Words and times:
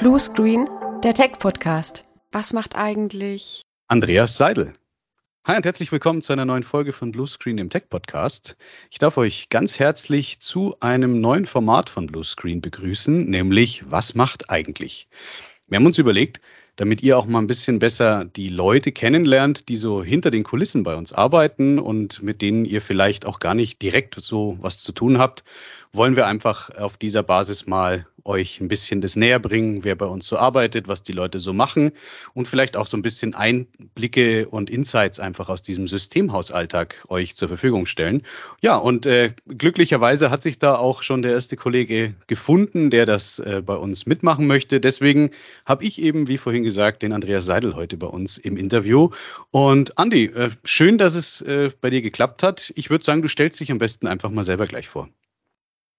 Blue 0.00 0.18
Screen, 0.18 0.66
der 1.04 1.12
Tech-Podcast. 1.12 2.06
Was 2.32 2.54
macht 2.54 2.74
eigentlich 2.74 3.60
Andreas 3.86 4.38
Seidel? 4.38 4.72
Hi 5.44 5.56
und 5.58 5.66
herzlich 5.66 5.92
willkommen 5.92 6.22
zu 6.22 6.32
einer 6.32 6.46
neuen 6.46 6.62
Folge 6.62 6.92
von 6.92 7.12
Blue 7.12 7.26
Screen, 7.26 7.58
dem 7.58 7.68
Tech-Podcast. 7.68 8.56
Ich 8.90 8.98
darf 8.98 9.18
euch 9.18 9.50
ganz 9.50 9.78
herzlich 9.78 10.40
zu 10.40 10.74
einem 10.80 11.20
neuen 11.20 11.44
Format 11.44 11.90
von 11.90 12.06
Blue 12.06 12.24
Screen 12.24 12.62
begrüßen, 12.62 13.28
nämlich 13.28 13.90
Was 13.90 14.14
macht 14.14 14.48
eigentlich? 14.48 15.06
Wir 15.68 15.76
haben 15.76 15.84
uns 15.84 15.98
überlegt, 15.98 16.40
damit 16.76 17.02
ihr 17.02 17.18
auch 17.18 17.26
mal 17.26 17.40
ein 17.40 17.46
bisschen 17.46 17.78
besser 17.78 18.24
die 18.24 18.48
Leute 18.48 18.92
kennenlernt, 18.92 19.68
die 19.68 19.76
so 19.76 20.02
hinter 20.02 20.30
den 20.30 20.44
Kulissen 20.44 20.82
bei 20.82 20.96
uns 20.96 21.12
arbeiten 21.12 21.78
und 21.78 22.22
mit 22.22 22.40
denen 22.40 22.64
ihr 22.64 22.80
vielleicht 22.80 23.26
auch 23.26 23.38
gar 23.38 23.54
nicht 23.54 23.82
direkt 23.82 24.14
so 24.14 24.56
was 24.62 24.80
zu 24.80 24.92
tun 24.92 25.18
habt, 25.18 25.44
wollen 25.92 26.16
wir 26.16 26.26
einfach 26.26 26.70
auf 26.76 26.96
dieser 26.96 27.22
Basis 27.22 27.66
mal 27.66 28.06
euch 28.24 28.60
ein 28.60 28.68
bisschen 28.68 29.00
das 29.00 29.16
näher 29.16 29.38
bringen, 29.38 29.84
wer 29.84 29.94
bei 29.94 30.06
uns 30.06 30.26
so 30.26 30.36
arbeitet, 30.36 30.88
was 30.88 31.02
die 31.02 31.12
Leute 31.12 31.38
so 31.38 31.52
machen 31.52 31.92
und 32.34 32.48
vielleicht 32.48 32.76
auch 32.76 32.86
so 32.86 32.96
ein 32.96 33.02
bisschen 33.02 33.34
Einblicke 33.34 34.48
und 34.48 34.70
Insights 34.70 35.20
einfach 35.20 35.48
aus 35.48 35.62
diesem 35.62 35.88
Systemhausalltag 35.88 37.04
euch 37.08 37.34
zur 37.34 37.48
Verfügung 37.48 37.86
stellen. 37.86 38.22
Ja, 38.60 38.76
und 38.76 39.06
äh, 39.06 39.32
glücklicherweise 39.46 40.30
hat 40.30 40.42
sich 40.42 40.58
da 40.58 40.76
auch 40.76 41.02
schon 41.02 41.22
der 41.22 41.32
erste 41.32 41.56
Kollege 41.56 42.14
gefunden, 42.26 42.90
der 42.90 43.06
das 43.06 43.38
äh, 43.38 43.62
bei 43.64 43.74
uns 43.74 44.06
mitmachen 44.06 44.46
möchte. 44.46 44.80
Deswegen 44.80 45.30
habe 45.66 45.84
ich 45.84 46.00
eben, 46.00 46.28
wie 46.28 46.38
vorhin 46.38 46.62
gesagt, 46.62 47.02
den 47.02 47.12
Andreas 47.12 47.46
Seidel 47.46 47.74
heute 47.74 47.96
bei 47.96 48.06
uns 48.06 48.38
im 48.38 48.56
Interview. 48.56 49.10
Und 49.50 49.98
Andi, 49.98 50.26
äh, 50.26 50.50
schön, 50.64 50.98
dass 50.98 51.14
es 51.14 51.40
äh, 51.40 51.70
bei 51.80 51.90
dir 51.90 52.02
geklappt 52.02 52.42
hat. 52.42 52.72
Ich 52.76 52.90
würde 52.90 53.04
sagen, 53.04 53.22
du 53.22 53.28
stellst 53.28 53.60
dich 53.60 53.72
am 53.72 53.78
besten 53.78 54.06
einfach 54.06 54.30
mal 54.30 54.44
selber 54.44 54.66
gleich 54.66 54.88
vor. 54.88 55.08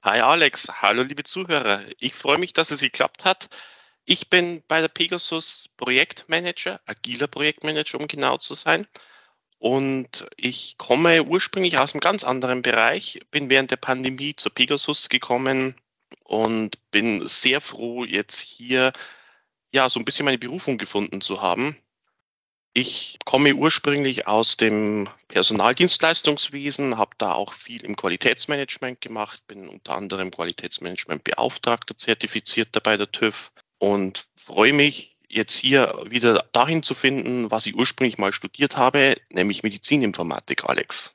Hi 0.04 0.20
Alex, 0.20 0.68
hallo 0.82 1.04
liebe 1.04 1.24
Zuhörer. 1.24 1.86
Ich 2.00 2.16
freue 2.16 2.40
mich, 2.40 2.54
dass 2.54 2.72
es 2.72 2.80
geklappt 2.80 3.24
hat. 3.24 3.50
Ich 4.04 4.32
bin 4.32 4.64
bei 4.68 4.82
der 4.82 4.88
Pegasus 4.88 5.70
Projektmanager, 5.78 6.82
agiler 6.88 7.28
Projektmanager, 7.28 8.00
um 8.00 8.08
genau 8.08 8.38
zu 8.38 8.56
sein. 8.56 8.88
Und 9.60 10.26
ich 10.38 10.80
komme 10.80 11.24
ursprünglich 11.24 11.78
aus 11.78 11.94
einem 11.94 12.00
ganz 12.00 12.24
anderen 12.24 12.64
Bereich, 12.64 13.20
bin 13.30 13.52
während 13.52 13.70
der 13.70 13.78
Pandemie 13.78 14.36
zur 14.36 14.52
Pegasus 14.52 15.08
gekommen 15.08 15.76
und 16.24 16.80
bin 16.90 17.28
sehr 17.28 17.62
froh, 17.62 18.04
jetzt 18.04 18.42
hier 18.42 18.94
ja 19.72 19.88
so 19.88 20.00
ein 20.00 20.06
bisschen 20.06 20.26
meine 20.26 20.40
Berufung 20.40 20.80
gefunden 20.80 21.22
zu 21.22 21.44
haben. 21.44 21.78
Ich 22.74 23.20
komme 23.26 23.54
ursprünglich 23.54 24.28
aus 24.28 24.56
dem 24.56 25.10
Personaldienstleistungswesen, 25.28 26.98
habe 26.98 27.12
da 27.18 27.34
auch 27.34 27.52
viel 27.52 27.84
im 27.84 27.98
Qualitätsmanagement 27.98 29.02
gemacht, 29.02 29.44
bin 29.48 29.68
unter 29.68 29.96
anderem 29.96 30.32
Qualitätsmanagementbeauftragter 30.32 31.98
zertifizierter 31.98 32.80
bei 32.80 32.96
der 32.96 33.12
TÜV 33.12 33.52
und 33.78 34.24
freue 34.42 34.72
mich 34.72 35.18
jetzt 35.28 35.56
hier 35.58 36.02
wieder 36.08 36.46
dahin 36.54 36.82
zu 36.82 36.94
finden, 36.94 37.52
was 37.52 37.66
ich 37.66 37.76
ursprünglich 37.76 38.18
mal 38.18 38.32
studiert 38.32 38.78
habe, 38.78 39.16
nämlich 39.32 39.64
Medizininformatik, 39.64 40.64
Alex. 40.64 41.14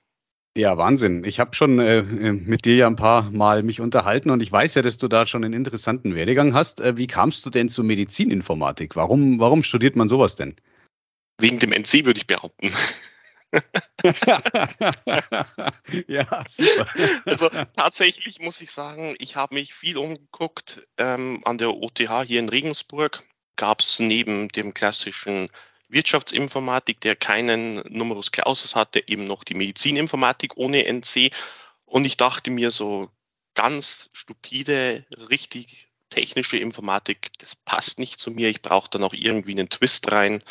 Ja, 0.58 0.76
Wahnsinn. 0.76 1.24
Ich 1.24 1.40
habe 1.40 1.54
schon 1.54 1.78
äh, 1.78 2.02
mit 2.02 2.66
dir 2.66 2.76
ja 2.76 2.86
ein 2.86 2.96
paar 2.96 3.30
Mal 3.30 3.62
mich 3.62 3.80
unterhalten 3.80 4.28
und 4.30 4.42
ich 4.42 4.52
weiß 4.52 4.74
ja, 4.74 4.82
dass 4.82 4.98
du 4.98 5.08
da 5.08 5.26
schon 5.26 5.44
einen 5.44 5.54
interessanten 5.54 6.14
Werdegang 6.14 6.52
hast. 6.52 6.82
Äh, 6.82 6.98
wie 6.98 7.06
kamst 7.06 7.44
du 7.46 7.50
denn 7.50 7.70
zur 7.70 7.84
Medizininformatik? 7.84 8.96
Warum, 8.96 9.38
warum 9.38 9.62
studiert 9.62 9.96
man 9.96 10.08
sowas 10.08 10.36
denn? 10.36 10.56
Wegen 11.38 11.58
dem 11.58 11.72
NC 11.72 12.04
würde 12.04 12.18
ich 12.18 12.26
behaupten. 12.26 12.72
ja, 16.08 16.44
super. 16.48 16.86
Also 17.24 17.48
tatsächlich 17.76 18.40
muss 18.40 18.60
ich 18.60 18.70
sagen, 18.70 19.14
ich 19.18 19.36
habe 19.36 19.54
mich 19.54 19.74
viel 19.74 19.98
umgeguckt. 19.98 20.82
Ähm, 20.98 21.42
an 21.44 21.58
der 21.58 21.74
OTH 21.74 22.24
hier 22.26 22.40
in 22.40 22.48
Regensburg 22.48 23.22
gab 23.56 23.80
es 23.80 23.98
neben 23.98 24.48
dem 24.48 24.74
klassischen 24.74 25.48
Wirtschaftsinformatik, 25.88 27.00
der 27.00 27.16
keinen 27.16 27.76
Numerus 27.88 28.32
Clausus 28.32 28.74
hatte, 28.74 29.06
eben 29.06 29.26
noch 29.26 29.44
die 29.44 29.54
Medizininformatik 29.54 30.56
ohne 30.56 30.86
NC. 30.86 31.30
Und 31.84 32.04
ich 32.04 32.16
dachte 32.16 32.50
mir 32.50 32.70
so 32.70 33.10
ganz 33.54 34.10
stupide, 34.12 35.06
richtig 35.30 35.88
technische 36.10 36.58
Informatik, 36.58 37.30
das 37.38 37.56
passt 37.56 37.98
nicht 37.98 38.18
zu 38.18 38.30
mir. 38.30 38.48
Ich 38.48 38.62
brauche 38.62 38.90
da 38.90 38.98
noch 38.98 39.12
irgendwie 39.12 39.52
einen 39.52 39.68
Twist 39.68 40.10
rein. 40.12 40.42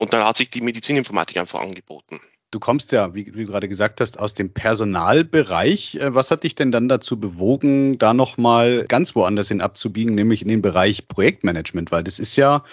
Und 0.00 0.14
da 0.14 0.26
hat 0.26 0.38
sich 0.38 0.48
die 0.48 0.62
Medizininformatik 0.62 1.36
einfach 1.36 1.60
angeboten. 1.60 2.20
Du 2.50 2.58
kommst 2.58 2.90
ja, 2.90 3.14
wie 3.14 3.24
du 3.24 3.46
gerade 3.46 3.68
gesagt 3.68 4.00
hast, 4.00 4.18
aus 4.18 4.34
dem 4.34 4.52
Personalbereich. 4.52 5.96
Äh, 5.96 6.14
was 6.14 6.30
hat 6.30 6.42
dich 6.42 6.54
denn 6.54 6.72
dann 6.72 6.88
dazu 6.88 7.20
bewogen, 7.20 7.98
da 7.98 8.14
nochmal 8.14 8.86
ganz 8.88 9.14
woanders 9.14 9.48
hin 9.48 9.60
abzubiegen, 9.60 10.14
nämlich 10.14 10.42
in 10.42 10.48
den 10.48 10.62
Bereich 10.62 11.06
Projektmanagement? 11.06 11.92
Weil 11.92 12.02
das 12.02 12.18
ist 12.18 12.34
ja, 12.36 12.64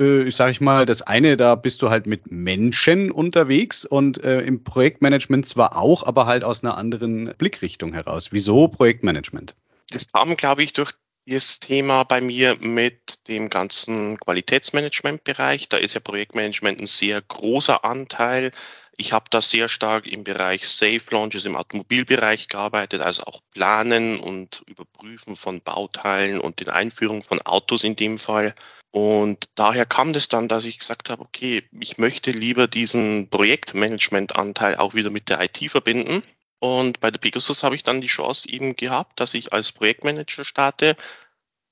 äh, 0.00 0.24
ich 0.24 0.34
sage 0.34 0.50
ich 0.50 0.60
mal, 0.60 0.84
das 0.84 1.00
eine, 1.00 1.36
da 1.36 1.54
bist 1.54 1.80
du 1.80 1.90
halt 1.90 2.06
mit 2.06 2.32
Menschen 2.32 3.12
unterwegs 3.12 3.84
und 3.84 4.22
äh, 4.22 4.40
im 4.40 4.64
Projektmanagement 4.64 5.46
zwar 5.46 5.76
auch, 5.78 6.02
aber 6.02 6.26
halt 6.26 6.42
aus 6.42 6.64
einer 6.64 6.76
anderen 6.76 7.32
Blickrichtung 7.38 7.94
heraus. 7.94 8.32
Wieso 8.32 8.66
Projektmanagement? 8.66 9.54
Das 9.90 10.10
kam, 10.12 10.36
glaube 10.36 10.64
ich, 10.64 10.72
durch 10.72 10.92
das 11.26 11.60
Thema 11.60 12.04
bei 12.04 12.20
mir 12.20 12.56
mit 12.60 13.26
dem 13.28 13.48
ganzen 13.48 14.18
Qualitätsmanagementbereich. 14.18 15.68
Da 15.68 15.78
ist 15.78 15.94
ja 15.94 16.00
Projektmanagement 16.00 16.80
ein 16.80 16.86
sehr 16.86 17.20
großer 17.22 17.84
Anteil. 17.84 18.50
Ich 18.96 19.12
habe 19.12 19.24
da 19.30 19.40
sehr 19.40 19.68
stark 19.68 20.06
im 20.06 20.22
Bereich 20.22 20.68
Safe 20.68 21.02
Launches 21.10 21.44
im 21.44 21.56
Automobilbereich 21.56 22.48
gearbeitet, 22.48 23.00
also 23.00 23.24
auch 23.24 23.40
Planen 23.52 24.20
und 24.20 24.62
Überprüfen 24.66 25.34
von 25.34 25.60
Bauteilen 25.62 26.40
und 26.40 26.60
den 26.60 26.68
Einführung 26.68 27.22
von 27.22 27.40
Autos 27.42 27.82
in 27.82 27.96
dem 27.96 28.18
Fall. 28.18 28.54
Und 28.92 29.48
daher 29.56 29.86
kam 29.86 30.12
das 30.12 30.28
dann, 30.28 30.46
dass 30.46 30.64
ich 30.64 30.78
gesagt 30.78 31.10
habe, 31.10 31.22
okay, 31.22 31.64
ich 31.80 31.98
möchte 31.98 32.30
lieber 32.30 32.68
diesen 32.68 33.28
Projektmanagement-Anteil 33.30 34.76
auch 34.76 34.94
wieder 34.94 35.10
mit 35.10 35.28
der 35.28 35.40
IT 35.40 35.68
verbinden 35.68 36.22
und 36.64 36.98
bei 37.00 37.10
der 37.10 37.18
Pegasus 37.18 37.62
habe 37.62 37.74
ich 37.74 37.82
dann 37.82 38.00
die 38.00 38.06
Chance 38.06 38.48
eben 38.48 38.74
gehabt, 38.74 39.20
dass 39.20 39.34
ich 39.34 39.52
als 39.52 39.70
Projektmanager 39.70 40.46
starte. 40.46 40.94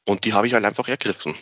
Und 0.07 0.27
die 0.27 0.35
habe 0.35 0.47
ich 0.47 0.53
halt 0.53 0.67
einfach 0.67 0.87
ergriffen. 0.87 1.35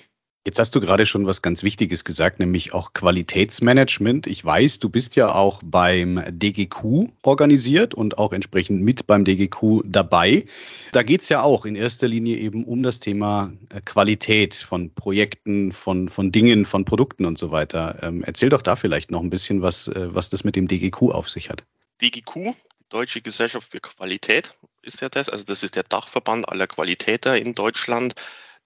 Jetzt 0.46 0.60
hast 0.60 0.72
du 0.76 0.80
gerade 0.80 1.04
schon 1.04 1.26
was 1.26 1.42
ganz 1.42 1.64
Wichtiges 1.64 2.04
gesagt, 2.04 2.38
nämlich 2.38 2.72
auch 2.72 2.92
Qualitätsmanagement. 2.92 4.28
Ich 4.28 4.44
weiß, 4.44 4.78
du 4.78 4.88
bist 4.88 5.16
ja 5.16 5.34
auch 5.34 5.60
beim 5.64 6.22
DGQ 6.28 7.08
organisiert 7.24 7.92
und 7.92 8.18
auch 8.18 8.32
entsprechend 8.32 8.82
mit 8.82 9.08
beim 9.08 9.24
DGQ 9.24 9.82
dabei. 9.84 10.46
Da 10.92 11.02
geht 11.02 11.22
es 11.22 11.28
ja 11.28 11.42
auch 11.42 11.66
in 11.66 11.74
erster 11.74 12.06
Linie 12.06 12.36
eben 12.36 12.62
um 12.62 12.84
das 12.84 13.00
Thema 13.00 13.52
äh, 13.74 13.80
Qualität 13.80 14.54
von 14.54 14.94
Projekten, 14.94 15.72
von, 15.72 16.08
von 16.08 16.30
Dingen, 16.30 16.66
von 16.66 16.84
Produkten 16.84 17.24
und 17.24 17.36
so 17.36 17.50
weiter. 17.50 17.98
Ähm, 18.02 18.22
erzähl 18.24 18.48
doch 18.48 18.62
da 18.62 18.76
vielleicht 18.76 19.10
noch 19.10 19.22
ein 19.22 19.30
bisschen, 19.30 19.60
was, 19.60 19.88
äh, 19.88 20.14
was 20.14 20.30
das 20.30 20.44
mit 20.44 20.54
dem 20.54 20.68
DGQ 20.68 21.10
auf 21.10 21.28
sich 21.28 21.50
hat. 21.50 21.64
DGQ 22.00 22.54
Deutsche 22.90 23.22
Gesellschaft 23.22 23.70
für 23.70 23.80
Qualität 23.80 24.54
ist 24.82 25.00
ja 25.00 25.08
das. 25.08 25.28
Also 25.28 25.44
das 25.44 25.62
ist 25.62 25.76
der 25.76 25.84
Dachverband 25.84 26.48
aller 26.48 26.66
Qualitäter 26.66 27.38
in 27.38 27.54
Deutschland. 27.54 28.14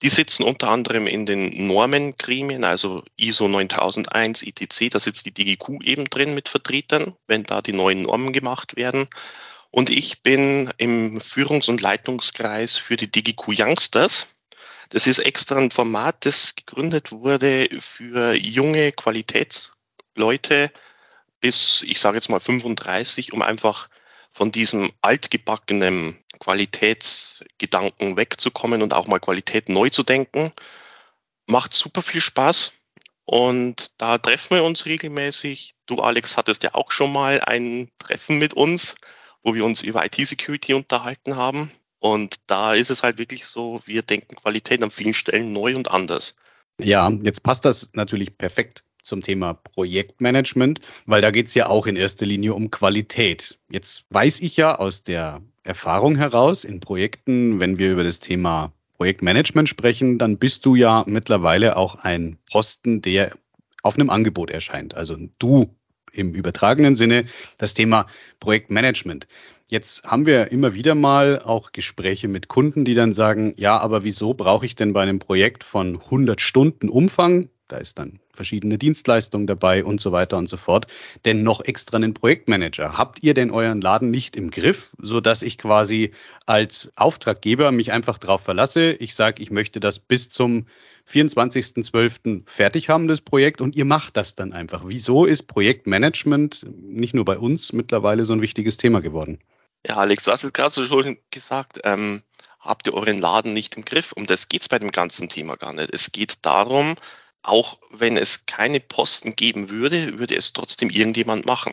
Die 0.02 0.08
sitzen 0.08 0.42
unter 0.42 0.68
anderem 0.68 1.06
in 1.06 1.24
den 1.24 1.66
Normengremien, 1.66 2.64
also 2.64 3.04
ISO 3.16 3.48
9001, 3.48 4.42
ITC, 4.42 4.90
da 4.90 4.98
sitzt 4.98 5.24
die 5.26 5.32
DGQ 5.32 5.82
eben 5.84 6.06
drin 6.06 6.34
mit 6.34 6.48
Vertretern, 6.48 7.14
wenn 7.26 7.44
da 7.44 7.62
die 7.62 7.72
neuen 7.72 8.02
Normen 8.02 8.32
gemacht 8.32 8.76
werden. 8.76 9.08
Und 9.70 9.90
ich 9.90 10.22
bin 10.22 10.72
im 10.78 11.20
Führungs- 11.20 11.68
und 11.68 11.80
Leitungskreis 11.80 12.76
für 12.76 12.96
die 12.96 13.10
DGQ 13.10 13.60
Youngsters. 13.60 14.28
Das 14.88 15.06
ist 15.06 15.18
extra 15.18 15.58
ein 15.58 15.70
Format, 15.70 16.26
das 16.26 16.54
gegründet 16.54 17.12
wurde 17.12 17.68
für 17.80 18.34
junge 18.34 18.92
Qualitätsleute 18.92 20.70
bis, 21.40 21.82
ich 21.82 22.00
sage 22.00 22.16
jetzt 22.16 22.30
mal 22.30 22.40
35, 22.40 23.32
um 23.32 23.42
einfach 23.42 23.88
von 24.34 24.50
diesem 24.50 24.90
altgebackenen 25.00 26.18
Qualitätsgedanken 26.40 28.16
wegzukommen 28.16 28.82
und 28.82 28.92
auch 28.92 29.06
mal 29.06 29.20
Qualität 29.20 29.68
neu 29.68 29.90
zu 29.90 30.02
denken. 30.02 30.52
Macht 31.46 31.72
super 31.72 32.02
viel 32.02 32.20
Spaß. 32.20 32.72
Und 33.24 33.92
da 33.96 34.18
treffen 34.18 34.56
wir 34.56 34.64
uns 34.64 34.86
regelmäßig. 34.86 35.76
Du, 35.86 36.00
Alex, 36.00 36.36
hattest 36.36 36.64
ja 36.64 36.74
auch 36.74 36.90
schon 36.90 37.12
mal 37.12 37.40
ein 37.40 37.88
Treffen 37.98 38.38
mit 38.38 38.54
uns, 38.54 38.96
wo 39.42 39.54
wir 39.54 39.64
uns 39.64 39.82
über 39.82 40.04
IT-Security 40.04 40.74
unterhalten 40.74 41.36
haben. 41.36 41.70
Und 42.00 42.36
da 42.48 42.74
ist 42.74 42.90
es 42.90 43.02
halt 43.02 43.18
wirklich 43.18 43.46
so, 43.46 43.80
wir 43.86 44.02
denken 44.02 44.34
Qualität 44.34 44.82
an 44.82 44.90
vielen 44.90 45.14
Stellen 45.14 45.52
neu 45.52 45.76
und 45.76 45.90
anders. 45.90 46.34
Ja, 46.78 47.08
jetzt 47.22 47.44
passt 47.44 47.64
das 47.64 47.90
natürlich 47.92 48.36
perfekt 48.36 48.84
zum 49.04 49.22
Thema 49.22 49.54
Projektmanagement, 49.54 50.80
weil 51.06 51.22
da 51.22 51.30
geht 51.30 51.46
es 51.48 51.54
ja 51.54 51.68
auch 51.68 51.86
in 51.86 51.96
erster 51.96 52.26
Linie 52.26 52.54
um 52.54 52.70
Qualität. 52.70 53.58
Jetzt 53.70 54.06
weiß 54.10 54.40
ich 54.40 54.56
ja 54.56 54.76
aus 54.76 55.04
der 55.04 55.42
Erfahrung 55.62 56.16
heraus 56.16 56.64
in 56.64 56.80
Projekten, 56.80 57.60
wenn 57.60 57.78
wir 57.78 57.92
über 57.92 58.04
das 58.04 58.20
Thema 58.20 58.72
Projektmanagement 58.96 59.68
sprechen, 59.68 60.18
dann 60.18 60.38
bist 60.38 60.66
du 60.66 60.74
ja 60.74 61.04
mittlerweile 61.06 61.76
auch 61.76 61.96
ein 61.96 62.38
Posten, 62.50 63.02
der 63.02 63.30
auf 63.82 63.96
einem 63.96 64.10
Angebot 64.10 64.50
erscheint. 64.50 64.94
Also 64.94 65.16
du 65.38 65.74
im 66.12 66.34
übertragenen 66.34 66.96
Sinne 66.96 67.26
das 67.58 67.74
Thema 67.74 68.06
Projektmanagement. 68.40 69.26
Jetzt 69.68 70.04
haben 70.04 70.26
wir 70.26 70.52
immer 70.52 70.74
wieder 70.74 70.94
mal 70.94 71.40
auch 71.40 71.72
Gespräche 71.72 72.28
mit 72.28 72.48
Kunden, 72.48 72.84
die 72.84 72.94
dann 72.94 73.12
sagen, 73.12 73.54
ja, 73.56 73.78
aber 73.78 74.04
wieso 74.04 74.34
brauche 74.34 74.66
ich 74.66 74.76
denn 74.76 74.92
bei 74.92 75.02
einem 75.02 75.18
Projekt 75.18 75.64
von 75.64 76.00
100 76.00 76.40
Stunden 76.40 76.88
Umfang, 76.88 77.48
da 77.68 77.78
ist 77.78 77.98
dann 77.98 78.20
verschiedene 78.32 78.78
Dienstleistungen 78.78 79.46
dabei 79.46 79.84
und 79.84 80.00
so 80.00 80.12
weiter 80.12 80.36
und 80.36 80.48
so 80.48 80.56
fort, 80.56 80.86
denn 81.24 81.42
noch 81.42 81.60
extra 81.60 81.96
einen 81.96 82.14
Projektmanager. 82.14 82.98
Habt 82.98 83.22
ihr 83.22 83.34
denn 83.34 83.50
euren 83.50 83.80
Laden 83.80 84.10
nicht 84.10 84.36
im 84.36 84.50
Griff, 84.50 84.92
so 84.98 85.20
dass 85.20 85.42
ich 85.42 85.56
quasi 85.56 86.12
als 86.46 86.92
Auftraggeber 86.96 87.72
mich 87.72 87.92
einfach 87.92 88.18
darauf 88.18 88.42
verlasse? 88.42 88.92
Ich 88.92 89.14
sage, 89.14 89.42
ich 89.42 89.50
möchte 89.50 89.80
das 89.80 89.98
bis 89.98 90.28
zum 90.28 90.66
24.12. 91.10 92.42
fertig 92.46 92.88
haben, 92.88 93.08
das 93.08 93.20
Projekt, 93.20 93.60
und 93.60 93.76
ihr 93.76 93.84
macht 93.84 94.16
das 94.16 94.34
dann 94.34 94.52
einfach. 94.52 94.82
Wieso 94.86 95.24
ist 95.24 95.44
Projektmanagement 95.44 96.66
nicht 96.70 97.14
nur 97.14 97.24
bei 97.24 97.38
uns 97.38 97.72
mittlerweile 97.72 98.24
so 98.24 98.32
ein 98.32 98.40
wichtiges 98.40 98.76
Thema 98.76 99.00
geworden? 99.00 99.38
Ja, 99.86 99.96
Alex, 99.96 100.24
du 100.24 100.32
hast 100.32 100.44
es 100.44 100.52
gerade 100.52 100.74
so 100.74 100.84
schon 100.84 101.18
gesagt. 101.30 101.80
Ähm, 101.84 102.22
habt 102.58 102.86
ihr 102.86 102.94
euren 102.94 103.20
Laden 103.20 103.52
nicht 103.52 103.76
im 103.76 103.84
Griff? 103.84 104.12
Um 104.12 104.26
das 104.26 104.48
geht 104.48 104.62
es 104.62 104.68
bei 104.68 104.78
dem 104.78 104.92
ganzen 104.92 105.28
Thema 105.28 105.56
gar 105.56 105.74
nicht. 105.74 105.92
Es 105.92 106.10
geht 106.10 106.38
darum, 106.42 106.94
auch 107.44 107.78
wenn 107.90 108.16
es 108.16 108.46
keine 108.46 108.80
Posten 108.80 109.36
geben 109.36 109.68
würde, 109.68 110.18
würde 110.18 110.36
es 110.36 110.52
trotzdem 110.52 110.90
irgendjemand 110.90 111.46
machen. 111.46 111.72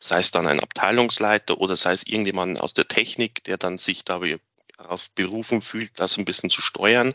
Sei 0.00 0.18
es 0.18 0.32
dann 0.32 0.46
ein 0.46 0.60
Abteilungsleiter 0.60 1.58
oder 1.58 1.76
sei 1.76 1.92
es 1.92 2.06
irgendjemand 2.06 2.60
aus 2.60 2.74
der 2.74 2.88
Technik, 2.88 3.42
der 3.44 3.56
dann 3.56 3.78
sich 3.78 4.04
darauf 4.04 5.10
berufen 5.14 5.62
fühlt, 5.62 5.92
das 5.98 6.18
ein 6.18 6.24
bisschen 6.24 6.50
zu 6.50 6.60
steuern. 6.60 7.14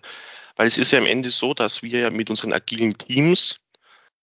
Weil 0.55 0.67
es 0.67 0.77
ist 0.77 0.91
ja 0.91 0.99
am 0.99 1.05
Ende 1.05 1.29
so, 1.29 1.53
dass 1.53 1.83
wir 1.83 1.99
ja 1.99 2.09
mit 2.09 2.29
unseren 2.29 2.53
agilen 2.53 2.97
Teams 2.97 3.59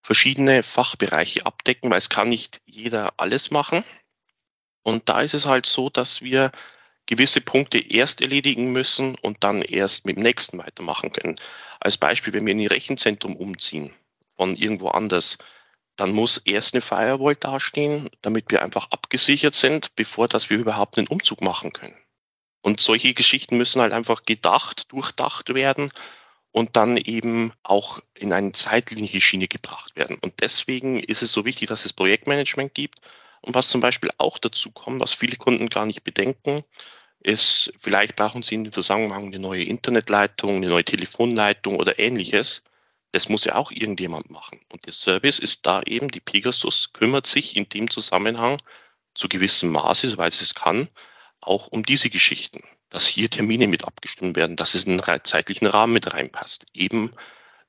verschiedene 0.03 0.63
Fachbereiche 0.63 1.45
abdecken, 1.45 1.91
weil 1.91 1.99
es 1.99 2.09
kann 2.09 2.31
nicht 2.31 2.63
jeder 2.65 3.13
alles 3.19 3.51
machen. 3.51 3.85
Und 4.83 5.09
da 5.09 5.21
ist 5.21 5.35
es 5.35 5.47
halt 5.47 5.67
so, 5.67 5.91
dass 5.91 6.23
wir 6.23 6.51
gewisse 7.07 7.41
Punkte 7.41 7.79
erst 7.79 8.21
erledigen 8.21 8.73
müssen 8.73 9.15
und 9.17 9.45
dann 9.45 9.63
erst 9.63 10.07
mit 10.07 10.17
dem 10.17 10.23
nächsten 10.23 10.59
weitermachen 10.59 11.11
können. 11.11 11.37
Als 11.81 11.97
Beispiel, 11.97 12.33
wenn 12.33 12.45
wir 12.47 12.53
in 12.53 12.61
ein 12.61 12.67
Rechenzentrum 12.67 13.37
umziehen 13.37 13.93
von 14.37 14.57
irgendwo 14.57 14.89
anders, 14.89 15.39
dann 15.97 16.13
muss 16.13 16.39
erst 16.39 16.75
eine 16.75 16.83
Firewall 16.83 17.37
dastehen, 17.37 18.09
damit 18.21 18.51
wir 18.51 18.63
einfach 18.63 18.91
abgesichert 18.91 19.55
sind, 19.55 19.95
bevor 19.97 20.29
dass 20.29 20.51
wir 20.51 20.59
überhaupt 20.59 20.99
einen 20.99 21.09
Umzug 21.09 21.41
machen 21.41 21.73
können. 21.73 21.97
Und 22.61 22.81
solche 22.81 23.15
Geschichten 23.15 23.57
müssen 23.57 23.81
halt 23.81 23.93
einfach 23.93 24.25
gedacht, 24.25 24.93
durchdacht 24.93 25.55
werden 25.55 25.91
und 26.51 26.77
dann 26.77 26.97
eben 26.97 27.53
auch 27.63 28.01
in 28.15 28.33
eine 28.33 28.53
zeitliche 28.53 29.21
Schiene 29.21 29.47
gebracht 29.47 29.95
werden. 29.95 30.19
Und 30.21 30.41
deswegen 30.41 30.99
ist 30.99 31.23
es 31.23 31.33
so 31.33 31.45
wichtig, 31.45 31.69
dass 31.69 31.85
es 31.85 31.93
Projektmanagement 31.93 32.75
gibt. 32.75 33.01
Und 33.47 33.55
was 33.55 33.69
zum 33.69 33.81
Beispiel 33.81 34.11
auch 34.19 34.39
dazu 34.39 34.73
kommt, 34.73 35.01
was 35.01 35.15
viele 35.15 35.37
Kunden 35.37 35.69
gar 35.69 35.87
nicht 35.87 36.03
bedenken, 36.03 36.63
ist, 37.21 37.73
vielleicht 37.81 38.17
brauchen 38.17 38.43
Sie 38.43 38.57
in 38.57 38.65
dem 38.65 38.73
Zusammenhang 38.73 39.27
eine 39.27 39.39
neue 39.39 39.63
Internetleitung, 39.63 40.57
eine 40.57 40.69
neue 40.69 40.85
Telefonleitung 40.85 41.77
oder 41.77 42.01
ähnliches. 42.01 42.65
Das 43.13 43.29
muss 43.29 43.45
ja 43.45 43.55
auch 43.55 43.71
irgendjemand 43.71 44.31
machen. 44.31 44.61
Und 44.73 44.85
der 44.87 44.93
Service 44.93 45.39
ist 45.39 45.65
da 45.65 45.81
eben, 45.83 46.09
die 46.09 46.21
Pegasus 46.21 46.93
kümmert 46.93 47.27
sich 47.29 47.57
in 47.57 47.69
dem 47.69 47.89
Zusammenhang 47.89 48.57
zu 49.15 49.29
gewissem 49.29 49.71
Maße, 49.71 50.11
soweit 50.11 50.35
es 50.35 50.55
kann, 50.57 50.89
auch 51.41 51.69
um 51.69 51.85
diese 51.85 52.11
Geschichten, 52.11 52.65
dass 52.89 53.07
hier 53.07 53.31
Termine 53.31 53.69
mit 53.69 53.85
abgestimmt 53.85 54.37
werden, 54.37 54.57
dass 54.57 54.75
es 54.75 54.85
in 54.85 54.99
den 54.99 55.21
zeitlichen 55.23 55.67
Rahmen 55.67 55.93
mit 55.93 56.13
reinpasst. 56.13 56.67
Eben 56.73 57.13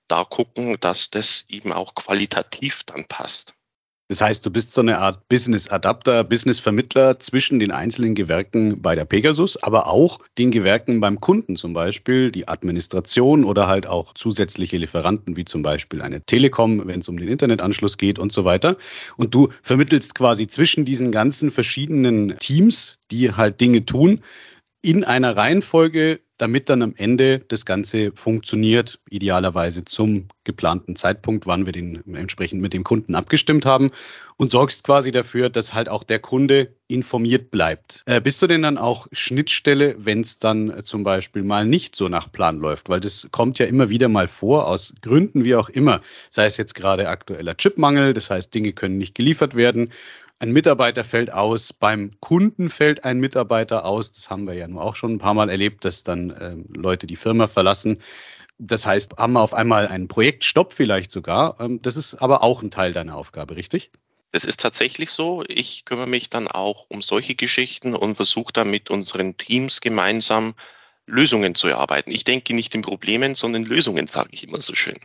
da 0.08 0.24
gucken, 0.24 0.78
dass 0.80 1.12
das 1.12 1.46
eben 1.48 1.72
auch 1.72 1.94
qualitativ 1.94 2.84
dann 2.84 3.06
passt. 3.06 3.57
Das 4.10 4.22
heißt, 4.22 4.46
du 4.46 4.52
bist 4.52 4.72
so 4.72 4.80
eine 4.80 5.00
Art 5.00 5.28
Business 5.28 5.68
Adapter, 5.68 6.24
Business 6.24 6.60
Vermittler 6.60 7.20
zwischen 7.20 7.60
den 7.60 7.72
einzelnen 7.72 8.16
Gewerken 8.16 8.82
bei 8.82 8.96
der 8.96 9.04
Pegasus, 9.04 9.62
aber 9.62 9.88
auch 9.88 10.20
den 10.38 10.50
Gewerken 10.50 11.02
beim 11.02 11.20
Kunden, 11.20 11.58
zum 11.58 11.74
Beispiel 11.74 12.32
die 12.32 12.48
Administration 12.48 13.44
oder 13.44 13.68
halt 13.68 13.86
auch 13.86 14.14
zusätzliche 14.14 14.78
Lieferanten, 14.78 15.36
wie 15.36 15.44
zum 15.44 15.62
Beispiel 15.62 16.02
eine 16.02 16.22
Telekom, 16.22 16.88
wenn 16.88 17.02
es 17.02 17.10
um 17.10 17.18
den 17.18 17.28
Internetanschluss 17.28 17.98
geht 17.98 18.18
und 18.18 18.32
so 18.32 18.46
weiter. 18.46 18.78
Und 19.18 19.34
du 19.34 19.50
vermittelst 19.62 20.16
quasi 20.16 20.48
zwischen 20.48 20.86
diesen 20.86 21.12
ganzen 21.12 21.52
verschiedenen 21.52 22.40
Teams, 22.40 23.00
die 23.12 23.34
halt 23.34 23.60
Dinge 23.60 23.84
tun, 23.84 24.22
in 24.82 25.04
einer 25.04 25.36
Reihenfolge, 25.36 26.22
damit 26.38 26.70
dann 26.70 26.82
am 26.82 26.94
Ende 26.96 27.40
das 27.40 27.66
Ganze 27.66 28.12
funktioniert, 28.14 29.00
idealerweise 29.10 29.86
zum 29.86 30.28
geplanten 30.44 30.96
Zeitpunkt, 30.96 31.48
wann 31.48 31.66
wir 31.66 31.74
den 31.74 32.04
entsprechend 32.16 32.62
mit 32.62 32.74
dem 32.74 32.84
Kunden 32.84 33.16
abgestimmt 33.16 33.66
haben 33.66 33.92
und 34.38 34.52
sorgst 34.52 34.84
quasi 34.84 35.12
dafür, 35.12 35.50
dass 35.50 35.74
halt 35.74 35.90
auch 35.90 36.04
der 36.04 36.20
Kunde 36.20 36.76
informiert 36.88 37.52
bleibt. 37.52 38.04
Äh, 38.06 38.22
bist 38.22 38.42
du 38.42 38.48
denn 38.48 38.62
dann 38.62 38.78
auch 38.78 39.08
Schnittstelle, 39.12 39.96
wenn 39.98 40.22
es 40.22 40.40
dann 40.40 40.84
zum 40.84 41.04
Beispiel 41.04 41.44
mal 41.44 41.66
nicht 41.66 41.96
so 41.96 42.08
nach 42.08 42.32
Plan 42.32 42.60
läuft? 42.60 42.88
Weil 42.88 43.00
das 43.00 43.28
kommt 43.32 43.60
ja 43.60 43.66
immer 43.66 43.90
wieder 43.90 44.08
mal 44.08 44.28
vor, 44.28 44.68
aus 44.68 44.94
Gründen 45.02 45.44
wie 45.44 45.56
auch 45.56 45.70
immer. 45.70 46.02
Sei 46.30 46.46
es 46.46 46.58
jetzt 46.58 46.76
gerade 46.76 47.10
aktueller 47.10 47.58
Chipmangel, 47.58 48.14
das 48.14 48.30
heißt, 48.30 48.54
Dinge 48.54 48.74
können 48.74 48.98
nicht 48.98 49.16
geliefert 49.16 49.56
werden 49.56 49.92
ein 50.40 50.52
Mitarbeiter 50.52 51.04
fällt 51.04 51.32
aus, 51.34 51.74
beim 51.74 52.12
Kunden 52.20 52.70
fällt 52.70 53.04
ein 53.04 53.20
Mitarbeiter 53.20 53.86
aus. 53.86 54.12
Das 54.12 54.30
haben 54.30 54.46
wir 54.46 54.54
ja 54.54 54.68
nur 54.68 54.84
auch 54.84 54.96
schon 54.96 55.14
ein 55.14 55.20
paar 55.20 55.34
Mal 55.34 55.50
erlebt, 55.50 55.84
dass 55.86 56.04
dann 56.04 56.30
äh, 56.30 56.56
Leute 56.70 57.08
die 57.08 57.16
Firma 57.16 57.48
verlassen. 57.48 58.00
Das 58.60 58.86
heißt, 58.86 59.18
haben 59.18 59.34
wir 59.34 59.42
auf 59.42 59.54
einmal 59.54 59.88
einen 59.88 60.08
Projektstopp 60.08 60.74
vielleicht 60.74 61.12
sogar. 61.12 61.60
Ähm, 61.60 61.82
das 61.82 61.98
ist 61.98 62.16
aber 62.16 62.44
auch 62.44 62.62
ein 62.62 62.72
Teil 62.72 62.94
deiner 62.94 63.16
Aufgabe, 63.16 63.56
richtig? 63.56 63.92
Das 64.32 64.44
ist 64.44 64.60
tatsächlich 64.60 65.12
so. 65.12 65.44
Ich 65.48 65.86
kümmere 65.86 66.08
mich 66.08 66.30
dann 66.30 66.48
auch 66.48 66.86
um 66.90 67.02
solche 67.02 67.36
Geschichten 67.36 67.96
und 67.96 68.16
versuche 68.16 68.54
dann 68.54 68.70
mit 68.70 68.90
unseren 68.90 69.38
Teams 69.38 69.82
gemeinsam 69.82 70.54
Lösungen 71.06 71.56
zu 71.56 71.68
erarbeiten. 71.68 72.12
Ich 72.12 72.26
denke 72.26 72.54
nicht 72.54 72.76
in 72.76 72.82
Problemen, 72.82 73.36
sondern 73.36 73.64
Lösungen, 73.64 74.08
sage 74.08 74.30
ich 74.34 74.44
immer 74.44 74.62
so 74.62 74.76
schön. 74.76 75.00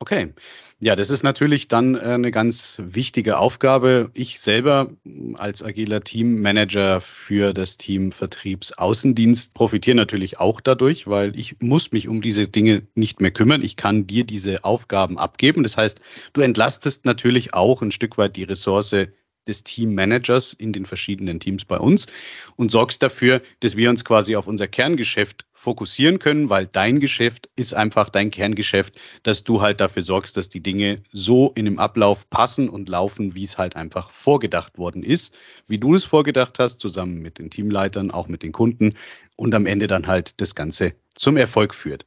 Okay. 0.00 0.34
Ja, 0.80 0.96
das 0.96 1.08
ist 1.08 1.22
natürlich 1.22 1.68
dann 1.68 1.94
äh, 1.94 2.00
eine 2.00 2.30
ganz 2.30 2.82
wichtige 2.84 3.38
Aufgabe. 3.38 4.10
Ich 4.12 4.40
selber 4.40 4.90
als 5.34 5.62
agiler 5.62 6.02
Teammanager 6.02 7.00
für 7.00 7.54
das 7.54 7.78
Team 7.78 8.12
Vertriebsaußendienst 8.12 9.54
profitiere 9.54 9.96
natürlich 9.96 10.40
auch 10.40 10.60
dadurch, 10.60 11.06
weil 11.06 11.38
ich 11.38 11.56
muss 11.60 11.92
mich 11.92 12.08
um 12.08 12.20
diese 12.20 12.48
Dinge 12.48 12.86
nicht 12.94 13.20
mehr 13.20 13.30
kümmern. 13.30 13.62
Ich 13.62 13.76
kann 13.76 14.06
dir 14.06 14.24
diese 14.24 14.64
Aufgaben 14.64 15.18
abgeben. 15.18 15.62
Das 15.62 15.76
heißt, 15.76 16.00
du 16.34 16.42
entlastest 16.42 17.04
natürlich 17.06 17.54
auch 17.54 17.80
ein 17.80 17.92
Stück 17.92 18.18
weit 18.18 18.36
die 18.36 18.44
Ressource 18.44 18.94
des 19.46 19.64
Teammanagers 19.64 20.52
in 20.52 20.72
den 20.72 20.86
verschiedenen 20.86 21.40
Teams 21.40 21.64
bei 21.64 21.78
uns 21.78 22.06
und 22.56 22.70
sorgst 22.70 23.02
dafür, 23.02 23.42
dass 23.60 23.76
wir 23.76 23.90
uns 23.90 24.04
quasi 24.04 24.36
auf 24.36 24.46
unser 24.46 24.66
Kerngeschäft 24.68 25.46
fokussieren 25.52 26.18
können, 26.18 26.50
weil 26.50 26.66
dein 26.66 27.00
Geschäft 27.00 27.48
ist 27.56 27.72
einfach 27.74 28.10
dein 28.10 28.30
Kerngeschäft, 28.30 29.00
dass 29.22 29.44
du 29.44 29.62
halt 29.62 29.80
dafür 29.80 30.02
sorgst, 30.02 30.36
dass 30.36 30.48
die 30.48 30.62
Dinge 30.62 31.02
so 31.12 31.52
in 31.54 31.64
dem 31.64 31.78
Ablauf 31.78 32.28
passen 32.28 32.68
und 32.68 32.88
laufen, 32.88 33.34
wie 33.34 33.44
es 33.44 33.56
halt 33.56 33.74
einfach 33.74 34.10
vorgedacht 34.10 34.76
worden 34.76 35.02
ist, 35.02 35.34
wie 35.66 35.78
du 35.78 35.94
es 35.94 36.04
vorgedacht 36.04 36.58
hast, 36.58 36.80
zusammen 36.80 37.20
mit 37.22 37.38
den 37.38 37.50
Teamleitern, 37.50 38.10
auch 38.10 38.28
mit 38.28 38.42
den 38.42 38.52
Kunden 38.52 38.90
und 39.36 39.54
am 39.54 39.66
Ende 39.66 39.86
dann 39.86 40.06
halt 40.06 40.40
das 40.40 40.54
Ganze 40.54 40.94
zum 41.14 41.36
Erfolg 41.36 41.74
führt. 41.74 42.04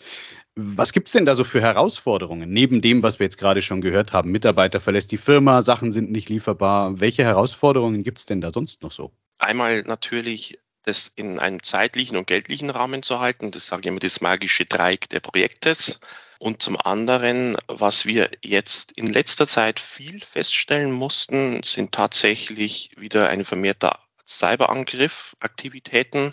Was 0.60 0.92
gibt 0.92 1.08
es 1.08 1.14
denn 1.14 1.28
da 1.28 1.36
so 1.36 1.44
für 1.44 1.62
Herausforderungen, 1.62 2.52
neben 2.52 2.82
dem, 2.82 3.04
was 3.04 3.20
wir 3.20 3.26
jetzt 3.26 3.38
gerade 3.38 3.62
schon 3.62 3.80
gehört 3.80 4.12
haben? 4.12 4.32
Mitarbeiter 4.32 4.80
verlässt 4.80 5.12
die 5.12 5.18
Firma, 5.18 5.62
Sachen 5.62 5.92
sind 5.92 6.12
nicht 6.12 6.30
lieferbar. 6.30 7.00
Welche 7.00 7.24
Herausforderungen 7.24 8.04
gibt 8.04 8.18
es 8.18 8.26
denn 8.26 8.42
da 8.42 8.52
sonst 8.52 8.82
noch 8.82 8.92
so? 8.92 9.12
Einmal 9.38 9.84
natürlich 9.84 10.58
das 10.82 11.12
in 11.16 11.38
einem 11.38 11.62
zeitlichen 11.62 12.18
und 12.18 12.26
geldlichen 12.26 12.72
Rahmen 12.72 13.04
zu 13.04 13.20
halten. 13.20 13.52
Das 13.52 13.68
sage 13.68 13.82
ich 13.82 13.88
immer 13.88 14.00
das 14.00 14.20
magische 14.22 14.66
Dreieck 14.66 15.08
der 15.10 15.20
Projektes. 15.20 16.00
Und 16.40 16.64
zum 16.64 16.76
anderen, 16.82 17.56
was 17.68 18.08
wir 18.08 18.32
jetzt 18.44 18.94
in 18.94 19.06
letzter 19.06 19.46
Zeit 19.46 19.80
viel 19.80 20.22
feststellen 20.22 20.92
mussten, 20.92 21.62
sind 21.62 21.92
tatsächlich 21.92 22.92
wieder 22.98 23.30
ein 23.30 23.46
vermehrter 23.46 24.00
Cyberangriff, 24.28 25.36
Aktivitäten. 25.40 26.32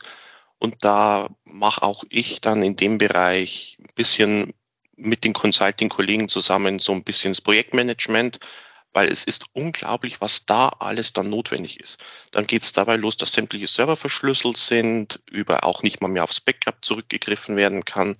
Und 0.64 0.82
da 0.82 1.28
mache 1.44 1.82
auch 1.82 2.04
ich 2.08 2.40
dann 2.40 2.62
in 2.62 2.74
dem 2.74 2.96
Bereich 2.96 3.76
ein 3.80 3.94
bisschen 3.94 4.54
mit 4.96 5.22
den 5.24 5.34
Consulting-Kollegen 5.34 6.30
zusammen 6.30 6.78
so 6.78 6.92
ein 6.92 7.04
bisschen 7.04 7.34
das 7.34 7.42
Projektmanagement, 7.42 8.38
weil 8.94 9.12
es 9.12 9.24
ist 9.24 9.44
unglaublich, 9.52 10.22
was 10.22 10.46
da 10.46 10.68
alles 10.70 11.12
dann 11.12 11.28
notwendig 11.28 11.80
ist. 11.80 12.02
Dann 12.30 12.46
geht 12.46 12.62
es 12.62 12.72
dabei 12.72 12.96
los, 12.96 13.18
dass 13.18 13.34
sämtliche 13.34 13.66
Server 13.66 13.94
verschlüsselt 13.94 14.56
sind, 14.56 15.20
über 15.30 15.64
auch 15.64 15.82
nicht 15.82 16.00
mal 16.00 16.08
mehr 16.08 16.24
aufs 16.24 16.40
Backup 16.40 16.82
zurückgegriffen 16.82 17.56
werden 17.56 17.84
kann. 17.84 18.16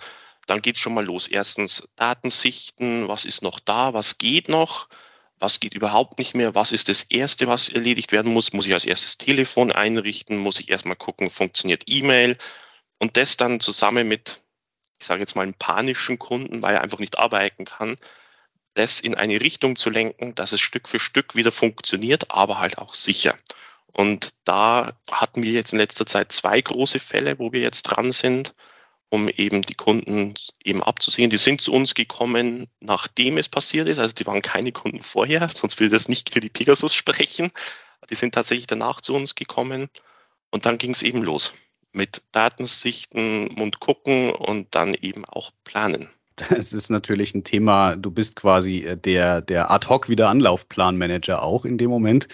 Dann 0.46 0.60
geht 0.60 0.76
es 0.76 0.82
schon 0.82 0.92
mal 0.92 1.06
los. 1.06 1.26
Erstens 1.28 1.88
Datensichten, 1.96 3.08
was 3.08 3.24
ist 3.24 3.40
noch 3.40 3.58
da, 3.58 3.94
was 3.94 4.18
geht 4.18 4.50
noch, 4.50 4.90
was 5.38 5.60
geht 5.60 5.74
überhaupt 5.74 6.18
nicht 6.18 6.34
mehr, 6.34 6.54
was 6.54 6.72
ist 6.72 6.88
das 6.88 7.02
Erste, 7.02 7.46
was 7.46 7.68
erledigt 7.68 8.12
werden 8.12 8.32
muss, 8.32 8.52
muss 8.52 8.66
ich 8.66 8.72
als 8.72 8.84
erstes 8.84 9.18
Telefon 9.18 9.72
einrichten, 9.72 10.38
muss 10.38 10.60
ich 10.60 10.70
erstmal 10.70 10.96
gucken, 10.96 11.30
funktioniert 11.30 11.84
E-Mail? 11.86 12.36
Und 12.98 13.16
das 13.16 13.36
dann 13.36 13.60
zusammen 13.60 14.08
mit, 14.08 14.40
ich 14.98 15.06
sage 15.06 15.20
jetzt 15.20 15.36
mal, 15.36 15.42
einem 15.42 15.54
panischen 15.54 16.18
Kunden, 16.18 16.62
weil 16.62 16.76
er 16.76 16.82
einfach 16.82 17.00
nicht 17.00 17.18
arbeiten 17.18 17.64
kann, 17.64 17.96
das 18.74 19.00
in 19.00 19.14
eine 19.14 19.40
Richtung 19.40 19.76
zu 19.76 19.90
lenken, 19.90 20.34
dass 20.34 20.52
es 20.52 20.60
Stück 20.60 20.88
für 20.88 20.98
Stück 20.98 21.36
wieder 21.36 21.52
funktioniert, 21.52 22.30
aber 22.30 22.58
halt 22.58 22.78
auch 22.78 22.94
sicher. 22.94 23.36
Und 23.92 24.30
da 24.44 24.92
hatten 25.10 25.42
wir 25.42 25.52
jetzt 25.52 25.72
in 25.72 25.78
letzter 25.78 26.06
Zeit 26.06 26.32
zwei 26.32 26.60
große 26.60 26.98
Fälle, 26.98 27.38
wo 27.38 27.52
wir 27.52 27.60
jetzt 27.60 27.82
dran 27.82 28.12
sind, 28.12 28.54
um 29.08 29.28
eben 29.28 29.62
die 29.62 29.74
Kunden 29.74 30.34
eben 30.64 30.82
abzusehen. 30.82 31.30
Die 31.30 31.38
sind 31.38 31.60
zu 31.60 31.72
uns 31.72 31.94
gekommen, 31.94 32.66
nachdem 32.80 33.38
es 33.38 33.48
passiert 33.48 33.88
ist. 33.88 33.98
Also 33.98 34.14
die 34.14 34.26
waren 34.26 34.42
keine 34.42 34.72
Kunden 34.72 35.02
vorher, 35.02 35.48
sonst 35.54 35.80
will 35.80 35.88
das 35.88 36.08
nicht 36.08 36.32
für 36.32 36.40
die 36.40 36.50
Pegasus 36.50 36.94
sprechen. 36.94 37.50
Die 38.10 38.14
sind 38.14 38.34
tatsächlich 38.34 38.66
danach 38.66 39.00
zu 39.00 39.14
uns 39.14 39.34
gekommen. 39.34 39.88
Und 40.50 40.66
dann 40.66 40.78
ging 40.78 40.92
es 40.92 41.02
eben 41.02 41.22
los 41.22 41.52
mit 41.92 42.22
Datensichten 42.32 43.48
und 43.48 43.80
gucken 43.80 44.30
und 44.30 44.74
dann 44.74 44.94
eben 44.94 45.24
auch 45.24 45.52
planen. 45.62 46.10
Das 46.36 46.72
ist 46.72 46.90
natürlich 46.90 47.32
ein 47.34 47.44
Thema. 47.44 47.94
Du 47.94 48.10
bist 48.10 48.34
quasi 48.34 48.78
äh, 48.78 48.96
der, 48.96 49.40
der 49.40 49.70
Ad-Hoc 49.70 50.08
wieder 50.08 50.30
Anlaufplanmanager 50.30 51.42
auch 51.42 51.64
in 51.64 51.78
dem 51.78 51.90
Moment. 51.90 52.26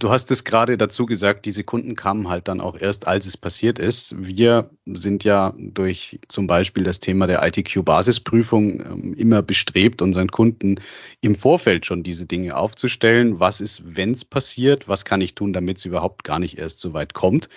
Du 0.00 0.10
hast 0.10 0.32
es 0.32 0.42
gerade 0.42 0.76
dazu 0.76 1.06
gesagt, 1.06 1.46
diese 1.46 1.62
Kunden 1.62 1.94
kamen 1.94 2.28
halt 2.28 2.48
dann 2.48 2.60
auch 2.60 2.76
erst, 2.76 3.06
als 3.06 3.26
es 3.26 3.36
passiert 3.36 3.78
ist. 3.78 4.16
Wir 4.18 4.70
sind 4.86 5.22
ja 5.22 5.54
durch 5.56 6.18
zum 6.26 6.48
Beispiel 6.48 6.82
das 6.82 6.98
Thema 6.98 7.28
der 7.28 7.46
ITQ-Basisprüfung 7.46 8.80
ähm, 8.80 9.14
immer 9.14 9.42
bestrebt, 9.42 10.02
unseren 10.02 10.28
Kunden 10.28 10.80
im 11.20 11.36
Vorfeld 11.36 11.86
schon 11.86 12.02
diese 12.02 12.26
Dinge 12.26 12.56
aufzustellen. 12.56 13.38
Was 13.38 13.60
ist, 13.60 13.82
wenn 13.84 14.10
es 14.10 14.24
passiert? 14.24 14.88
Was 14.88 15.04
kann 15.04 15.20
ich 15.20 15.36
tun, 15.36 15.52
damit 15.52 15.78
es 15.78 15.84
überhaupt 15.84 16.24
gar 16.24 16.40
nicht 16.40 16.58
erst 16.58 16.80
so 16.80 16.92
weit 16.92 17.14
kommt? 17.14 17.48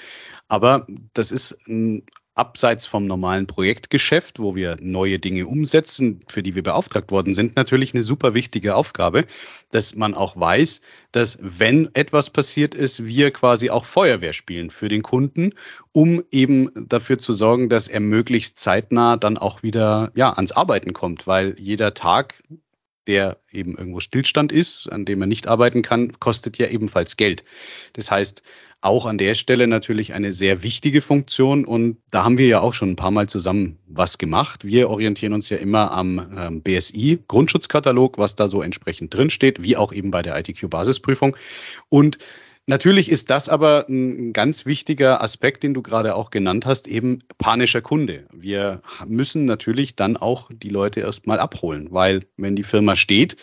Aber 0.47 0.85
das 1.13 1.31
ist 1.31 1.57
ein 1.67 2.03
abseits 2.41 2.87
vom 2.87 3.05
normalen 3.05 3.45
Projektgeschäft, 3.45 4.39
wo 4.39 4.55
wir 4.55 4.75
neue 4.81 5.19
Dinge 5.19 5.45
umsetzen, 5.45 6.21
für 6.27 6.41
die 6.41 6.55
wir 6.55 6.63
beauftragt 6.63 7.11
worden 7.11 7.35
sind, 7.35 7.55
natürlich 7.55 7.93
eine 7.93 8.01
super 8.01 8.33
wichtige 8.33 8.75
Aufgabe, 8.75 9.25
dass 9.69 9.95
man 9.95 10.15
auch 10.15 10.35
weiß, 10.35 10.81
dass 11.11 11.37
wenn 11.39 11.93
etwas 11.93 12.31
passiert 12.31 12.73
ist, 12.73 13.05
wir 13.05 13.29
quasi 13.29 13.69
auch 13.69 13.85
Feuerwehr 13.85 14.33
spielen 14.33 14.71
für 14.71 14.89
den 14.89 15.03
Kunden, 15.03 15.53
um 15.91 16.23
eben 16.31 16.71
dafür 16.89 17.19
zu 17.19 17.33
sorgen, 17.33 17.69
dass 17.69 17.87
er 17.87 17.99
möglichst 17.99 18.59
zeitnah 18.59 19.17
dann 19.17 19.37
auch 19.37 19.61
wieder 19.61 20.11
ja, 20.15 20.33
ans 20.33 20.51
Arbeiten 20.51 20.93
kommt, 20.93 21.27
weil 21.27 21.55
jeder 21.59 21.93
Tag 21.93 22.41
der 23.07 23.37
eben 23.51 23.77
irgendwo 23.77 23.99
Stillstand 23.99 24.51
ist, 24.51 24.91
an 24.91 25.05
dem 25.05 25.21
er 25.21 25.27
nicht 25.27 25.47
arbeiten 25.47 25.81
kann, 25.81 26.19
kostet 26.19 26.57
ja 26.57 26.67
ebenfalls 26.67 27.17
Geld. 27.17 27.43
Das 27.93 28.11
heißt, 28.11 28.43
auch 28.81 29.05
an 29.05 29.19
der 29.19 29.35
Stelle 29.35 29.67
natürlich 29.67 30.13
eine 30.13 30.33
sehr 30.33 30.63
wichtige 30.63 31.01
Funktion 31.01 31.65
und 31.65 31.97
da 32.09 32.23
haben 32.23 32.39
wir 32.39 32.47
ja 32.47 32.61
auch 32.61 32.73
schon 32.73 32.89
ein 32.89 32.95
paar 32.95 33.11
Mal 33.11 33.29
zusammen 33.29 33.77
was 33.87 34.17
gemacht. 34.17 34.65
Wir 34.65 34.89
orientieren 34.89 35.33
uns 35.33 35.49
ja 35.49 35.57
immer 35.57 35.91
am 35.91 36.35
ähm, 36.35 36.61
BSI 36.63 37.19
Grundschutzkatalog, 37.27 38.17
was 38.17 38.35
da 38.35 38.47
so 38.47 38.63
entsprechend 38.63 39.13
drinsteht, 39.13 39.61
wie 39.61 39.77
auch 39.77 39.93
eben 39.93 40.09
bei 40.09 40.23
der 40.23 40.37
ITQ 40.37 40.69
Basisprüfung 40.69 41.37
und 41.89 42.17
Natürlich 42.67 43.09
ist 43.09 43.31
das 43.31 43.49
aber 43.49 43.87
ein 43.89 44.33
ganz 44.33 44.65
wichtiger 44.65 45.21
Aspekt, 45.23 45.63
den 45.63 45.73
du 45.73 45.81
gerade 45.81 46.15
auch 46.15 46.29
genannt 46.29 46.65
hast, 46.65 46.87
eben 46.87 47.19
panischer 47.37 47.81
Kunde. 47.81 48.27
Wir 48.31 48.81
müssen 49.07 49.45
natürlich 49.45 49.95
dann 49.95 50.15
auch 50.15 50.49
die 50.53 50.69
Leute 50.69 50.99
erstmal 50.99 51.39
abholen, 51.39 51.87
weil 51.91 52.25
wenn 52.37 52.55
die 52.55 52.63
Firma 52.63 52.95
steht, 52.95 53.35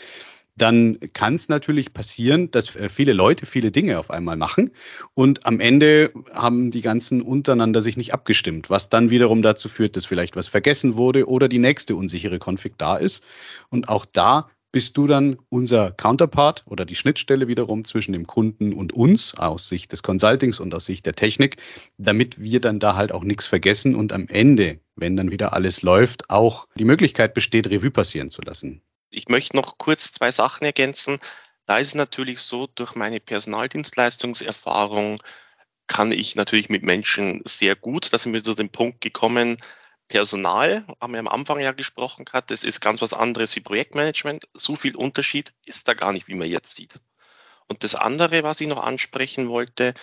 dann 0.59 0.99
kann 1.13 1.35
es 1.35 1.49
natürlich 1.49 1.93
passieren, 1.93 2.51
dass 2.51 2.75
äh, 2.77 2.89
viele 2.89 3.13
Leute 3.13 3.47
viele 3.47 3.71
Dinge 3.71 3.99
auf 3.99 4.11
einmal 4.11 4.37
machen 4.37 4.73
und 5.15 5.47
am 5.47 5.61
Ende 5.61 6.13
haben 6.33 6.71
die 6.71 6.81
ganzen 6.81 7.23
untereinander 7.23 7.81
sich 7.81 7.97
nicht 7.97 8.13
abgestimmt, 8.13 8.69
was 8.69 8.89
dann 8.89 9.11
wiederum 9.11 9.43
dazu 9.43 9.69
führt, 9.69 9.97
dass 9.97 10.05
vielleicht 10.05 10.37
was 10.37 10.49
vergessen 10.49 10.97
wurde 10.97 11.29
oder 11.29 11.49
die 11.49 11.59
nächste 11.59 11.97
unsichere 11.97 12.39
Config 12.45 12.75
da 12.77 12.97
ist. 12.97 13.25
Und 13.71 13.89
auch 13.89 14.05
da 14.05 14.51
bist 14.71 14.97
du 14.97 15.07
dann 15.07 15.39
unser 15.49 15.93
Counterpart 15.93 16.65
oder 16.67 16.85
die 16.85 16.95
Schnittstelle 16.95 17.49
wiederum 17.49 17.85
zwischen 17.85 18.13
dem 18.13 18.27
Kunden 18.27 18.73
und 18.73 18.93
uns 18.93 19.35
aus 19.35 19.69
Sicht 19.69 19.93
des 19.93 20.03
Consultings 20.03 20.61
und 20.61 20.75
aus 20.75 20.85
Sicht 20.85 21.07
der 21.07 21.15
Technik, 21.15 21.57
damit 21.97 22.41
wir 22.41 22.61
dann 22.61 22.79
da 22.79 22.95
halt 22.95 23.13
auch 23.13 23.25
nichts 23.25 23.47
vergessen 23.47 23.95
und 23.95 24.13
am 24.13 24.29
Ende, 24.29 24.81
wenn 24.95 25.17
dann 25.17 25.31
wieder 25.31 25.55
alles 25.55 25.83
läuft, 25.83 26.29
auch 26.31 26.69
die 26.75 26.85
Möglichkeit 26.85 27.33
besteht, 27.35 27.69
Revue 27.69 27.91
passieren 27.91 28.31
zu 28.31 28.43
lassen. 28.43 28.83
Ich 29.11 29.29
möchte 29.29 29.57
noch 29.57 29.79
kurz 29.79 30.13
zwei 30.13 30.33
Sachen 30.33 30.65
ergänzen. 30.65 31.19
Da 31.65 31.79
ist 31.79 31.89
es 31.89 31.95
natürlich 31.95 32.41
so, 32.41 32.67
durch 32.67 32.95
meine 32.95 33.21
Personaldienstleistungserfahrung 33.21 35.17
kann 35.87 36.13
ich 36.13 36.37
natürlich 36.37 36.69
mit 36.69 36.83
Menschen 36.83 37.43
sehr 37.47 37.75
gut, 37.75 38.13
da 38.13 38.19
sind 38.19 38.35
wir 38.35 38.45
zu 38.45 38.55
dem 38.55 38.69
Punkt 38.69 39.01
gekommen, 39.01 39.57
Personal, 40.09 40.85
haben 41.01 41.13
wir 41.13 41.21
am 41.21 41.29
Anfang 41.29 41.61
ja 41.61 41.73
gesprochen 41.73 42.25
gehabt, 42.25 42.51
das 42.51 42.65
ist 42.65 42.81
ganz 42.81 43.03
was 43.03 43.13
anderes 43.13 43.55
wie 43.57 43.61
Projektmanagement. 43.61 44.49
So 44.55 44.75
viel 44.75 44.97
Unterschied 44.97 45.53
ist 45.65 45.87
da 45.87 45.95
gar 45.95 46.13
nicht, 46.13 46.29
wie 46.29 46.35
man 46.35 46.51
jetzt 46.51 46.77
sieht. 46.77 46.95
Und 47.69 47.85
das 47.85 47.95
andere, 47.95 48.43
was 48.43 48.61
ich 48.61 48.69
noch 48.69 48.83
ansprechen 48.83 49.49
wollte, 49.49 49.95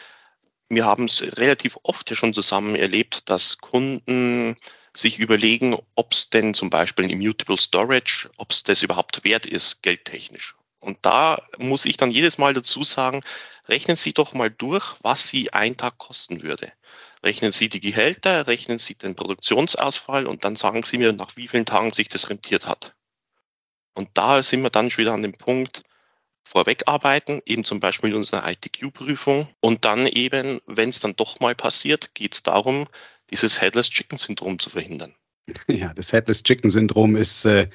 wir 0.70 0.86
haben 0.86 1.06
es 1.06 1.22
relativ 1.22 1.78
oft 1.84 2.10
ja 2.10 2.16
schon 2.16 2.34
zusammen 2.34 2.76
erlebt, 2.76 3.30
dass 3.30 3.58
Kunden 3.58 4.56
sich 4.96 5.20
überlegen, 5.20 5.78
ob 5.96 6.14
es 6.14 6.30
denn 6.30 6.54
zum 6.54 6.70
Beispiel 6.70 7.06
ein 7.06 7.12
Immutable 7.12 7.60
Storage, 7.60 8.30
ob 8.38 8.52
es 8.52 8.64
das 8.64 8.82
überhaupt 8.82 9.24
wert 9.24 9.46
ist, 9.46 9.82
geldtechnisch. 9.82 10.56
Und 10.80 11.00
da 11.02 11.42
muss 11.58 11.86
ich 11.86 11.98
dann 11.98 12.12
jedes 12.12 12.38
Mal 12.38 12.54
dazu 12.54 12.84
sagen, 12.84 13.24
rechnen 13.68 13.98
Sie 13.98 14.14
doch 14.14 14.34
mal 14.34 14.52
durch, 14.52 14.96
was 15.02 15.28
Sie 15.28 15.52
ein 15.52 15.78
Tag 15.78 15.98
kosten 15.98 16.44
würde. 16.44 16.72
Rechnen 17.26 17.52
Sie 17.52 17.70
die 17.70 17.80
Gehälter, 17.80 18.46
rechnen 18.46 18.78
Sie 18.78 18.94
den 18.94 19.16
Produktionsausfall 19.16 20.28
und 20.28 20.46
dann 20.46 20.56
sagen 20.56 20.84
Sie 20.86 21.00
mir, 21.00 21.12
nach 21.12 21.36
wie 21.36 21.48
vielen 21.48 21.66
Tagen 21.66 21.92
sich 21.92 22.08
das 22.08 22.30
rentiert 22.30 22.68
hat. 22.68 22.96
Und 23.96 24.10
da 24.14 24.44
sind 24.44 24.62
wir 24.62 24.70
dann 24.70 24.92
schon 24.92 25.02
wieder 25.02 25.14
an 25.14 25.24
dem 25.24 25.34
Punkt, 25.34 25.82
vorweg 26.44 26.84
arbeiten, 26.86 27.42
eben 27.48 27.64
zum 27.64 27.80
Beispiel 27.80 28.12
in 28.12 28.18
unserer 28.18 28.48
ITQ-Prüfung. 28.48 29.48
Und 29.60 29.86
dann 29.86 30.06
eben, 30.06 30.60
wenn 30.68 30.90
es 30.90 31.00
dann 31.00 31.16
doch 31.16 31.40
mal 31.40 31.56
passiert, 31.56 32.14
geht 32.14 32.36
es 32.36 32.44
darum, 32.44 32.88
dieses 33.32 33.60
Headless 33.60 33.90
Chicken 33.90 34.20
Syndrom 34.20 34.60
zu 34.60 34.70
verhindern. 34.70 35.16
Ja, 35.68 35.94
das 35.94 36.14
Headless 36.14 36.44
Chicken 36.44 36.70
Syndrom 36.70 37.16
ist 37.16 37.46
äh, 37.46 37.70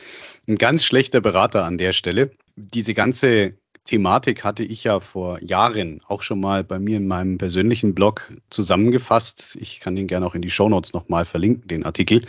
ein 0.49 0.57
ganz 0.57 0.85
schlechter 0.85 1.21
Berater 1.21 1.65
an 1.65 1.79
der 1.79 1.93
Stelle. 1.93 2.33
Diese 2.57 2.95
ganze 2.95 3.60
Thematik 3.85 4.45
hatte 4.45 4.63
ich 4.63 4.85
ja 4.85 5.01
vor 5.01 5.43
Jahren 5.43 6.01
auch 6.07 6.23
schon 6.23 6.41
mal 6.41 6.63
bei 6.65 6.79
mir 6.79 6.99
in 6.99 7.09
meinem 7.09 7.39
persönlichen 7.39 7.95
Blog 7.95 8.33
zusammengefasst. 8.51 9.57
Ich 9.61 9.81
kann 9.81 9.97
den 9.97 10.07
gerne 10.07 10.27
auch 10.27 10.35
in 10.35 10.43
die 10.43 10.51
Shownotes 10.51 10.93
nochmal 10.93 11.25
verlinken, 11.25 11.69
den 11.69 11.85
Artikel. 11.85 12.27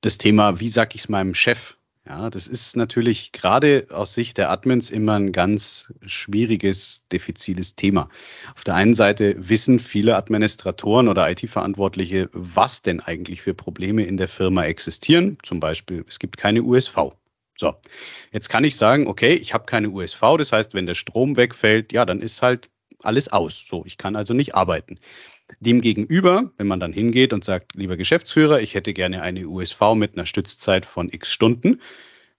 Das 0.00 0.18
Thema, 0.18 0.60
wie 0.60 0.68
sage 0.68 0.92
ich 0.94 1.02
es 1.02 1.08
meinem 1.08 1.34
Chef, 1.34 1.76
ja, 2.06 2.28
das 2.28 2.48
ist 2.48 2.76
natürlich 2.76 3.32
gerade 3.32 3.86
aus 3.90 4.12
Sicht 4.12 4.36
der 4.36 4.50
Admins 4.50 4.90
immer 4.90 5.14
ein 5.14 5.32
ganz 5.32 5.90
schwieriges, 6.04 7.06
diffiziles 7.10 7.76
Thema. 7.76 8.10
Auf 8.54 8.64
der 8.64 8.74
einen 8.74 8.94
Seite 8.94 9.36
wissen 9.38 9.78
viele 9.78 10.16
Administratoren 10.16 11.08
oder 11.08 11.30
IT-Verantwortliche, 11.30 12.28
was 12.32 12.82
denn 12.82 13.00
eigentlich 13.00 13.40
für 13.40 13.54
Probleme 13.54 14.04
in 14.04 14.18
der 14.18 14.28
Firma 14.28 14.64
existieren. 14.64 15.38
Zum 15.42 15.60
Beispiel, 15.60 16.04
es 16.06 16.18
gibt 16.18 16.36
keine 16.36 16.62
USV. 16.62 17.14
So, 17.56 17.74
jetzt 18.32 18.48
kann 18.48 18.64
ich 18.64 18.76
sagen, 18.76 19.06
okay, 19.06 19.34
ich 19.34 19.54
habe 19.54 19.64
keine 19.64 19.90
USV, 19.90 20.20
das 20.38 20.52
heißt, 20.52 20.74
wenn 20.74 20.86
der 20.86 20.94
Strom 20.94 21.36
wegfällt, 21.36 21.92
ja, 21.92 22.04
dann 22.04 22.20
ist 22.20 22.42
halt 22.42 22.70
alles 23.02 23.28
aus. 23.28 23.64
So, 23.66 23.84
ich 23.86 23.96
kann 23.96 24.16
also 24.16 24.34
nicht 24.34 24.54
arbeiten. 24.54 24.96
Demgegenüber, 25.60 26.52
wenn 26.56 26.66
man 26.66 26.80
dann 26.80 26.92
hingeht 26.92 27.32
und 27.32 27.44
sagt, 27.44 27.74
lieber 27.74 27.96
Geschäftsführer, 27.96 28.60
ich 28.60 28.74
hätte 28.74 28.94
gerne 28.94 29.22
eine 29.22 29.46
USV 29.46 29.94
mit 29.94 30.14
einer 30.14 30.26
Stützzeit 30.26 30.86
von 30.86 31.12
x 31.12 31.32
Stunden, 31.32 31.80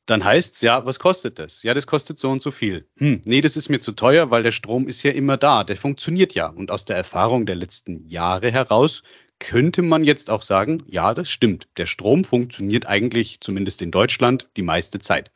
dann 0.05 0.23
heißt 0.23 0.55
es, 0.55 0.61
ja, 0.61 0.85
was 0.85 0.99
kostet 0.99 1.39
das? 1.39 1.63
Ja, 1.63 1.73
das 1.73 1.87
kostet 1.87 2.19
so 2.19 2.29
und 2.29 2.41
so 2.41 2.51
viel. 2.51 2.87
Hm, 2.97 3.21
nee, 3.25 3.41
das 3.41 3.57
ist 3.57 3.69
mir 3.69 3.79
zu 3.79 3.91
teuer, 3.91 4.29
weil 4.29 4.43
der 4.43 4.51
Strom 4.51 4.87
ist 4.87 5.01
ja 5.03 5.11
immer 5.11 5.37
da, 5.37 5.63
der 5.63 5.77
funktioniert 5.77 6.33
ja. 6.35 6.47
Und 6.47 6.71
aus 6.71 6.85
der 6.85 6.95
Erfahrung 6.95 7.45
der 7.45 7.55
letzten 7.55 8.07
Jahre 8.07 8.51
heraus 8.51 9.03
könnte 9.39 9.81
man 9.81 10.03
jetzt 10.03 10.29
auch 10.29 10.41
sagen, 10.41 10.83
ja, 10.87 11.13
das 11.13 11.29
stimmt. 11.29 11.67
Der 11.77 11.85
Strom 11.85 12.23
funktioniert 12.23 12.87
eigentlich, 12.87 13.39
zumindest 13.41 13.81
in 13.81 13.91
Deutschland, 13.91 14.49
die 14.57 14.61
meiste 14.61 14.99
Zeit. 14.99 15.31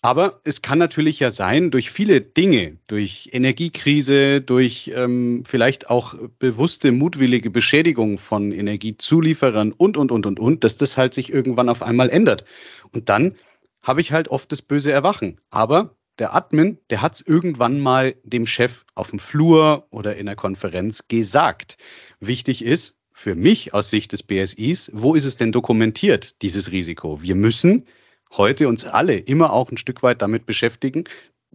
Aber 0.00 0.40
es 0.44 0.62
kann 0.62 0.78
natürlich 0.78 1.18
ja 1.18 1.32
sein, 1.32 1.72
durch 1.72 1.90
viele 1.90 2.20
Dinge, 2.20 2.78
durch 2.86 3.30
Energiekrise, 3.32 4.40
durch 4.40 4.92
ähm, 4.94 5.42
vielleicht 5.44 5.90
auch 5.90 6.14
bewusste, 6.38 6.92
mutwillige 6.92 7.50
Beschädigung 7.50 8.18
von 8.18 8.52
Energiezulieferern 8.52 9.72
und, 9.72 9.96
und, 9.96 10.12
und, 10.12 10.24
und, 10.24 10.38
und, 10.38 10.62
dass 10.62 10.76
das 10.76 10.96
halt 10.96 11.14
sich 11.14 11.32
irgendwann 11.32 11.68
auf 11.68 11.82
einmal 11.82 12.10
ändert. 12.10 12.44
Und 12.92 13.08
dann 13.08 13.34
habe 13.82 14.00
ich 14.00 14.12
halt 14.12 14.28
oft 14.28 14.52
das 14.52 14.62
böse 14.62 14.92
Erwachen. 14.92 15.40
Aber 15.50 15.97
der 16.18 16.34
Admin, 16.34 16.78
der 16.90 17.02
hat 17.02 17.14
es 17.14 17.20
irgendwann 17.20 17.80
mal 17.80 18.16
dem 18.22 18.46
Chef 18.46 18.84
auf 18.94 19.10
dem 19.10 19.18
Flur 19.18 19.86
oder 19.90 20.16
in 20.16 20.26
der 20.26 20.36
Konferenz 20.36 21.08
gesagt. 21.08 21.78
Wichtig 22.20 22.64
ist, 22.64 22.96
für 23.12 23.34
mich 23.34 23.74
aus 23.74 23.90
Sicht 23.90 24.12
des 24.12 24.22
BSIs, 24.22 24.92
wo 24.94 25.14
ist 25.14 25.24
es 25.24 25.36
denn 25.36 25.50
dokumentiert, 25.50 26.40
dieses 26.40 26.70
Risiko? 26.70 27.20
Wir 27.20 27.34
müssen 27.34 27.86
heute 28.30 28.68
uns 28.68 28.84
alle 28.84 29.16
immer 29.16 29.52
auch 29.52 29.72
ein 29.72 29.76
Stück 29.76 30.04
weit 30.04 30.22
damit 30.22 30.46
beschäftigen, 30.46 31.04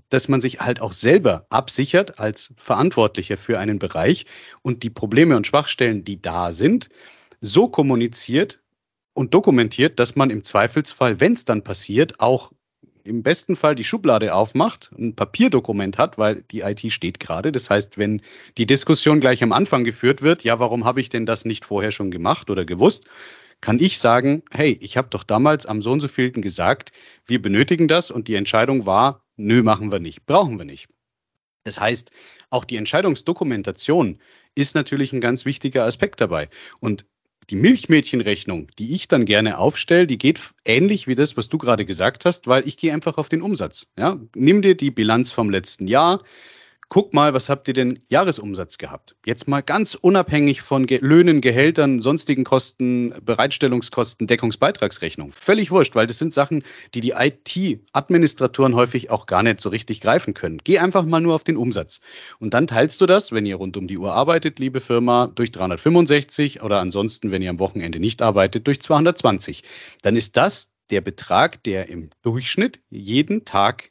dass 0.09 0.27
man 0.27 0.41
sich 0.41 0.59
halt 0.59 0.81
auch 0.81 0.91
selber 0.91 1.45
absichert 1.49 2.19
als 2.19 2.53
Verantwortlicher 2.57 3.37
für 3.37 3.59
einen 3.59 3.79
Bereich 3.79 4.25
und 4.61 4.83
die 4.83 4.89
Probleme 4.89 5.37
und 5.37 5.47
Schwachstellen, 5.47 6.03
die 6.03 6.21
da 6.21 6.51
sind, 6.51 6.89
so 7.39 7.69
kommuniziert 7.69 8.61
und 9.13 9.33
dokumentiert, 9.33 9.99
dass 9.99 10.15
man 10.15 10.31
im 10.31 10.43
Zweifelsfall, 10.43 11.19
wenn 11.19 11.33
es 11.33 11.45
dann 11.45 11.63
passiert, 11.63 12.19
auch 12.19 12.51
im 13.03 13.23
besten 13.23 13.55
Fall 13.55 13.75
die 13.75 13.83
Schublade 13.83 14.33
aufmacht, 14.33 14.91
ein 14.97 15.15
Papierdokument 15.15 15.97
hat, 15.97 16.17
weil 16.17 16.43
die 16.51 16.61
IT 16.61 16.91
steht 16.91 17.19
gerade. 17.19 17.51
Das 17.51 17.69
heißt, 17.69 17.97
wenn 17.97 18.21
die 18.57 18.65
Diskussion 18.65 19.19
gleich 19.19 19.43
am 19.43 19.51
Anfang 19.51 19.83
geführt 19.83 20.21
wird, 20.21 20.43
ja, 20.43 20.59
warum 20.59 20.85
habe 20.85 21.01
ich 21.01 21.09
denn 21.09 21.25
das 21.25 21.45
nicht 21.45 21.65
vorher 21.65 21.91
schon 21.91 22.11
gemacht 22.11 22.49
oder 22.49 22.65
gewusst, 22.65 23.05
kann 23.61 23.79
ich 23.79 23.99
sagen, 23.99 24.43
hey, 24.51 24.77
ich 24.81 24.97
habe 24.97 25.07
doch 25.09 25.23
damals 25.23 25.65
am 25.65 25.81
so 25.81 25.91
und 25.91 26.01
so 26.01 26.07
vielten 26.07 26.41
gesagt, 26.41 26.91
wir 27.25 27.41
benötigen 27.41 27.87
das 27.87 28.11
und 28.11 28.27
die 28.27 28.35
Entscheidung 28.35 28.85
war, 28.85 29.23
nö, 29.37 29.63
machen 29.63 29.91
wir 29.91 29.99
nicht, 29.99 30.25
brauchen 30.25 30.57
wir 30.57 30.65
nicht. 30.65 30.89
Das 31.63 31.79
heißt, 31.79 32.11
auch 32.49 32.65
die 32.65 32.75
Entscheidungsdokumentation 32.75 34.19
ist 34.53 34.75
natürlich 34.75 35.13
ein 35.13 35.21
ganz 35.21 35.45
wichtiger 35.45 35.85
Aspekt 35.85 36.19
dabei. 36.19 36.49
Und 36.79 37.05
die 37.49 37.55
Milchmädchenrechnung, 37.55 38.67
die 38.79 38.93
ich 38.93 39.07
dann 39.07 39.25
gerne 39.25 39.57
aufstelle, 39.57 40.07
die 40.07 40.17
geht 40.17 40.39
ähnlich 40.65 41.07
wie 41.07 41.15
das, 41.15 41.37
was 41.37 41.49
du 41.49 41.57
gerade 41.57 41.85
gesagt 41.85 42.25
hast, 42.25 42.47
weil 42.47 42.67
ich 42.67 42.77
gehe 42.77 42.93
einfach 42.93 43.17
auf 43.17 43.29
den 43.29 43.41
Umsatz. 43.41 43.87
Ja? 43.97 44.19
Nimm 44.35 44.61
dir 44.61 44.75
die 44.75 44.91
Bilanz 44.91 45.31
vom 45.31 45.49
letzten 45.49 45.87
Jahr, 45.87 46.19
guck 46.93 47.11
mal, 47.11 47.33
was 47.33 47.49
habt 47.49 47.67
ihr 47.67 47.73
denn 47.73 47.97
Jahresumsatz 48.07 48.77
gehabt? 48.77 49.15
Jetzt 49.25 49.47
mal 49.47 49.61
ganz 49.61 49.95
unabhängig 49.95 50.61
von 50.61 50.85
Ge 50.85 50.99
Löhnen, 51.01 51.41
Gehältern, 51.41 51.97
sonstigen 51.97 52.43
Kosten, 52.43 53.15
Bereitstellungskosten, 53.19 54.27
Deckungsbeitragsrechnung. 54.27 55.31
Völlig 55.31 55.71
wurscht, 55.71 55.95
weil 55.95 56.05
das 56.05 56.19
sind 56.19 56.35
Sachen, 56.35 56.63
die 56.93 57.01
die 57.01 57.15
IT-Administratoren 57.17 58.75
häufig 58.75 59.09
auch 59.09 59.25
gar 59.25 59.41
nicht 59.41 59.59
so 59.59 59.69
richtig 59.69 60.01
greifen 60.01 60.35
können. 60.35 60.59
Geh 60.63 60.77
einfach 60.77 61.03
mal 61.03 61.19
nur 61.19 61.33
auf 61.33 61.43
den 61.43 61.57
Umsatz. 61.57 61.99
Und 62.37 62.53
dann 62.53 62.67
teilst 62.67 63.01
du 63.01 63.07
das, 63.07 63.31
wenn 63.31 63.47
ihr 63.47 63.55
rund 63.55 63.75
um 63.75 63.87
die 63.87 63.97
Uhr 63.97 64.13
arbeitet, 64.13 64.59
liebe 64.59 64.79
Firma, 64.79 65.25
durch 65.33 65.51
365 65.51 66.61
oder 66.61 66.79
ansonsten, 66.79 67.31
wenn 67.31 67.41
ihr 67.41 67.49
am 67.49 67.57
Wochenende 67.57 67.99
nicht 67.99 68.21
arbeitet, 68.21 68.67
durch 68.67 68.79
220. 68.79 69.63
Dann 70.03 70.15
ist 70.15 70.37
das 70.37 70.71
der 70.91 71.01
Betrag, 71.01 71.63
der 71.63 71.89
im 71.89 72.11
Durchschnitt 72.21 72.81
jeden 72.91 73.45
Tag 73.45 73.89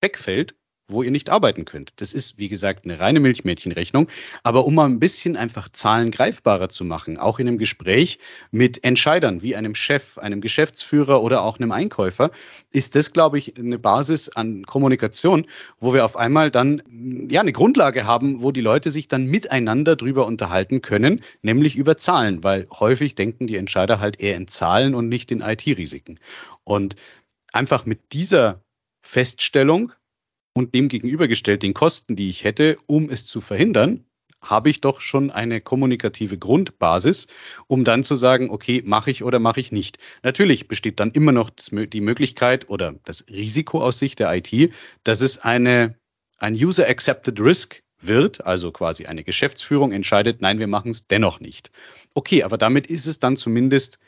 wegfällt 0.00 0.54
wo 0.88 1.02
ihr 1.02 1.10
nicht 1.10 1.28
arbeiten 1.28 1.66
könnt. 1.66 1.92
Das 1.96 2.14
ist, 2.14 2.38
wie 2.38 2.48
gesagt, 2.48 2.84
eine 2.84 2.98
reine 2.98 3.20
Milchmädchenrechnung. 3.20 4.08
Aber 4.42 4.64
um 4.64 4.74
mal 4.74 4.86
ein 4.86 4.98
bisschen 4.98 5.36
einfach 5.36 5.68
Zahlen 5.68 6.10
greifbarer 6.10 6.70
zu 6.70 6.84
machen, 6.84 7.18
auch 7.18 7.38
in 7.38 7.46
einem 7.46 7.58
Gespräch 7.58 8.18
mit 8.50 8.84
Entscheidern 8.84 9.42
wie 9.42 9.54
einem 9.54 9.74
Chef, 9.74 10.16
einem 10.16 10.40
Geschäftsführer 10.40 11.22
oder 11.22 11.42
auch 11.42 11.58
einem 11.58 11.72
Einkäufer, 11.72 12.30
ist 12.70 12.96
das, 12.96 13.12
glaube 13.12 13.38
ich, 13.38 13.58
eine 13.58 13.78
Basis 13.78 14.30
an 14.30 14.64
Kommunikation, 14.64 15.46
wo 15.78 15.92
wir 15.92 16.06
auf 16.06 16.16
einmal 16.16 16.50
dann 16.50 16.82
ja 17.28 17.42
eine 17.42 17.52
Grundlage 17.52 18.06
haben, 18.06 18.42
wo 18.42 18.50
die 18.50 18.62
Leute 18.62 18.90
sich 18.90 19.08
dann 19.08 19.26
miteinander 19.26 19.94
drüber 19.94 20.26
unterhalten 20.26 20.80
können, 20.80 21.22
nämlich 21.42 21.76
über 21.76 21.98
Zahlen, 21.98 22.42
weil 22.42 22.66
häufig 22.72 23.14
denken 23.14 23.46
die 23.46 23.56
Entscheider 23.56 24.00
halt 24.00 24.20
eher 24.20 24.36
in 24.36 24.48
Zahlen 24.48 24.94
und 24.94 25.08
nicht 25.08 25.30
in 25.30 25.42
IT-Risiken. 25.42 26.18
Und 26.64 26.96
einfach 27.52 27.84
mit 27.84 28.12
dieser 28.12 28.62
Feststellung 29.02 29.92
und 30.58 30.74
dem 30.74 30.88
gegenübergestellt 30.88 31.62
den 31.62 31.72
Kosten, 31.72 32.16
die 32.16 32.28
ich 32.28 32.42
hätte, 32.42 32.78
um 32.86 33.08
es 33.08 33.24
zu 33.24 33.40
verhindern, 33.40 34.04
habe 34.42 34.70
ich 34.70 34.80
doch 34.80 35.00
schon 35.00 35.30
eine 35.30 35.60
kommunikative 35.60 36.36
Grundbasis, 36.36 37.28
um 37.66 37.84
dann 37.84 38.02
zu 38.02 38.16
sagen, 38.16 38.50
okay, 38.50 38.82
mache 38.84 39.10
ich 39.10 39.22
oder 39.22 39.38
mache 39.38 39.60
ich 39.60 39.72
nicht. 39.72 39.98
Natürlich 40.22 40.68
besteht 40.68 41.00
dann 41.00 41.12
immer 41.12 41.32
noch 41.32 41.50
die 41.50 42.00
Möglichkeit 42.00 42.68
oder 42.68 42.96
das 43.04 43.24
Risiko 43.30 43.80
aus 43.80 43.98
Sicht 43.98 44.18
der 44.18 44.34
IT, 44.34 44.72
dass 45.04 45.20
es 45.20 45.38
eine, 45.38 45.96
ein 46.38 46.54
User-Accepted 46.54 47.40
Risk 47.40 47.82
wird, 48.00 48.44
also 48.44 48.70
quasi 48.72 49.06
eine 49.06 49.24
Geschäftsführung 49.24 49.92
entscheidet, 49.92 50.40
nein, 50.40 50.58
wir 50.58 50.68
machen 50.68 50.90
es 50.90 51.06
dennoch 51.06 51.40
nicht. 51.40 51.70
Okay, 52.14 52.42
aber 52.42 52.58
damit 52.58 52.86
ist 52.88 53.06
es 53.06 53.20
dann 53.20 53.36
zumindest 53.36 53.98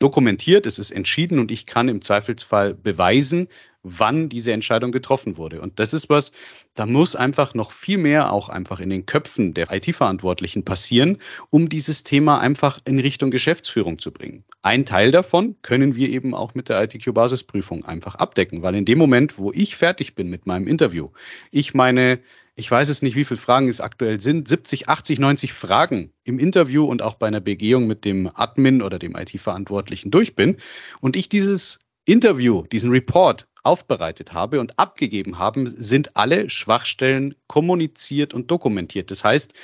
dokumentiert, 0.00 0.66
es 0.66 0.80
ist 0.80 0.90
entschieden 0.90 1.38
und 1.38 1.52
ich 1.52 1.66
kann 1.66 1.88
im 1.88 2.00
Zweifelsfall 2.00 2.74
beweisen, 2.74 3.48
wann 3.82 4.28
diese 4.28 4.52
Entscheidung 4.52 4.92
getroffen 4.92 5.36
wurde. 5.36 5.60
Und 5.60 5.78
das 5.78 5.94
ist 5.94 6.10
was, 6.10 6.32
da 6.74 6.86
muss 6.86 7.16
einfach 7.16 7.54
noch 7.54 7.70
viel 7.70 7.98
mehr 7.98 8.32
auch 8.32 8.48
einfach 8.48 8.80
in 8.80 8.90
den 8.90 9.06
Köpfen 9.06 9.54
der 9.54 9.70
IT-Verantwortlichen 9.70 10.64
passieren, 10.64 11.18
um 11.50 11.68
dieses 11.68 12.02
Thema 12.02 12.40
einfach 12.40 12.80
in 12.86 12.98
Richtung 12.98 13.30
Geschäftsführung 13.30 13.98
zu 13.98 14.10
bringen. 14.10 14.44
Ein 14.62 14.84
Teil 14.84 15.12
davon 15.12 15.56
können 15.62 15.94
wir 15.94 16.08
eben 16.08 16.34
auch 16.34 16.54
mit 16.54 16.68
der 16.68 16.82
ITQ-Basisprüfung 16.82 17.84
einfach 17.84 18.16
abdecken, 18.16 18.62
weil 18.62 18.74
in 18.74 18.84
dem 18.84 18.98
Moment, 18.98 19.38
wo 19.38 19.52
ich 19.52 19.76
fertig 19.76 20.14
bin 20.14 20.28
mit 20.28 20.46
meinem 20.46 20.66
Interview, 20.66 21.10
ich 21.50 21.74
meine 21.74 22.20
ich 22.60 22.70
weiß 22.70 22.90
es 22.90 23.00
nicht, 23.00 23.16
wie 23.16 23.24
viele 23.24 23.40
Fragen 23.40 23.68
es 23.68 23.80
aktuell 23.80 24.20
sind, 24.20 24.46
70, 24.46 24.88
80, 24.88 25.18
90 25.18 25.52
Fragen 25.54 26.12
im 26.24 26.38
Interview 26.38 26.84
und 26.84 27.00
auch 27.00 27.14
bei 27.14 27.26
einer 27.26 27.40
Begehung 27.40 27.86
mit 27.86 28.04
dem 28.04 28.30
Admin 28.32 28.82
oder 28.82 28.98
dem 28.98 29.16
IT-Verantwortlichen 29.16 30.10
durch 30.10 30.36
bin 30.36 30.58
und 31.00 31.16
ich 31.16 31.30
dieses 31.30 31.78
Interview, 32.04 32.66
diesen 32.70 32.90
Report 32.90 33.48
aufbereitet 33.62 34.34
habe 34.34 34.60
und 34.60 34.78
abgegeben 34.78 35.38
haben, 35.38 35.66
sind 35.66 36.16
alle 36.16 36.50
Schwachstellen 36.50 37.34
kommuniziert 37.46 38.34
und 38.34 38.50
dokumentiert. 38.50 39.10
Das 39.10 39.24
heißt, 39.24 39.54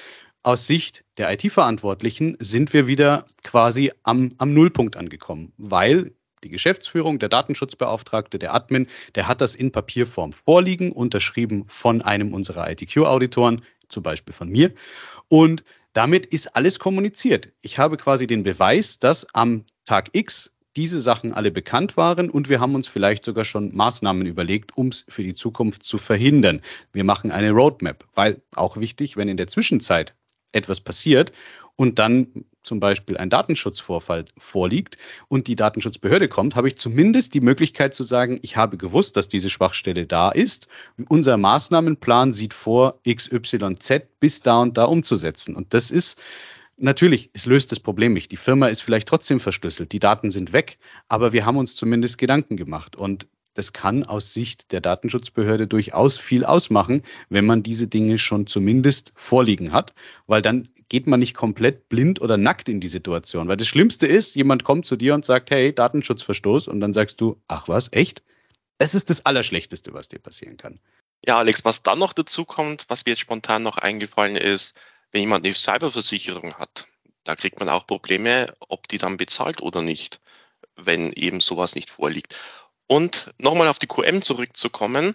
aus 0.43 0.67
Sicht 0.67 1.05
der 1.19 1.31
IT-Verantwortlichen 1.33 2.37
sind 2.41 2.73
wir 2.73 2.87
wieder 2.87 3.27
quasi 3.43 3.93
am, 4.05 4.31
am 4.39 4.55
Nullpunkt 4.55 4.97
angekommen, 4.97 5.53
weil 5.59 6.15
die 6.47 6.53
Geschäftsführung, 6.53 7.19
der 7.19 7.29
Datenschutzbeauftragte, 7.29 8.39
der 8.39 8.55
Admin, 8.55 8.87
der 9.17 9.27
hat 9.27 9.41
das 9.41 9.57
in 9.57 9.73
Papierform 9.73 10.33
vorliegen, 10.33 10.93
unterschrieben 10.93 11.65
von 11.67 12.03
einem 12.03 12.33
unserer 12.33 12.71
ITQ-Auditoren, 12.71 13.63
zum 13.89 14.03
Beispiel 14.05 14.33
von 14.33 14.49
mir. 14.49 14.73
Und 15.29 15.65
damit 15.93 16.27
ist 16.27 16.55
alles 16.55 16.79
kommuniziert. 16.79 17.49
Ich 17.63 17.79
habe 17.79 17.97
quasi 17.97 18.29
den 18.29 18.45
Beweis, 18.45 19.01
dass 19.01 19.27
am 19.35 19.65
Tag 19.85 20.11
X 20.13 20.53
diese 20.77 21.01
Sachen 21.01 21.33
alle 21.33 21.51
bekannt 21.51 21.97
waren 21.97 22.31
und 22.31 22.49
wir 22.49 22.61
haben 22.61 22.75
uns 22.75 22.87
vielleicht 22.87 23.25
sogar 23.25 23.45
schon 23.45 23.75
Maßnahmen 23.75 24.27
überlegt, 24.27 24.77
um 24.77 24.89
es 24.89 25.05
für 25.09 25.23
die 25.23 25.35
Zukunft 25.35 25.85
zu 25.85 25.99
verhindern. 25.99 26.61
Wir 26.93 27.03
machen 27.03 27.33
eine 27.33 27.51
Roadmap, 27.51 28.05
weil 28.15 28.43
auch 28.55 28.77
wichtig, 28.77 29.17
wenn 29.17 29.29
in 29.29 29.39
der 29.39 29.47
Zwischenzeit 29.49 30.15
etwas 30.53 30.81
passiert 30.81 31.33
und 31.77 31.99
dann 31.99 32.45
zum 32.63 32.81
Beispiel 32.81 33.17
ein 33.17 33.31
Datenschutzvorfall 33.31 34.25
vorliegt 34.37 34.99
und 35.29 35.47
die 35.47 35.55
Datenschutzbehörde 35.55 36.29
kommt, 36.29 36.57
habe 36.57 36.69
ich 36.69 36.77
zumindest 36.77 37.35
die 37.35 37.41
Möglichkeit 37.41 37.95
zu 37.95 38.03
sagen, 38.03 38.39
ich 38.43 38.57
habe 38.57 38.77
gewusst, 38.77 39.17
dass 39.17 39.29
diese 39.29 39.51
Schwachstelle 39.51 40.07
da 40.07 40.31
ist. 40.31 40.67
Unser 41.09 41.37
Maßnahmenplan 41.37 42.33
sieht 42.33 42.55
vor, 42.55 43.01
XYZ 43.09 44.03
bis 44.19 44.41
da 44.41 44.61
und 44.61 44.77
da 44.77 44.85
umzusetzen. 44.85 45.55
Und 45.55 45.73
das 45.75 45.91
ist 45.91 46.19
Natürlich, 46.79 47.31
es 47.33 47.47
löst 47.47 47.73
das 47.73 47.81
Problem 47.81 48.13
nicht. 48.13 48.33
Die 48.33 48.37
Firma 48.37 48.67
ist 48.67 48.83
vielleicht 48.83 49.09
trotzdem 49.09 49.41
verschlüsselt, 49.41 49.93
die 49.93 49.99
Daten 49.99 50.31
sind 50.31 50.53
weg, 50.53 50.77
aber 51.09 51.33
wir 51.33 51.47
haben 51.47 51.57
uns 51.57 51.75
zumindest 51.75 52.19
Gedanken 52.19 52.59
gemacht. 52.59 52.97
Und 52.97 53.29
das 53.57 53.73
kann 53.73 54.05
aus 54.05 54.35
Sicht 54.35 54.73
der 54.73 54.81
Datenschutzbehörde 54.81 55.67
durchaus 55.67 56.19
viel 56.19 56.45
ausmachen, 56.45 57.03
wenn 57.29 57.47
man 57.47 57.63
diese 57.63 57.89
Dinge 57.89 58.19
schon 58.19 58.47
zumindest 58.47 59.13
vorliegen 59.17 59.73
hat, 59.73 59.95
weil 60.27 60.43
dann 60.43 60.69
geht 60.89 61.07
man 61.07 61.21
nicht 61.21 61.35
komplett 61.35 61.89
blind 61.89 62.21
oder 62.21 62.37
nackt 62.37 62.69
in 62.69 62.81
die 62.81 62.89
Situation. 62.89 63.49
Weil 63.49 63.57
das 63.57 63.67
Schlimmste 63.67 64.07
ist, 64.07 64.37
jemand 64.37 64.63
kommt 64.63 64.87
zu 64.87 64.97
dir 64.97 65.15
und 65.15 65.25
sagt, 65.25 65.51
hey, 65.51 65.75
Datenschutzverstoß, 65.75 66.69
und 66.69 66.81
dann 66.81 66.93
sagst 66.93 67.21
du, 67.21 67.41
ach 67.49 67.67
was, 67.69 67.93
echt? 67.93 68.23
Es 68.79 68.95
ist 68.95 69.11
das 69.11 69.25
Allerschlechteste, 69.25 69.95
was 69.95 70.09
dir 70.09 70.19
passieren 70.19 70.59
kann. 70.59 70.79
Ja, 71.25 71.39
Alex, 71.39 71.65
was 71.65 71.83
dann 71.83 71.99
noch 71.99 72.13
dazu 72.13 72.45
kommt, 72.45 72.85
was 72.89 73.07
mir 73.07 73.13
jetzt 73.13 73.21
spontan 73.21 73.63
noch 73.63 73.79
eingefallen 73.79 74.37
ist, 74.37 74.75
wenn 75.11 75.23
jemand 75.23 75.45
eine 75.45 75.55
Cyberversicherung 75.55 76.55
hat, 76.55 76.87
da 77.25 77.35
kriegt 77.35 77.59
man 77.59 77.69
auch 77.69 77.87
Probleme, 77.87 78.55
ob 78.61 78.87
die 78.87 78.99
dann 78.99 79.17
bezahlt 79.17 79.61
oder 79.63 79.83
nicht, 79.83 80.21
wenn 80.77 81.13
eben 81.13 81.41
sowas 81.41 81.75
nicht 81.75 81.91
vorliegt. 81.91 82.37
Und 82.87 83.33
nochmal 83.39 83.69
auf 83.69 83.79
die 83.79 83.89
QM 83.89 84.23
zurückzukommen, 84.23 85.15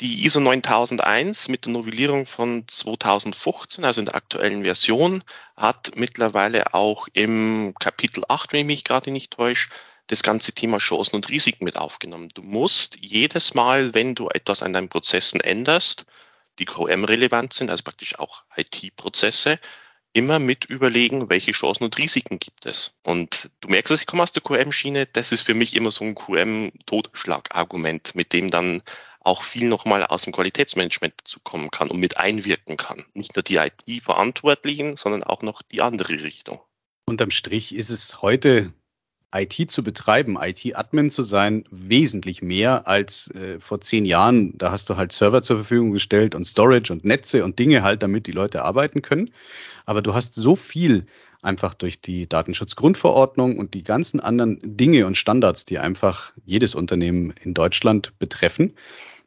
die 0.00 0.26
ISO 0.26 0.40
9001 0.40 1.48
mit 1.48 1.64
der 1.64 1.72
Novellierung 1.72 2.26
von 2.26 2.68
2015, 2.68 3.84
also 3.84 4.00
in 4.00 4.06
der 4.06 4.14
aktuellen 4.14 4.64
Version, 4.64 5.24
hat 5.56 5.92
mittlerweile 5.96 6.74
auch 6.74 7.08
im 7.14 7.74
Kapitel 7.78 8.22
8, 8.28 8.52
wenn 8.52 8.60
ich 8.60 8.66
mich 8.66 8.84
gerade 8.84 9.10
nicht 9.10 9.32
täusche, 9.32 9.70
das 10.08 10.22
ganze 10.22 10.52
Thema 10.52 10.78
Chancen 10.78 11.16
und 11.16 11.28
Risiken 11.30 11.64
mit 11.64 11.76
aufgenommen. 11.76 12.28
Du 12.34 12.42
musst 12.42 12.96
jedes 13.00 13.54
Mal, 13.54 13.94
wenn 13.94 14.14
du 14.14 14.28
etwas 14.28 14.62
an 14.62 14.72
deinen 14.72 14.88
Prozessen 14.88 15.40
änderst, 15.40 16.04
die 16.58 16.66
QM-relevant 16.66 17.52
sind, 17.52 17.70
also 17.70 17.82
praktisch 17.82 18.18
auch 18.18 18.44
IT-Prozesse, 18.56 19.58
immer 20.16 20.38
mit 20.38 20.64
überlegen, 20.64 21.28
welche 21.28 21.52
Chancen 21.52 21.84
und 21.84 21.98
Risiken 21.98 22.38
gibt 22.38 22.64
es. 22.64 22.94
Und 23.04 23.50
du 23.60 23.68
merkst 23.68 23.92
es, 23.92 24.00
ich 24.00 24.06
komme 24.06 24.22
aus 24.22 24.32
der 24.32 24.42
QM-Schiene, 24.42 25.04
das 25.04 25.30
ist 25.30 25.42
für 25.42 25.52
mich 25.52 25.76
immer 25.76 25.92
so 25.92 26.06
ein 26.06 26.14
QM-Totschlagargument, 26.14 28.14
mit 28.14 28.32
dem 28.32 28.50
dann 28.50 28.82
auch 29.20 29.42
viel 29.42 29.68
nochmal 29.68 30.06
aus 30.06 30.22
dem 30.22 30.32
Qualitätsmanagement 30.32 31.12
dazukommen 31.18 31.70
kann 31.70 31.90
und 31.90 32.00
mit 32.00 32.16
einwirken 32.16 32.78
kann. 32.78 33.04
Nicht 33.12 33.36
nur 33.36 33.42
die 33.42 33.56
IT-Verantwortlichen, 33.56 34.96
sondern 34.96 35.22
auch 35.22 35.42
noch 35.42 35.60
die 35.60 35.82
andere 35.82 36.22
Richtung. 36.22 36.60
Unterm 37.04 37.30
Strich 37.30 37.74
ist 37.74 37.90
es 37.90 38.22
heute 38.22 38.72
IT 39.34 39.70
zu 39.70 39.82
betreiben, 39.82 40.38
IT-Admin 40.40 41.10
zu 41.10 41.22
sein, 41.22 41.64
wesentlich 41.70 42.42
mehr 42.42 42.86
als 42.86 43.30
äh, 43.32 43.58
vor 43.60 43.80
zehn 43.80 44.04
Jahren. 44.04 44.56
Da 44.56 44.70
hast 44.70 44.88
du 44.88 44.96
halt 44.96 45.12
Server 45.12 45.42
zur 45.42 45.56
Verfügung 45.56 45.92
gestellt 45.92 46.34
und 46.34 46.44
Storage 46.44 46.92
und 46.92 47.04
Netze 47.04 47.44
und 47.44 47.58
Dinge 47.58 47.82
halt, 47.82 48.02
damit 48.02 48.26
die 48.26 48.32
Leute 48.32 48.64
arbeiten 48.64 49.02
können. 49.02 49.30
Aber 49.84 50.02
du 50.02 50.14
hast 50.14 50.34
so 50.34 50.56
viel 50.56 51.06
einfach 51.42 51.74
durch 51.74 52.00
die 52.00 52.28
Datenschutzgrundverordnung 52.28 53.58
und 53.58 53.74
die 53.74 53.82
ganzen 53.82 54.20
anderen 54.20 54.58
Dinge 54.62 55.06
und 55.06 55.16
Standards, 55.16 55.64
die 55.64 55.78
einfach 55.78 56.32
jedes 56.44 56.74
Unternehmen 56.74 57.34
in 57.42 57.54
Deutschland 57.54 58.18
betreffen. 58.18 58.74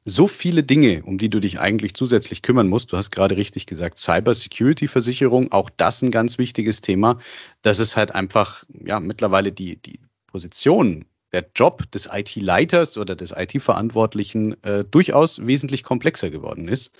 So 0.05 0.27
viele 0.27 0.63
Dinge, 0.63 1.03
um 1.03 1.17
die 1.17 1.29
du 1.29 1.39
dich 1.39 1.59
eigentlich 1.59 1.93
zusätzlich 1.93 2.41
kümmern 2.41 2.67
musst. 2.67 2.91
Du 2.91 2.97
hast 2.97 3.11
gerade 3.11 3.35
richtig 3.35 3.65
gesagt, 3.65 3.97
Cyber-Security-Versicherung, 3.97 5.51
auch 5.51 5.69
das 5.69 6.01
ein 6.01 6.11
ganz 6.11 6.37
wichtiges 6.37 6.81
Thema, 6.81 7.19
dass 7.61 7.79
es 7.79 7.97
halt 7.97 8.15
einfach, 8.15 8.63
ja, 8.69 8.99
mittlerweile 8.99 9.51
die, 9.51 9.75
die 9.75 9.99
Position, 10.27 11.05
der 11.31 11.45
Job 11.53 11.91
des 11.91 12.09
IT-Leiters 12.11 12.97
oder 12.97 13.15
des 13.15 13.33
IT-Verantwortlichen 13.35 14.61
äh, 14.63 14.83
durchaus 14.83 15.45
wesentlich 15.45 15.83
komplexer 15.83 16.29
geworden 16.29 16.67
ist. 16.67 16.91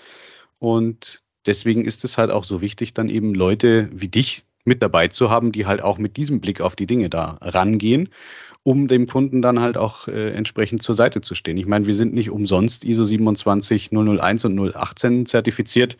Und 0.58 1.22
deswegen 1.46 1.84
ist 1.84 2.04
es 2.04 2.18
halt 2.18 2.30
auch 2.30 2.44
so 2.44 2.60
wichtig, 2.60 2.94
dann 2.94 3.08
eben 3.08 3.34
Leute 3.34 3.88
wie 3.92 4.08
dich 4.08 4.44
mit 4.64 4.82
dabei 4.82 5.08
zu 5.08 5.30
haben, 5.30 5.52
die 5.52 5.66
halt 5.66 5.82
auch 5.82 5.98
mit 5.98 6.16
diesem 6.16 6.40
Blick 6.40 6.60
auf 6.60 6.76
die 6.76 6.86
Dinge 6.86 7.08
da 7.08 7.38
rangehen, 7.40 8.10
um 8.62 8.88
dem 8.88 9.06
Kunden 9.06 9.42
dann 9.42 9.60
halt 9.60 9.76
auch 9.76 10.08
äh, 10.08 10.30
entsprechend 10.32 10.82
zur 10.82 10.94
Seite 10.94 11.20
zu 11.20 11.34
stehen. 11.34 11.56
Ich 11.56 11.66
meine, 11.66 11.86
wir 11.86 11.94
sind 11.94 12.12
nicht 12.12 12.30
umsonst 12.30 12.84
ISO 12.84 13.04
27001 13.04 14.44
und 14.44 14.76
018 14.76 15.26
zertifiziert, 15.26 15.96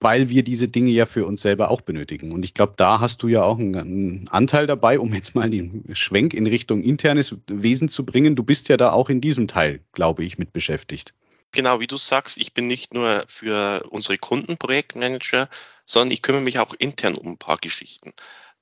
weil 0.00 0.28
wir 0.28 0.42
diese 0.42 0.68
Dinge 0.68 0.90
ja 0.90 1.06
für 1.06 1.26
uns 1.26 1.42
selber 1.42 1.70
auch 1.70 1.80
benötigen. 1.80 2.32
Und 2.32 2.44
ich 2.44 2.54
glaube, 2.54 2.74
da 2.76 3.00
hast 3.00 3.22
du 3.22 3.28
ja 3.28 3.42
auch 3.42 3.58
einen, 3.58 3.76
einen, 3.76 4.28
Anteil 4.28 4.66
dabei, 4.66 4.98
um 4.98 5.14
jetzt 5.14 5.34
mal 5.34 5.48
den 5.48 5.84
Schwenk 5.92 6.34
in 6.34 6.46
Richtung 6.46 6.82
internes 6.82 7.36
Wesen 7.46 7.88
zu 7.88 8.04
bringen. 8.04 8.34
Du 8.34 8.42
bist 8.42 8.68
ja 8.68 8.76
da 8.76 8.92
auch 8.92 9.08
in 9.08 9.20
diesem 9.20 9.46
Teil, 9.46 9.80
glaube 9.92 10.24
ich, 10.24 10.38
mit 10.38 10.52
beschäftigt. 10.52 11.14
Genau, 11.52 11.80
wie 11.80 11.86
du 11.86 11.98
sagst, 11.98 12.38
ich 12.38 12.54
bin 12.54 12.66
nicht 12.66 12.94
nur 12.94 13.24
für 13.28 13.84
unsere 13.90 14.16
Kunden 14.16 14.56
Projektmanager, 14.56 15.48
sondern 15.86 16.12
ich 16.12 16.22
kümmere 16.22 16.42
mich 16.42 16.58
auch 16.58 16.74
intern 16.74 17.16
um 17.16 17.32
ein 17.32 17.38
paar 17.38 17.58
Geschichten. 17.58 18.12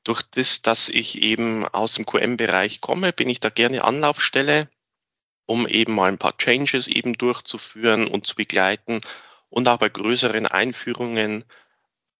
Durch 0.04 0.22
das, 0.22 0.62
dass 0.62 0.88
ich 0.88 1.22
eben 1.22 1.66
aus 1.66 1.94
dem 1.94 2.06
QM-Bereich 2.06 2.80
komme, 2.80 3.12
bin 3.12 3.28
ich 3.28 3.40
da 3.40 3.50
gerne 3.50 3.84
Anlaufstelle, 3.84 4.68
um 5.46 5.66
eben 5.66 5.94
mal 5.94 6.08
ein 6.08 6.18
paar 6.18 6.38
Changes 6.38 6.86
eben 6.86 7.14
durchzuführen 7.14 8.06
und 8.06 8.26
zu 8.26 8.34
begleiten. 8.34 9.00
Und 9.48 9.68
auch 9.68 9.78
bei 9.78 9.88
größeren 9.88 10.46
Einführungen 10.46 11.44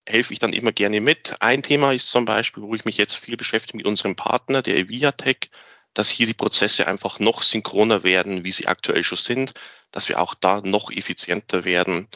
helfe 0.06 0.32
ich 0.32 0.40
dann 0.40 0.52
immer 0.52 0.72
gerne 0.72 1.00
mit. 1.00 1.36
Ein 1.40 1.62
Thema 1.62 1.92
ist 1.92 2.10
zum 2.10 2.24
Beispiel, 2.24 2.62
wo 2.62 2.74
ich 2.74 2.84
mich 2.84 2.96
jetzt 2.96 3.14
viel 3.14 3.36
beschäftige 3.36 3.78
mit 3.78 3.86
unserem 3.86 4.16
Partner, 4.16 4.62
der 4.62 4.76
Eviatec, 4.76 5.50
dass 5.94 6.10
hier 6.10 6.26
die 6.26 6.34
Prozesse 6.34 6.86
einfach 6.86 7.18
noch 7.18 7.42
synchroner 7.42 8.02
werden, 8.02 8.44
wie 8.44 8.52
sie 8.52 8.66
aktuell 8.66 9.02
schon 9.02 9.18
sind, 9.18 9.54
dass 9.90 10.08
wir 10.08 10.20
auch 10.20 10.34
da 10.34 10.60
noch 10.60 10.90
effizienter 10.90 11.64
werden. 11.64 12.08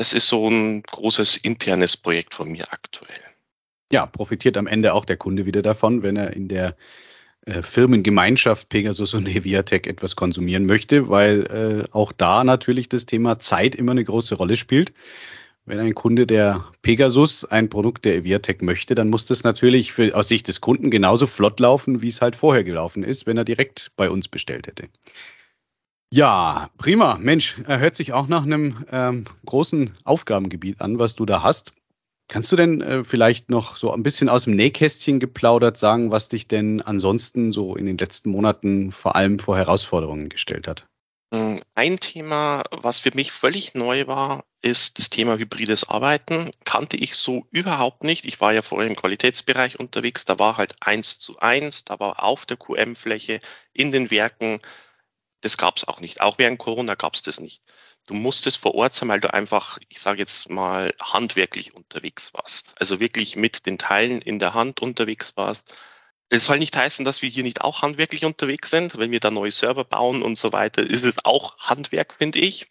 Es 0.00 0.12
ist 0.12 0.28
so 0.28 0.48
ein 0.48 0.82
großes 0.84 1.38
internes 1.38 1.96
Projekt 1.96 2.32
von 2.32 2.52
mir 2.52 2.72
aktuell. 2.72 3.18
Ja, 3.90 4.06
profitiert 4.06 4.56
am 4.56 4.68
Ende 4.68 4.94
auch 4.94 5.04
der 5.04 5.16
Kunde 5.16 5.44
wieder 5.44 5.60
davon, 5.60 6.04
wenn 6.04 6.16
er 6.16 6.34
in 6.34 6.46
der 6.46 6.76
äh, 7.46 7.62
Firmengemeinschaft 7.62 8.68
Pegasus 8.68 9.14
und 9.14 9.26
Eviatec 9.26 9.88
etwas 9.88 10.14
konsumieren 10.14 10.66
möchte, 10.66 11.08
weil 11.08 11.86
äh, 11.90 11.92
auch 11.92 12.12
da 12.12 12.44
natürlich 12.44 12.88
das 12.88 13.06
Thema 13.06 13.40
Zeit 13.40 13.74
immer 13.74 13.90
eine 13.90 14.04
große 14.04 14.36
Rolle 14.36 14.56
spielt. 14.56 14.92
Wenn 15.66 15.80
ein 15.80 15.96
Kunde 15.96 16.28
der 16.28 16.64
Pegasus 16.80 17.44
ein 17.44 17.68
Produkt 17.68 18.04
der 18.04 18.14
Eviatec 18.14 18.62
möchte, 18.62 18.94
dann 18.94 19.08
muss 19.08 19.26
das 19.26 19.42
natürlich 19.42 19.92
für, 19.92 20.14
aus 20.14 20.28
Sicht 20.28 20.46
des 20.46 20.60
Kunden 20.60 20.92
genauso 20.92 21.26
flott 21.26 21.58
laufen, 21.58 22.02
wie 22.02 22.08
es 22.08 22.20
halt 22.20 22.36
vorher 22.36 22.62
gelaufen 22.62 23.02
ist, 23.02 23.26
wenn 23.26 23.36
er 23.36 23.44
direkt 23.44 23.90
bei 23.96 24.08
uns 24.08 24.28
bestellt 24.28 24.68
hätte. 24.68 24.84
Ja, 26.12 26.70
prima. 26.78 27.18
Mensch, 27.20 27.56
er 27.66 27.80
hört 27.80 27.94
sich 27.94 28.12
auch 28.12 28.28
nach 28.28 28.42
einem 28.42 28.84
ähm, 28.90 29.24
großen 29.44 29.94
Aufgabengebiet 30.04 30.80
an, 30.80 30.98
was 30.98 31.16
du 31.16 31.26
da 31.26 31.42
hast. 31.42 31.74
Kannst 32.28 32.52
du 32.52 32.56
denn 32.56 32.80
äh, 32.80 33.04
vielleicht 33.04 33.50
noch 33.50 33.76
so 33.76 33.92
ein 33.92 34.02
bisschen 34.02 34.28
aus 34.28 34.44
dem 34.44 34.54
Nähkästchen 34.54 35.20
geplaudert 35.20 35.78
sagen, 35.78 36.10
was 36.10 36.28
dich 36.28 36.46
denn 36.46 36.82
ansonsten 36.82 37.52
so 37.52 37.74
in 37.76 37.86
den 37.86 37.98
letzten 37.98 38.30
Monaten 38.30 38.92
vor 38.92 39.16
allem 39.16 39.38
vor 39.38 39.56
Herausforderungen 39.56 40.28
gestellt 40.28 40.68
hat? 40.68 40.86
Hm, 41.32 41.60
ein 41.74 41.96
Thema, 41.98 42.64
was 42.70 42.98
für 42.98 43.14
mich 43.14 43.32
völlig 43.32 43.74
neu 43.74 44.06
war, 44.06 44.44
ist 44.62 44.98
das 44.98 45.10
Thema 45.10 45.36
hybrides 45.36 45.88
Arbeiten. 45.88 46.50
Kannte 46.64 46.96
ich 46.96 47.14
so 47.14 47.46
überhaupt 47.50 48.02
nicht. 48.02 48.24
Ich 48.24 48.40
war 48.40 48.52
ja 48.52 48.62
vorher 48.62 48.88
im 48.88 48.96
Qualitätsbereich 48.96 49.78
unterwegs. 49.78 50.24
Da 50.24 50.38
war 50.38 50.56
halt 50.56 50.76
eins 50.80 51.18
zu 51.18 51.38
eins. 51.38 51.84
Da 51.84 52.00
war 52.00 52.22
auf 52.22 52.46
der 52.46 52.56
QM-Fläche 52.56 53.40
in 53.72 53.92
den 53.92 54.10
Werken. 54.10 54.58
Das 55.40 55.56
gab 55.56 55.76
es 55.76 55.86
auch 55.86 56.00
nicht. 56.00 56.20
Auch 56.20 56.38
während 56.38 56.58
Corona 56.58 56.94
gab 56.94 57.14
es 57.14 57.22
das 57.22 57.40
nicht. 57.40 57.62
Du 58.06 58.14
musstest 58.14 58.56
vor 58.56 58.74
Ort 58.74 58.94
sein, 58.94 59.08
weil 59.08 59.20
du 59.20 59.32
einfach, 59.32 59.78
ich 59.88 60.00
sage 60.00 60.18
jetzt 60.18 60.50
mal, 60.50 60.94
handwerklich 61.00 61.74
unterwegs 61.74 62.32
warst. 62.34 62.72
Also 62.76 63.00
wirklich 63.00 63.36
mit 63.36 63.66
den 63.66 63.78
Teilen 63.78 64.20
in 64.22 64.38
der 64.38 64.54
Hand 64.54 64.80
unterwegs 64.80 65.36
warst 65.36 65.72
es 66.30 66.44
soll 66.44 66.58
nicht 66.58 66.76
heißen, 66.76 67.04
dass 67.04 67.22
wir 67.22 67.28
hier 67.28 67.42
nicht 67.42 67.62
auch 67.62 67.82
handwerklich 67.82 68.24
unterwegs 68.24 68.70
sind. 68.70 68.98
Wenn 68.98 69.10
wir 69.10 69.20
da 69.20 69.30
neue 69.30 69.50
Server 69.50 69.84
bauen 69.84 70.22
und 70.22 70.36
so 70.36 70.52
weiter, 70.52 70.82
ist 70.82 71.04
es 71.04 71.24
auch 71.24 71.58
Handwerk, 71.58 72.14
finde 72.14 72.40
ich. 72.40 72.66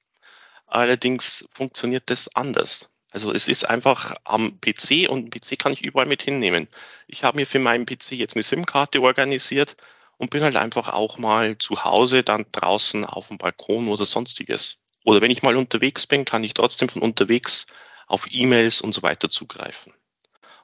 Allerdings 0.68 1.46
funktioniert 1.52 2.10
das 2.10 2.34
anders. 2.36 2.90
Also 3.10 3.32
es 3.32 3.48
ist 3.48 3.68
einfach 3.68 4.16
am 4.26 4.60
PC 4.60 5.10
und 5.10 5.32
PC 5.32 5.58
kann 5.58 5.74
ich 5.74 5.84
überall 5.84 6.06
mit 6.06 6.22
hinnehmen. 6.22 6.68
Ich 7.08 7.24
habe 7.24 7.38
mir 7.38 7.48
für 7.48 7.60
meinen 7.60 7.86
PC 7.86 8.12
jetzt 8.12 8.36
eine 8.36 8.44
SIM-Karte 8.44 9.02
organisiert 9.02 9.76
und 10.18 10.30
bin 10.30 10.44
halt 10.44 10.56
einfach 10.56 10.94
auch 10.94 11.18
mal 11.18 11.58
zu 11.58 11.84
Hause, 11.84 12.24
dann 12.24 12.46
draußen 12.52 13.06
auf 13.06 13.28
dem 13.30 13.38
Balkon 13.38 13.88
oder 13.88 14.06
sonstiges. 14.06 14.78
Oder 15.04 15.22
wenn 15.22 15.32
ich 15.32 15.44
mal 15.44 15.56
unterwegs 15.56 16.08
bin, 16.08 16.26
kann 16.26 16.44
ich 16.44 16.54
trotzdem 16.54 16.90
von 16.90 17.02
unterwegs 17.02 17.66
auf 18.08 18.28
E-Mails 18.30 18.82
und 18.82 18.94
so 18.94 19.04
weiter 19.04 19.30
zugreifen. 19.30 19.94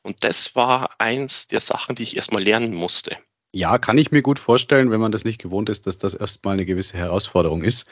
Und 0.01 0.23
das 0.23 0.55
war 0.55 0.99
eins 0.99 1.47
der 1.47 1.61
Sachen, 1.61 1.95
die 1.95 2.03
ich 2.03 2.17
erstmal 2.17 2.43
lernen 2.43 2.73
musste. 2.73 3.17
Ja, 3.55 3.77
kann 3.77 3.97
ich 3.97 4.11
mir 4.11 4.23
gut 4.23 4.39
vorstellen, 4.39 4.89
wenn 4.89 4.99
man 4.99 5.11
das 5.11 5.25
nicht 5.25 5.39
gewohnt 5.39 5.69
ist, 5.69 5.85
dass 5.85 5.97
das 5.97 6.15
erstmal 6.15 6.55
eine 6.55 6.65
gewisse 6.65 6.97
Herausforderung 6.97 7.63
ist. 7.63 7.87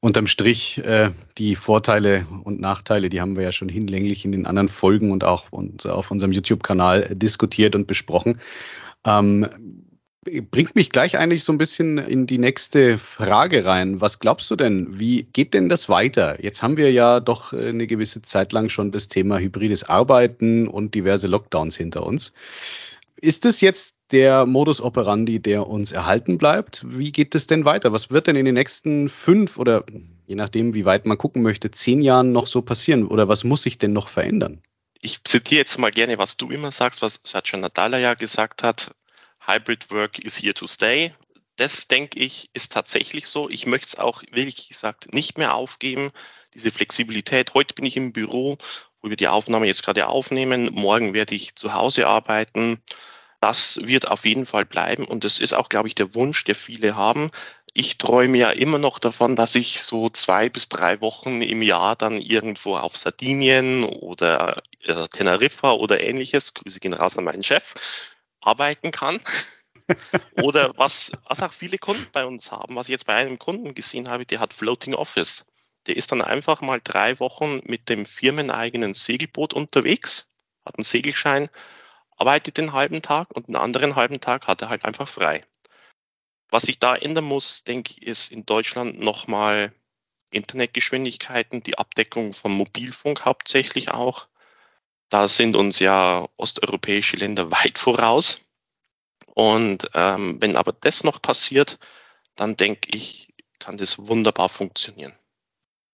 Unterm 0.00 0.26
Strich, 0.26 0.78
äh, 0.78 1.10
die 1.38 1.54
Vorteile 1.54 2.26
und 2.44 2.60
Nachteile, 2.60 3.08
die 3.08 3.20
haben 3.20 3.36
wir 3.36 3.44
ja 3.44 3.52
schon 3.52 3.68
hinlänglich 3.68 4.24
in 4.24 4.32
den 4.32 4.46
anderen 4.46 4.68
Folgen 4.68 5.10
und 5.10 5.24
auch 5.24 5.52
auf 5.52 6.10
unserem 6.10 6.32
YouTube-Kanal 6.32 7.14
diskutiert 7.14 7.74
und 7.74 7.86
besprochen. 7.86 8.40
Ähm, 9.04 9.87
bringt 10.50 10.74
mich 10.74 10.90
gleich 10.90 11.18
eigentlich 11.18 11.44
so 11.44 11.52
ein 11.52 11.58
bisschen 11.58 11.98
in 11.98 12.26
die 12.26 12.38
nächste 12.38 12.98
Frage 12.98 13.64
rein. 13.64 14.00
Was 14.00 14.18
glaubst 14.18 14.50
du 14.50 14.56
denn? 14.56 14.98
Wie 14.98 15.24
geht 15.24 15.54
denn 15.54 15.68
das 15.68 15.88
weiter? 15.88 16.42
Jetzt 16.42 16.62
haben 16.62 16.76
wir 16.76 16.92
ja 16.92 17.20
doch 17.20 17.52
eine 17.52 17.86
gewisse 17.86 18.22
Zeit 18.22 18.52
lang 18.52 18.68
schon 18.68 18.92
das 18.92 19.08
Thema 19.08 19.38
hybrides 19.38 19.84
Arbeiten 19.84 20.68
und 20.68 20.94
diverse 20.94 21.26
Lockdowns 21.26 21.76
hinter 21.76 22.04
uns. 22.04 22.32
Ist 23.20 23.46
es 23.46 23.60
jetzt 23.60 23.96
der 24.12 24.46
Modus 24.46 24.80
operandi, 24.80 25.40
der 25.40 25.66
uns 25.66 25.90
erhalten 25.90 26.38
bleibt? 26.38 26.84
Wie 26.88 27.10
geht 27.10 27.34
es 27.34 27.46
denn 27.46 27.64
weiter? 27.64 27.92
Was 27.92 28.10
wird 28.10 28.28
denn 28.28 28.36
in 28.36 28.44
den 28.44 28.54
nächsten 28.54 29.08
fünf 29.08 29.58
oder 29.58 29.84
je 30.26 30.36
nachdem, 30.36 30.74
wie 30.74 30.84
weit 30.84 31.04
man 31.04 31.18
gucken 31.18 31.42
möchte, 31.42 31.70
zehn 31.70 32.00
Jahren 32.00 32.32
noch 32.32 32.46
so 32.46 32.62
passieren? 32.62 33.06
Oder 33.06 33.28
was 33.28 33.42
muss 33.44 33.62
sich 33.62 33.78
denn 33.78 33.92
noch 33.92 34.08
verändern? 34.08 34.62
Ich 35.00 35.22
zitiere 35.24 35.60
jetzt 35.60 35.78
mal 35.78 35.90
gerne, 35.90 36.18
was 36.18 36.36
du 36.36 36.48
immer 36.50 36.70
sagst, 36.70 37.02
was 37.02 37.20
Satya 37.24 37.58
Nadala 37.58 37.98
ja 37.98 38.14
gesagt 38.14 38.62
hat. 38.62 38.92
Hybrid 39.48 39.90
Work 39.90 40.18
is 40.18 40.36
here 40.36 40.52
to 40.54 40.66
stay. 40.66 41.12
Das, 41.56 41.88
denke 41.88 42.18
ich, 42.18 42.50
ist 42.52 42.72
tatsächlich 42.72 43.26
so. 43.26 43.48
Ich 43.48 43.66
möchte 43.66 43.86
es 43.86 43.98
auch, 43.98 44.22
wirklich 44.30 44.68
gesagt, 44.68 45.12
nicht 45.14 45.38
mehr 45.38 45.54
aufgeben. 45.54 46.10
Diese 46.54 46.70
Flexibilität. 46.70 47.54
Heute 47.54 47.74
bin 47.74 47.86
ich 47.86 47.96
im 47.96 48.12
Büro, 48.12 48.58
wo 49.00 49.08
wir 49.08 49.16
die 49.16 49.28
Aufnahme 49.28 49.66
jetzt 49.66 49.82
gerade 49.82 50.06
aufnehmen. 50.06 50.70
Morgen 50.72 51.14
werde 51.14 51.34
ich 51.34 51.54
zu 51.54 51.72
Hause 51.72 52.06
arbeiten. 52.06 52.82
Das 53.40 53.80
wird 53.82 54.08
auf 54.08 54.24
jeden 54.24 54.46
Fall 54.46 54.66
bleiben 54.66 55.04
und 55.04 55.24
das 55.24 55.38
ist 55.38 55.54
auch, 55.54 55.68
glaube 55.68 55.88
ich, 55.88 55.94
der 55.94 56.14
Wunsch, 56.14 56.44
der 56.44 56.56
viele 56.56 56.96
haben. 56.96 57.30
Ich 57.72 57.96
träume 57.96 58.36
ja 58.36 58.50
immer 58.50 58.78
noch 58.78 58.98
davon, 58.98 59.36
dass 59.36 59.54
ich 59.54 59.82
so 59.82 60.08
zwei 60.08 60.48
bis 60.48 60.68
drei 60.68 61.00
Wochen 61.00 61.40
im 61.40 61.62
Jahr 61.62 61.94
dann 61.94 62.20
irgendwo 62.20 62.76
auf 62.76 62.96
Sardinien 62.96 63.84
oder 63.84 64.62
äh, 64.82 65.06
Teneriffa 65.08 65.72
oder 65.72 66.00
ähnliches, 66.00 66.54
Grüße 66.54 66.80
gehen 66.80 66.94
raus 66.94 67.16
an 67.16 67.24
meinen 67.24 67.44
Chef, 67.44 67.74
arbeiten 68.48 68.90
kann. 68.90 69.20
Oder 70.42 70.72
was, 70.76 71.12
was 71.24 71.42
auch 71.42 71.52
viele 71.52 71.78
Kunden 71.78 72.06
bei 72.12 72.24
uns 72.24 72.50
haben, 72.52 72.76
was 72.76 72.88
ich 72.88 72.92
jetzt 72.92 73.06
bei 73.06 73.14
einem 73.14 73.38
Kunden 73.38 73.74
gesehen 73.74 74.08
habe, 74.08 74.26
der 74.26 74.40
hat 74.40 74.52
Floating 74.52 74.94
Office. 74.94 75.46
Der 75.86 75.96
ist 75.96 76.12
dann 76.12 76.20
einfach 76.20 76.60
mal 76.60 76.80
drei 76.82 77.18
Wochen 77.20 77.60
mit 77.64 77.88
dem 77.88 78.04
firmeneigenen 78.04 78.92
Segelboot 78.92 79.54
unterwegs, 79.54 80.28
hat 80.66 80.76
einen 80.76 80.84
Segelschein, 80.84 81.48
arbeitet 82.16 82.58
den 82.58 82.72
halben 82.72 83.00
Tag 83.00 83.34
und 83.34 83.48
einen 83.48 83.56
anderen 83.56 83.96
halben 83.96 84.20
Tag 84.20 84.46
hat 84.46 84.60
er 84.60 84.68
halt 84.68 84.84
einfach 84.84 85.08
frei. 85.08 85.46
Was 86.50 86.62
sich 86.62 86.78
da 86.78 86.96
ändern 86.96 87.24
muss, 87.24 87.64
denke 87.64 87.92
ich, 87.92 88.02
ist 88.02 88.32
in 88.32 88.44
Deutschland 88.44 88.98
nochmal 88.98 89.72
Internetgeschwindigkeiten, 90.30 91.62
die 91.62 91.78
Abdeckung 91.78 92.34
von 92.34 92.52
Mobilfunk 92.52 93.24
hauptsächlich 93.24 93.90
auch. 93.90 94.28
Da 95.08 95.28
sind 95.28 95.56
uns 95.56 95.78
ja 95.78 96.28
osteuropäische 96.36 97.16
Länder 97.16 97.50
weit 97.50 97.78
voraus. 97.78 98.42
Und 99.34 99.88
ähm, 99.94 100.38
wenn 100.40 100.56
aber 100.56 100.72
das 100.72 101.04
noch 101.04 101.22
passiert, 101.22 101.78
dann 102.34 102.56
denke 102.56 102.88
ich, 102.92 103.32
kann 103.58 103.78
das 103.78 103.98
wunderbar 103.98 104.48
funktionieren. 104.48 105.12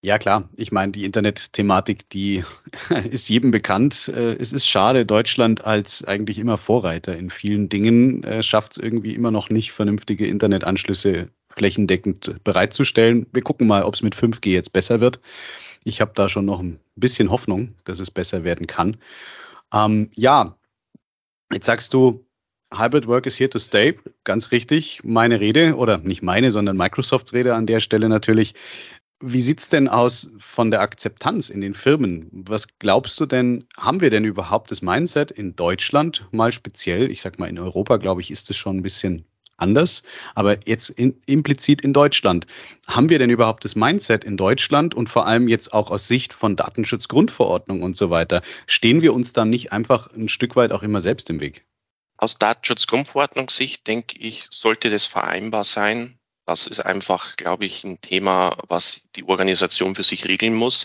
Ja 0.05 0.19
klar, 0.19 0.51
ich 0.55 0.71
meine, 0.71 0.93
die 0.93 1.07
Internet-Thematik, 1.07 2.11
die 2.11 2.45
ist 3.11 3.29
jedem 3.31 3.53
bekannt. 3.53 4.09
Äh, 4.09 4.35
es 4.35 4.53
ist 4.53 4.69
schade, 4.69 5.07
Deutschland 5.07 5.65
als 5.65 6.05
eigentlich 6.05 6.39
immer 6.39 6.59
Vorreiter 6.59 7.17
in 7.17 7.31
vielen 7.31 7.71
Dingen 7.71 8.23
äh, 8.23 8.43
schafft 8.43 8.73
es 8.73 8.79
irgendwie 8.79 9.15
immer 9.15 9.31
noch 9.31 9.49
nicht, 9.49 9.73
vernünftige 9.73 10.27
Internetanschlüsse 10.27 11.31
flächendeckend 11.49 12.45
bereitzustellen. 12.45 13.27
Wir 13.33 13.41
gucken 13.41 13.67
mal, 13.67 13.85
ob 13.85 13.95
es 13.95 14.03
mit 14.03 14.15
5G 14.15 14.51
jetzt 14.51 14.75
besser 14.75 15.01
wird. 15.01 15.21
Ich 15.85 16.01
habe 16.01 16.13
da 16.15 16.29
schon 16.29 16.47
noch 16.47 16.61
ein 16.61 16.81
bisschen 16.97 17.31
Hoffnung, 17.31 17.75
dass 17.85 18.01
es 18.01 18.11
besser 18.11 18.43
werden 18.43 18.67
kann. 18.67 18.97
Ähm, 19.73 20.11
ja, 20.17 20.57
jetzt 21.53 21.67
sagst 21.67 21.95
du, 21.95 22.27
Hybrid 22.73 23.07
Work 23.07 23.27
is 23.27 23.39
here 23.39 23.51
to 23.51 23.59
stay. 23.59 23.99
Ganz 24.25 24.51
richtig. 24.51 25.03
Meine 25.05 25.41
Rede, 25.41 25.77
oder 25.77 25.99
nicht 25.99 26.23
meine, 26.23 26.51
sondern 26.51 26.77
Microsofts 26.77 27.33
Rede 27.33 27.55
an 27.55 27.67
der 27.67 27.81
Stelle 27.81 28.09
natürlich. 28.09 28.55
Wie 29.21 29.43
sieht's 29.43 29.69
denn 29.69 29.89
aus 29.89 30.31
von 30.39 30.71
der 30.71 30.81
Akzeptanz 30.81 31.49
in 31.49 31.61
den 31.61 31.75
Firmen? 31.75 32.29
Was 32.33 32.67
glaubst 32.79 33.21
du 33.21 33.27
denn, 33.27 33.67
haben 33.77 34.01
wir 34.01 34.11
denn 34.11 34.25
überhaupt 34.25 34.71
das 34.71 34.83
Mindset 34.83 35.31
in 35.31 35.55
Deutschland 35.55 36.27
mal 36.33 36.53
speziell? 36.53 37.11
Ich 37.11 37.23
sag 37.23 37.39
mal, 37.39 37.49
in 37.49 37.59
Europa, 37.59 37.99
glaube 37.99 38.23
ich, 38.23 38.31
ist 38.31 38.51
es 38.51 38.57
schon 38.57 38.79
ein 38.79 38.83
bisschen 38.83 39.25
anders. 39.57 40.03
Aber 40.35 40.59
jetzt 40.67 40.91
in, 40.91 41.21
implizit 41.27 41.81
in 41.81 41.93
Deutschland. 41.93 42.47
Haben 42.87 43.09
wir 43.09 43.19
denn 43.19 43.31
überhaupt 43.31 43.65
das 43.65 43.77
Mindset 43.77 44.25
in 44.25 44.37
Deutschland 44.37 44.95
und 44.95 45.09
vor 45.09 45.27
allem 45.27 45.49
jetzt 45.49 45.73
auch 45.73 45.91
aus 45.91 46.09
Sicht 46.09 46.33
von 46.33 46.57
Datenschutzgrundverordnung 46.57 47.83
und 47.83 47.97
so 47.97 48.11
weiter? 48.11 48.43
Stehen 48.67 49.03
wir 49.03 49.15
uns 49.15 49.33
dann 49.33 49.51
nicht 49.51 49.73
einfach 49.73 50.13
ein 50.13 50.29
Stück 50.29 50.57
weit 50.57 50.73
auch 50.73 50.83
immer 50.83 51.01
selbst 51.01 51.31
im 51.31 51.41
Weg? 51.41 51.65
Aus 52.17 52.39
Datenschutzgrundverordnungssicht 52.39 53.87
denke 53.87 54.19
ich, 54.19 54.47
sollte 54.51 54.91
das 54.91 55.07
vereinbar 55.07 55.65
sein. 55.65 56.19
Das 56.47 56.67
ist 56.67 56.81
einfach, 56.81 57.37
glaube 57.37 57.65
ich, 57.65 57.85
ein 57.85 58.01
Thema, 58.01 58.57
was 58.69 59.01
die 59.17 59.25
Organisation 59.25 59.95
für 59.95 60.05
sich 60.05 60.27
regeln 60.27 60.55
muss. 60.55 60.85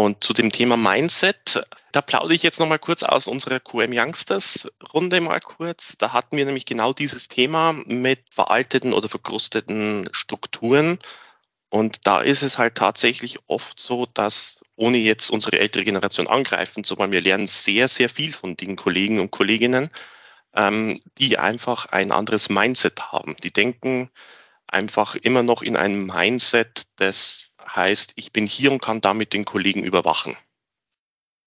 Und 0.00 0.24
zu 0.24 0.32
dem 0.32 0.50
Thema 0.50 0.78
Mindset, 0.78 1.62
da 1.92 2.00
plaudere 2.00 2.32
ich 2.32 2.42
jetzt 2.42 2.58
nochmal 2.58 2.78
kurz 2.78 3.02
aus 3.02 3.26
unserer 3.26 3.60
QM 3.60 3.92
Youngsters 3.92 4.66
Runde 4.94 5.20
mal 5.20 5.40
kurz. 5.40 5.96
Da 5.98 6.14
hatten 6.14 6.38
wir 6.38 6.46
nämlich 6.46 6.64
genau 6.64 6.94
dieses 6.94 7.28
Thema 7.28 7.74
mit 7.84 8.20
veralteten 8.30 8.94
oder 8.94 9.10
verkrusteten 9.10 10.08
Strukturen. 10.12 10.98
Und 11.68 12.06
da 12.06 12.22
ist 12.22 12.42
es 12.42 12.56
halt 12.56 12.76
tatsächlich 12.76 13.40
oft 13.46 13.78
so, 13.78 14.06
dass 14.06 14.60
ohne 14.74 14.96
jetzt 14.96 15.28
unsere 15.28 15.58
ältere 15.58 15.84
Generation 15.84 16.28
angreifen 16.28 16.82
zu 16.82 16.96
wollen, 16.96 17.12
wir 17.12 17.20
lernen 17.20 17.46
sehr, 17.46 17.86
sehr 17.86 18.08
viel 18.08 18.32
von 18.32 18.56
den 18.56 18.76
Kollegen 18.76 19.20
und 19.20 19.30
Kolleginnen, 19.30 19.90
ähm, 20.54 20.98
die 21.18 21.36
einfach 21.36 21.84
ein 21.84 22.10
anderes 22.10 22.48
Mindset 22.48 23.12
haben. 23.12 23.36
Die 23.42 23.52
denken 23.52 24.08
einfach 24.66 25.14
immer 25.14 25.42
noch 25.42 25.60
in 25.60 25.76
einem 25.76 26.06
Mindset, 26.06 26.84
das 26.96 27.49
heißt, 27.66 28.12
ich 28.16 28.32
bin 28.32 28.46
hier 28.46 28.72
und 28.72 28.82
kann 28.82 29.00
damit 29.00 29.32
den 29.32 29.44
Kollegen 29.44 29.84
überwachen. 29.84 30.36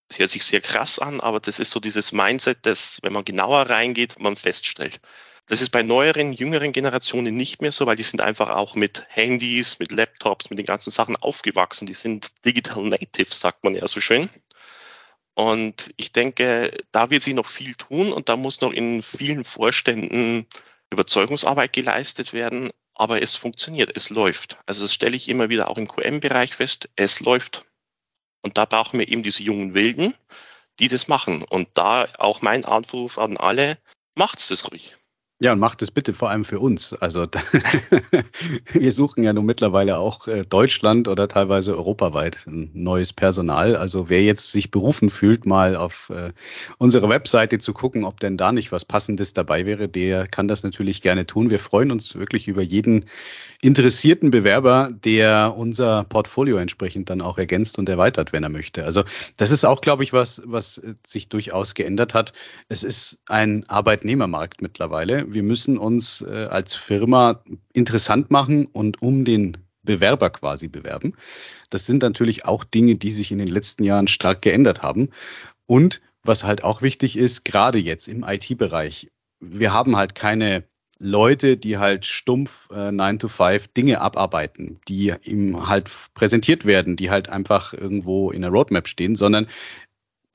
Das 0.10 0.20
hört 0.20 0.30
sich 0.32 0.46
sehr 0.46 0.62
krass 0.62 1.00
an, 1.00 1.22
aber 1.22 1.40
das 1.40 1.60
ist 1.60 1.72
so 1.72 1.80
dieses 1.80 2.12
Mindset, 2.12 2.60
das, 2.64 3.00
wenn 3.02 3.14
man 3.14 3.26
genauer 3.26 3.70
reingeht, 3.70 4.20
man 4.20 4.38
feststellt. 4.38 5.02
Das 5.48 5.62
ist 5.62 5.72
bei 5.72 5.84
neueren, 5.84 6.32
jüngeren 6.32 6.72
Generationen 6.72 7.36
nicht 7.36 7.62
mehr 7.62 7.72
so, 7.72 7.86
weil 7.86 7.98
die 7.98 8.04
sind 8.04 8.22
einfach 8.22 8.50
auch 8.50 8.76
mit 8.76 9.06
Handys, 9.10 9.80
mit 9.80 9.92
Laptops, 9.92 10.50
mit 10.50 10.60
den 10.60 10.66
ganzen 10.66 10.92
Sachen 10.92 11.18
aufgewachsen. 11.18 11.86
Die 11.86 11.94
sind 11.94 12.32
digital 12.46 12.84
native, 12.84 13.34
sagt 13.34 13.64
man 13.64 13.76
ja 13.76 13.88
so 13.88 14.00
schön. 14.00 14.30
Und 15.36 15.94
ich 15.98 16.12
denke, 16.12 16.78
da 16.92 17.10
wird 17.10 17.24
sich 17.24 17.34
noch 17.34 17.48
viel 17.48 17.76
tun 17.76 18.14
und 18.14 18.30
da 18.30 18.38
muss 18.38 18.62
noch 18.62 18.72
in 18.72 19.02
vielen 19.02 19.44
Vorständen 19.44 20.48
Überzeugungsarbeit 20.92 21.74
geleistet 21.74 22.34
werden. 22.34 22.70
Aber 22.96 23.22
es 23.22 23.36
funktioniert, 23.36 23.96
es 23.96 24.10
läuft. 24.10 24.58
Also 24.66 24.82
das 24.82 24.94
stelle 24.94 25.16
ich 25.16 25.30
immer 25.30 25.50
wieder 25.50 25.70
auch 25.70 25.78
im 25.78 25.88
QM-Bereich 25.88 26.56
fest, 26.56 26.90
es 26.96 27.20
läuft. 27.20 27.66
Und 28.42 28.58
da 28.58 28.66
brauchen 28.66 29.00
wir 29.00 29.08
eben 29.08 29.24
diese 29.24 29.44
jungen 29.44 29.74
Wilden, 29.74 30.14
die 30.80 30.88
das 30.88 31.08
machen. 31.08 31.44
Und 31.44 31.70
da 31.74 32.08
auch 32.18 32.42
mein 32.42 32.66
Anruf 32.66 33.18
an 33.18 33.38
alle, 33.38 33.78
macht's 34.16 34.50
das 34.50 34.70
ruhig. 34.70 34.98
Ja, 35.44 35.52
und 35.52 35.60
macht 35.60 35.82
es 35.82 35.92
bitte 35.92 36.14
vor 36.14 36.30
allem 36.30 36.46
für 36.46 36.62
uns. 36.62 36.94
Also 36.94 37.28
wir 38.72 38.92
suchen 38.94 39.26
ja 39.26 39.34
nun 39.34 39.46
mittlerweile 39.46 39.98
auch 39.98 40.26
äh, 40.30 40.46
Deutschland 40.46 41.10
oder 41.10 41.28
teilweise 41.28 41.78
europaweit 41.78 42.48
ein 42.48 42.72
neues 42.74 43.12
Personal. 43.12 43.76
Also 43.76 44.08
wer 44.08 44.24
jetzt 44.24 44.54
sich 44.54 44.72
berufen 44.72 45.10
fühlt, 45.10 45.46
mal 45.46 45.76
auf 45.76 46.10
äh, 46.16 46.32
unsere 46.78 47.10
Webseite 47.10 47.60
zu 47.60 47.74
gucken, 47.74 48.06
ob 48.06 48.22
denn 48.22 48.38
da 48.38 48.54
nicht 48.54 48.72
was 48.72 48.86
Passendes 48.86 49.34
dabei 49.34 49.66
wäre, 49.66 49.90
der 49.90 50.28
kann 50.30 50.48
das 50.48 50.64
natürlich 50.64 51.02
gerne 51.02 51.26
tun. 51.26 51.50
Wir 51.50 51.60
freuen 51.60 51.92
uns 51.92 52.16
wirklich 52.16 52.48
über 52.48 52.62
jeden 52.62 53.04
interessierten 53.64 54.30
Bewerber, 54.30 54.92
der 54.92 55.56
unser 55.58 56.04
Portfolio 56.04 56.58
entsprechend 56.58 57.10
dann 57.10 57.22
auch 57.22 57.38
ergänzt 57.38 57.80
und 57.80 57.90
erweitert, 57.90 58.34
wenn 58.34 58.44
er 58.44 58.50
möchte. 58.50 58.84
Also 58.84 59.04
das 59.38 59.52
ist 59.52 59.66
auch, 59.66 59.82
glaube 59.82 60.04
ich, 60.04 60.14
was, 60.14 60.42
was 60.46 60.82
sich 61.08 61.30
durchaus 61.30 61.74
geändert 61.74 62.14
hat. 62.14 62.34
Es 62.68 62.84
ist 62.84 63.20
ein 63.28 63.68
Arbeitnehmermarkt 63.70 64.62
mittlerweile 64.62 65.24
wir 65.34 65.44
müssen 65.44 65.78
uns 65.78 66.22
äh, 66.22 66.48
als 66.50 66.76
Firma 66.76 67.44
interessant 67.74 68.32
machen 68.32 68.66
und 68.66 69.02
um 69.02 69.26
den 69.26 69.58
Bewerber 69.84 70.30
quasi 70.30 70.70
bewerben. 70.70 71.16
Das 71.70 71.86
sind 71.86 72.02
natürlich 72.02 72.46
auch 72.46 72.64
Dinge, 72.64 72.96
die 72.96 73.12
sich 73.12 73.32
in 73.32 73.40
den 73.40 73.48
letzten 73.48 73.84
Jahren 73.84 74.08
stark 74.08 74.42
geändert 74.42 74.82
haben. 74.82 75.10
Und 75.66 76.02
was 76.24 76.44
halt 76.44 76.64
auch 76.64 76.82
wichtig 76.82 77.18
ist, 77.18 77.44
gerade 77.44 77.80
jetzt 77.80 78.08
im 78.08 78.24
IT-Bereich, 78.24 79.12
wir 79.42 79.74
haben 79.74 79.98
halt 79.98 80.16
keine 80.16 80.64
Leute, 81.04 81.58
die 81.58 81.78
halt 81.78 82.06
stumpf 82.06 82.70
äh, 82.72 82.90
9 82.90 83.20
to 83.20 83.28
5 83.28 83.68
Dinge 83.68 84.00
abarbeiten, 84.00 84.80
die 84.88 85.14
ihm 85.24 85.68
halt 85.68 85.92
präsentiert 86.14 86.64
werden, 86.64 86.96
die 86.96 87.10
halt 87.10 87.28
einfach 87.28 87.74
irgendwo 87.74 88.32
in 88.32 88.42
der 88.42 88.52
Roadmap 88.52 88.88
stehen, 88.88 89.16
sondern 89.16 89.48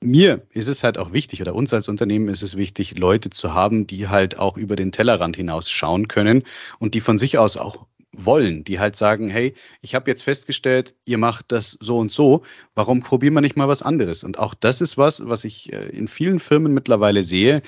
mir 0.03 0.45
ist 0.51 0.67
es 0.67 0.83
halt 0.83 0.99
auch 0.99 1.11
wichtig 1.11 1.41
oder 1.41 1.55
uns 1.55 1.73
als 1.73 1.87
Unternehmen 1.87 2.29
ist 2.29 2.43
es 2.43 2.55
wichtig, 2.55 2.99
Leute 2.99 3.31
zu 3.31 3.55
haben, 3.55 3.87
die 3.87 4.09
halt 4.09 4.37
auch 4.37 4.57
über 4.57 4.75
den 4.75 4.91
Tellerrand 4.91 5.35
hinaus 5.35 5.71
schauen 5.71 6.07
können 6.07 6.43
und 6.77 6.93
die 6.93 7.01
von 7.01 7.17
sich 7.17 7.39
aus 7.39 7.57
auch 7.57 7.87
wollen, 8.11 8.63
die 8.63 8.79
halt 8.79 8.95
sagen, 8.95 9.27
hey, 9.27 9.55
ich 9.81 9.95
habe 9.95 10.09
jetzt 10.11 10.21
festgestellt, 10.21 10.93
ihr 11.03 11.17
macht 11.17 11.51
das 11.51 11.77
so 11.79 11.97
und 11.97 12.11
so, 12.11 12.43
warum 12.75 13.01
probieren 13.01 13.33
wir 13.33 13.41
nicht 13.41 13.57
mal 13.57 13.67
was 13.67 13.81
anderes? 13.81 14.23
Und 14.23 14.37
auch 14.37 14.53
das 14.53 14.81
ist 14.81 14.99
was, 14.99 15.27
was 15.27 15.45
ich 15.45 15.73
äh, 15.73 15.89
in 15.89 16.07
vielen 16.07 16.39
Firmen 16.39 16.75
mittlerweile 16.75 17.23
sehe. 17.23 17.63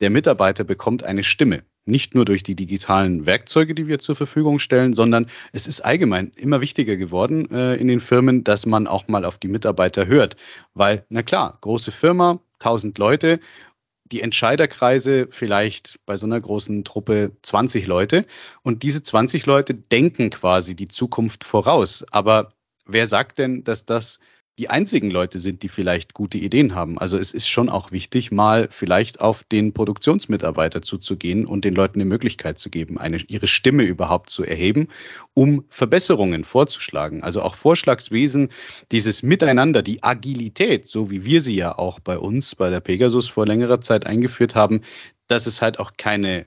Der 0.00 0.08
Mitarbeiter 0.08 0.64
bekommt 0.64 1.04
eine 1.04 1.24
Stimme 1.24 1.62
nicht 1.88 2.14
nur 2.14 2.24
durch 2.24 2.42
die 2.42 2.54
digitalen 2.54 3.26
Werkzeuge, 3.26 3.74
die 3.74 3.86
wir 3.86 3.98
zur 3.98 4.16
Verfügung 4.16 4.58
stellen, 4.58 4.92
sondern 4.92 5.26
es 5.52 5.66
ist 5.66 5.80
allgemein 5.80 6.32
immer 6.36 6.60
wichtiger 6.60 6.96
geworden 6.96 7.50
äh, 7.50 7.74
in 7.76 7.88
den 7.88 8.00
Firmen, 8.00 8.44
dass 8.44 8.66
man 8.66 8.86
auch 8.86 9.08
mal 9.08 9.24
auf 9.24 9.38
die 9.38 9.48
Mitarbeiter 9.48 10.06
hört. 10.06 10.36
Weil, 10.74 11.04
na 11.08 11.22
klar, 11.22 11.58
große 11.60 11.90
Firma, 11.90 12.40
1000 12.60 12.98
Leute, 12.98 13.40
die 14.12 14.22
Entscheiderkreise 14.22 15.28
vielleicht 15.30 16.00
bei 16.06 16.16
so 16.16 16.26
einer 16.26 16.40
großen 16.40 16.84
Truppe 16.84 17.32
20 17.42 17.86
Leute 17.86 18.26
und 18.62 18.82
diese 18.82 19.02
20 19.02 19.44
Leute 19.46 19.74
denken 19.74 20.30
quasi 20.30 20.74
die 20.74 20.88
Zukunft 20.88 21.44
voraus. 21.44 22.04
Aber 22.10 22.52
wer 22.86 23.06
sagt 23.06 23.38
denn, 23.38 23.64
dass 23.64 23.84
das 23.84 24.18
die 24.58 24.68
einzigen 24.68 25.10
Leute 25.10 25.38
sind, 25.38 25.62
die 25.62 25.68
vielleicht 25.68 26.14
gute 26.14 26.36
Ideen 26.36 26.74
haben. 26.74 26.98
Also 26.98 27.16
es 27.16 27.32
ist 27.32 27.48
schon 27.48 27.68
auch 27.68 27.92
wichtig, 27.92 28.32
mal 28.32 28.66
vielleicht 28.70 29.20
auf 29.20 29.44
den 29.44 29.72
Produktionsmitarbeiter 29.72 30.82
zuzugehen 30.82 31.46
und 31.46 31.64
den 31.64 31.74
Leuten 31.74 32.00
die 32.00 32.04
Möglichkeit 32.04 32.58
zu 32.58 32.68
geben, 32.68 32.98
eine, 32.98 33.18
ihre 33.28 33.46
Stimme 33.46 33.84
überhaupt 33.84 34.30
zu 34.30 34.42
erheben, 34.42 34.88
um 35.32 35.64
Verbesserungen 35.68 36.42
vorzuschlagen. 36.42 37.22
Also 37.22 37.42
auch 37.42 37.54
Vorschlagswesen, 37.54 38.50
dieses 38.90 39.22
Miteinander, 39.22 39.82
die 39.82 40.02
Agilität, 40.02 40.88
so 40.88 41.08
wie 41.08 41.24
wir 41.24 41.40
sie 41.40 41.54
ja 41.54 41.78
auch 41.78 42.00
bei 42.00 42.18
uns 42.18 42.56
bei 42.56 42.68
der 42.68 42.80
Pegasus 42.80 43.28
vor 43.28 43.46
längerer 43.46 43.80
Zeit 43.80 44.06
eingeführt 44.06 44.56
haben, 44.56 44.80
dass 45.28 45.46
es 45.46 45.62
halt 45.62 45.78
auch 45.78 45.92
keine 45.96 46.46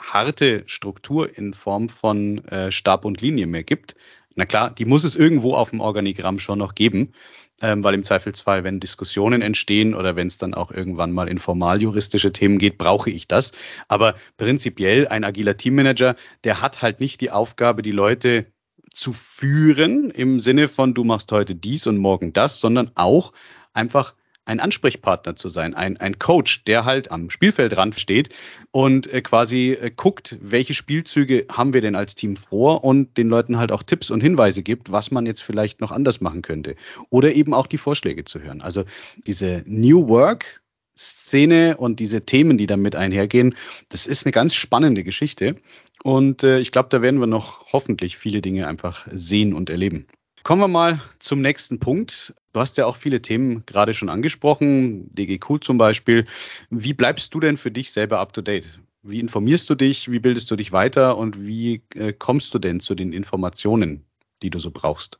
harte 0.00 0.62
Struktur 0.66 1.36
in 1.36 1.54
Form 1.54 1.88
von 1.88 2.44
äh, 2.44 2.70
Stab 2.70 3.04
und 3.04 3.20
Linie 3.20 3.48
mehr 3.48 3.64
gibt. 3.64 3.96
Na 4.36 4.46
klar, 4.46 4.70
die 4.70 4.84
muss 4.84 5.02
es 5.02 5.16
irgendwo 5.16 5.54
auf 5.54 5.70
dem 5.70 5.80
Organigramm 5.80 6.38
schon 6.38 6.60
noch 6.60 6.76
geben, 6.76 7.12
ähm, 7.60 7.82
weil 7.84 7.94
im 7.94 8.02
Zweifelsfall, 8.02 8.64
wenn 8.64 8.80
Diskussionen 8.80 9.42
entstehen 9.42 9.94
oder 9.94 10.16
wenn 10.16 10.26
es 10.26 10.38
dann 10.38 10.54
auch 10.54 10.70
irgendwann 10.70 11.12
mal 11.12 11.28
in 11.28 11.38
formaljuristische 11.38 12.32
Themen 12.32 12.58
geht, 12.58 12.78
brauche 12.78 13.10
ich 13.10 13.28
das. 13.28 13.52
Aber 13.88 14.14
prinzipiell 14.36 15.08
ein 15.08 15.24
agiler 15.24 15.56
Teammanager, 15.56 16.16
der 16.44 16.60
hat 16.60 16.82
halt 16.82 17.00
nicht 17.00 17.20
die 17.20 17.30
Aufgabe, 17.30 17.82
die 17.82 17.92
Leute 17.92 18.46
zu 18.92 19.12
führen 19.12 20.10
im 20.10 20.40
Sinne 20.40 20.68
von 20.68 20.94
du 20.94 21.04
machst 21.04 21.30
heute 21.32 21.54
dies 21.54 21.86
und 21.86 21.98
morgen 21.98 22.32
das, 22.32 22.58
sondern 22.58 22.90
auch 22.94 23.32
einfach 23.72 24.14
ein 24.48 24.60
Ansprechpartner 24.60 25.36
zu 25.36 25.48
sein, 25.48 25.74
ein, 25.74 25.96
ein 25.98 26.18
Coach, 26.18 26.64
der 26.64 26.84
halt 26.84 27.10
am 27.10 27.30
Spielfeldrand 27.30 27.94
steht 27.94 28.34
und 28.70 29.12
äh, 29.12 29.20
quasi 29.20 29.72
äh, 29.72 29.90
guckt, 29.94 30.38
welche 30.40 30.74
Spielzüge 30.74 31.46
haben 31.52 31.74
wir 31.74 31.80
denn 31.80 31.94
als 31.94 32.14
Team 32.14 32.36
vor 32.36 32.82
und 32.82 33.16
den 33.16 33.28
Leuten 33.28 33.58
halt 33.58 33.72
auch 33.72 33.82
Tipps 33.82 34.10
und 34.10 34.22
Hinweise 34.22 34.62
gibt, 34.62 34.90
was 34.90 35.10
man 35.10 35.26
jetzt 35.26 35.42
vielleicht 35.42 35.80
noch 35.80 35.92
anders 35.92 36.20
machen 36.20 36.42
könnte. 36.42 36.76
Oder 37.10 37.34
eben 37.34 37.52
auch 37.54 37.66
die 37.66 37.78
Vorschläge 37.78 38.24
zu 38.24 38.40
hören. 38.40 38.62
Also 38.62 38.84
diese 39.26 39.62
New 39.66 40.08
Work 40.08 40.62
Szene 40.96 41.76
und 41.76 42.00
diese 42.00 42.22
Themen, 42.22 42.58
die 42.58 42.66
damit 42.66 42.96
einhergehen, 42.96 43.54
das 43.88 44.08
ist 44.08 44.26
eine 44.26 44.32
ganz 44.32 44.54
spannende 44.54 45.04
Geschichte. 45.04 45.54
Und 46.02 46.42
äh, 46.42 46.58
ich 46.58 46.72
glaube, 46.72 46.88
da 46.90 47.02
werden 47.02 47.20
wir 47.20 47.28
noch 47.28 47.72
hoffentlich 47.72 48.16
viele 48.16 48.40
Dinge 48.40 48.66
einfach 48.66 49.06
sehen 49.12 49.54
und 49.54 49.70
erleben. 49.70 50.06
Kommen 50.48 50.62
wir 50.62 50.68
mal 50.68 51.02
zum 51.18 51.42
nächsten 51.42 51.78
Punkt. 51.78 52.32
Du 52.54 52.60
hast 52.60 52.78
ja 52.78 52.86
auch 52.86 52.96
viele 52.96 53.20
Themen 53.20 53.66
gerade 53.66 53.92
schon 53.92 54.08
angesprochen, 54.08 55.14
DGQ 55.14 55.62
zum 55.62 55.76
Beispiel. 55.76 56.24
Wie 56.70 56.94
bleibst 56.94 57.34
du 57.34 57.40
denn 57.40 57.58
für 57.58 57.70
dich 57.70 57.92
selber 57.92 58.18
up 58.18 58.32
to 58.32 58.40
date? 58.40 58.80
Wie 59.02 59.20
informierst 59.20 59.68
du 59.68 59.74
dich? 59.74 60.10
Wie 60.10 60.20
bildest 60.20 60.50
du 60.50 60.56
dich 60.56 60.72
weiter? 60.72 61.18
Und 61.18 61.38
wie 61.38 61.82
äh, 61.94 62.14
kommst 62.14 62.54
du 62.54 62.58
denn 62.58 62.80
zu 62.80 62.94
den 62.94 63.12
Informationen, 63.12 64.06
die 64.40 64.48
du 64.48 64.58
so 64.58 64.70
brauchst? 64.70 65.18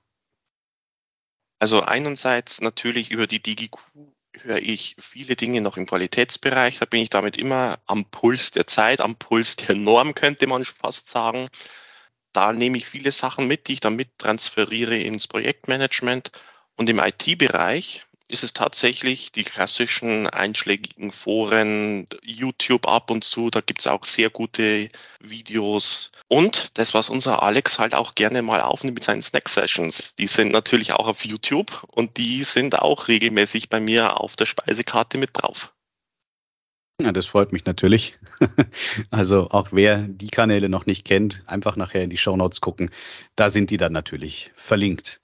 Also 1.58 1.82
einerseits 1.82 2.62
natürlich 2.62 3.10
über 3.10 3.26
die 3.26 3.42
DGQ 3.42 3.76
höre 4.32 4.62
ich 4.62 4.96
viele 4.98 5.36
Dinge 5.36 5.60
noch 5.60 5.76
im 5.76 5.84
Qualitätsbereich. 5.84 6.78
Da 6.78 6.86
bin 6.86 7.02
ich 7.02 7.10
damit 7.10 7.36
immer 7.36 7.78
am 7.84 8.06
Puls 8.06 8.52
der 8.52 8.66
Zeit, 8.66 9.02
am 9.02 9.16
Puls 9.16 9.56
der 9.56 9.76
Norm, 9.76 10.14
könnte 10.14 10.46
man 10.46 10.64
fast 10.64 11.10
sagen. 11.10 11.50
Da 12.38 12.52
nehme 12.52 12.78
ich 12.78 12.86
viele 12.86 13.10
Sachen 13.10 13.48
mit, 13.48 13.66
die 13.66 13.72
ich 13.72 13.80
dann 13.80 13.96
mit 13.96 14.16
transferiere 14.16 14.96
ins 14.96 15.26
Projektmanagement. 15.26 16.30
Und 16.76 16.88
im 16.88 17.00
IT-Bereich 17.00 18.04
ist 18.28 18.44
es 18.44 18.52
tatsächlich 18.52 19.32
die 19.32 19.42
klassischen 19.42 20.28
einschlägigen 20.28 21.10
Foren, 21.10 22.06
YouTube 22.22 22.86
ab 22.86 23.10
und 23.10 23.24
zu, 23.24 23.50
da 23.50 23.60
gibt 23.60 23.80
es 23.80 23.88
auch 23.88 24.04
sehr 24.04 24.30
gute 24.30 24.88
Videos. 25.18 26.12
Und 26.28 26.78
das, 26.78 26.94
was 26.94 27.10
unser 27.10 27.42
Alex 27.42 27.80
halt 27.80 27.96
auch 27.96 28.14
gerne 28.14 28.42
mal 28.42 28.60
aufnimmt 28.60 28.94
mit 28.94 29.04
seinen 29.04 29.22
Snack-Sessions, 29.22 30.14
die 30.14 30.28
sind 30.28 30.52
natürlich 30.52 30.92
auch 30.92 31.08
auf 31.08 31.24
YouTube 31.24 31.82
und 31.88 32.18
die 32.18 32.44
sind 32.44 32.78
auch 32.78 33.08
regelmäßig 33.08 33.68
bei 33.68 33.80
mir 33.80 34.20
auf 34.20 34.36
der 34.36 34.46
Speisekarte 34.46 35.18
mit 35.18 35.30
drauf. 35.32 35.74
Ja, 37.00 37.12
das 37.12 37.26
freut 37.26 37.52
mich 37.52 37.64
natürlich. 37.64 38.14
Also 39.10 39.50
auch 39.50 39.68
wer 39.72 39.98
die 40.08 40.28
Kanäle 40.28 40.68
noch 40.68 40.86
nicht 40.86 41.04
kennt, 41.04 41.42
einfach 41.46 41.76
nachher 41.76 42.02
in 42.02 42.10
die 42.10 42.16
Show 42.16 42.36
Notes 42.36 42.60
gucken. 42.60 42.90
Da 43.36 43.50
sind 43.50 43.70
die 43.70 43.76
dann 43.76 43.92
natürlich 43.92 44.50
verlinkt. 44.56 45.20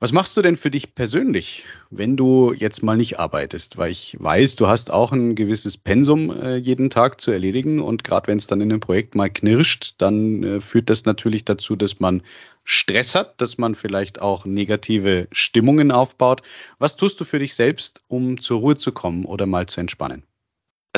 Was 0.00 0.12
machst 0.12 0.36
du 0.36 0.42
denn 0.42 0.56
für 0.56 0.70
dich 0.70 0.94
persönlich, 0.94 1.64
wenn 1.90 2.16
du 2.16 2.52
jetzt 2.52 2.82
mal 2.82 2.96
nicht 2.96 3.18
arbeitest? 3.18 3.78
Weil 3.78 3.90
ich 3.92 4.16
weiß, 4.20 4.56
du 4.56 4.66
hast 4.68 4.90
auch 4.90 5.12
ein 5.12 5.34
gewisses 5.34 5.76
Pensum 5.76 6.30
äh, 6.30 6.56
jeden 6.56 6.90
Tag 6.90 7.20
zu 7.20 7.30
erledigen 7.30 7.80
und 7.80 8.04
gerade 8.04 8.28
wenn 8.28 8.38
es 8.38 8.46
dann 8.46 8.60
in 8.60 8.70
einem 8.70 8.80
Projekt 8.80 9.14
mal 9.14 9.30
knirscht, 9.30 9.94
dann 9.98 10.42
äh, 10.44 10.60
führt 10.60 10.90
das 10.90 11.04
natürlich 11.04 11.44
dazu, 11.44 11.76
dass 11.76 12.00
man 12.00 12.22
Stress 12.64 13.14
hat, 13.14 13.40
dass 13.40 13.58
man 13.58 13.74
vielleicht 13.74 14.20
auch 14.20 14.44
negative 14.44 15.28
Stimmungen 15.32 15.90
aufbaut. 15.92 16.42
Was 16.78 16.96
tust 16.96 17.20
du 17.20 17.24
für 17.24 17.38
dich 17.40 17.54
selbst, 17.54 18.02
um 18.08 18.40
zur 18.40 18.60
Ruhe 18.60 18.76
zu 18.76 18.92
kommen 18.92 19.24
oder 19.24 19.46
mal 19.46 19.66
zu 19.66 19.80
entspannen? 19.80 20.27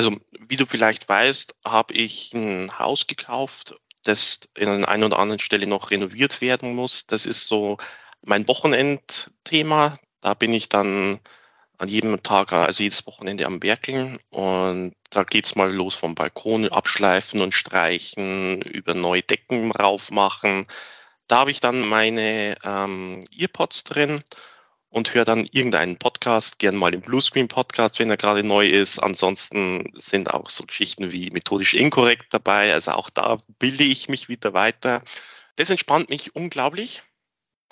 Also, 0.01 0.17
wie 0.39 0.55
du 0.55 0.65
vielleicht 0.65 1.07
weißt, 1.07 1.57
habe 1.63 1.93
ich 1.93 2.33
ein 2.33 2.79
Haus 2.79 3.05
gekauft, 3.05 3.75
das 4.03 4.39
in 4.57 4.83
einer 4.83 5.05
oder 5.05 5.19
anderen 5.19 5.39
Stelle 5.39 5.67
noch 5.67 5.91
renoviert 5.91 6.41
werden 6.41 6.73
muss. 6.73 7.05
Das 7.05 7.27
ist 7.27 7.45
so 7.45 7.77
mein 8.23 8.47
Wochenendthema. 8.47 9.99
Da 10.19 10.33
bin 10.33 10.55
ich 10.55 10.69
dann 10.69 11.19
an 11.77 11.87
jedem 11.87 12.23
Tag, 12.23 12.51
also 12.51 12.81
jedes 12.81 13.05
Wochenende 13.05 13.45
am 13.45 13.61
Werkeln 13.61 14.17
und 14.31 14.95
da 15.11 15.21
geht's 15.21 15.53
mal 15.53 15.71
los 15.71 15.93
vom 15.93 16.15
Balkon 16.15 16.67
abschleifen 16.69 17.39
und 17.39 17.53
streichen, 17.53 18.63
über 18.63 18.95
neue 18.95 19.21
Decken 19.21 19.71
raufmachen. 19.71 20.65
Da 21.27 21.37
habe 21.41 21.51
ich 21.51 21.59
dann 21.59 21.87
meine 21.87 22.55
ähm, 22.63 23.25
Earpods 23.37 23.83
drin 23.83 24.23
und 24.91 25.13
höre 25.15 25.25
dann 25.25 25.47
irgendeinen 25.51 25.97
Podcast, 25.97 26.59
gern 26.59 26.75
mal 26.75 26.91
den 26.91 27.01
Bluescreen 27.01 27.47
Podcast, 27.47 27.97
wenn 27.97 28.11
er 28.11 28.17
gerade 28.17 28.43
neu 28.43 28.67
ist. 28.67 28.99
Ansonsten 28.99 29.91
sind 29.95 30.31
auch 30.31 30.49
so 30.51 30.65
Geschichten 30.65 31.11
wie 31.11 31.31
methodisch 31.31 31.73
inkorrekt 31.73 32.27
dabei. 32.31 32.73
Also 32.73 32.91
auch 32.91 33.09
da 33.09 33.39
bilde 33.57 33.85
ich 33.85 34.09
mich 34.09 34.29
wieder 34.29 34.53
weiter. 34.53 35.01
Das 35.55 35.69
entspannt 35.69 36.09
mich 36.09 36.35
unglaublich 36.35 37.01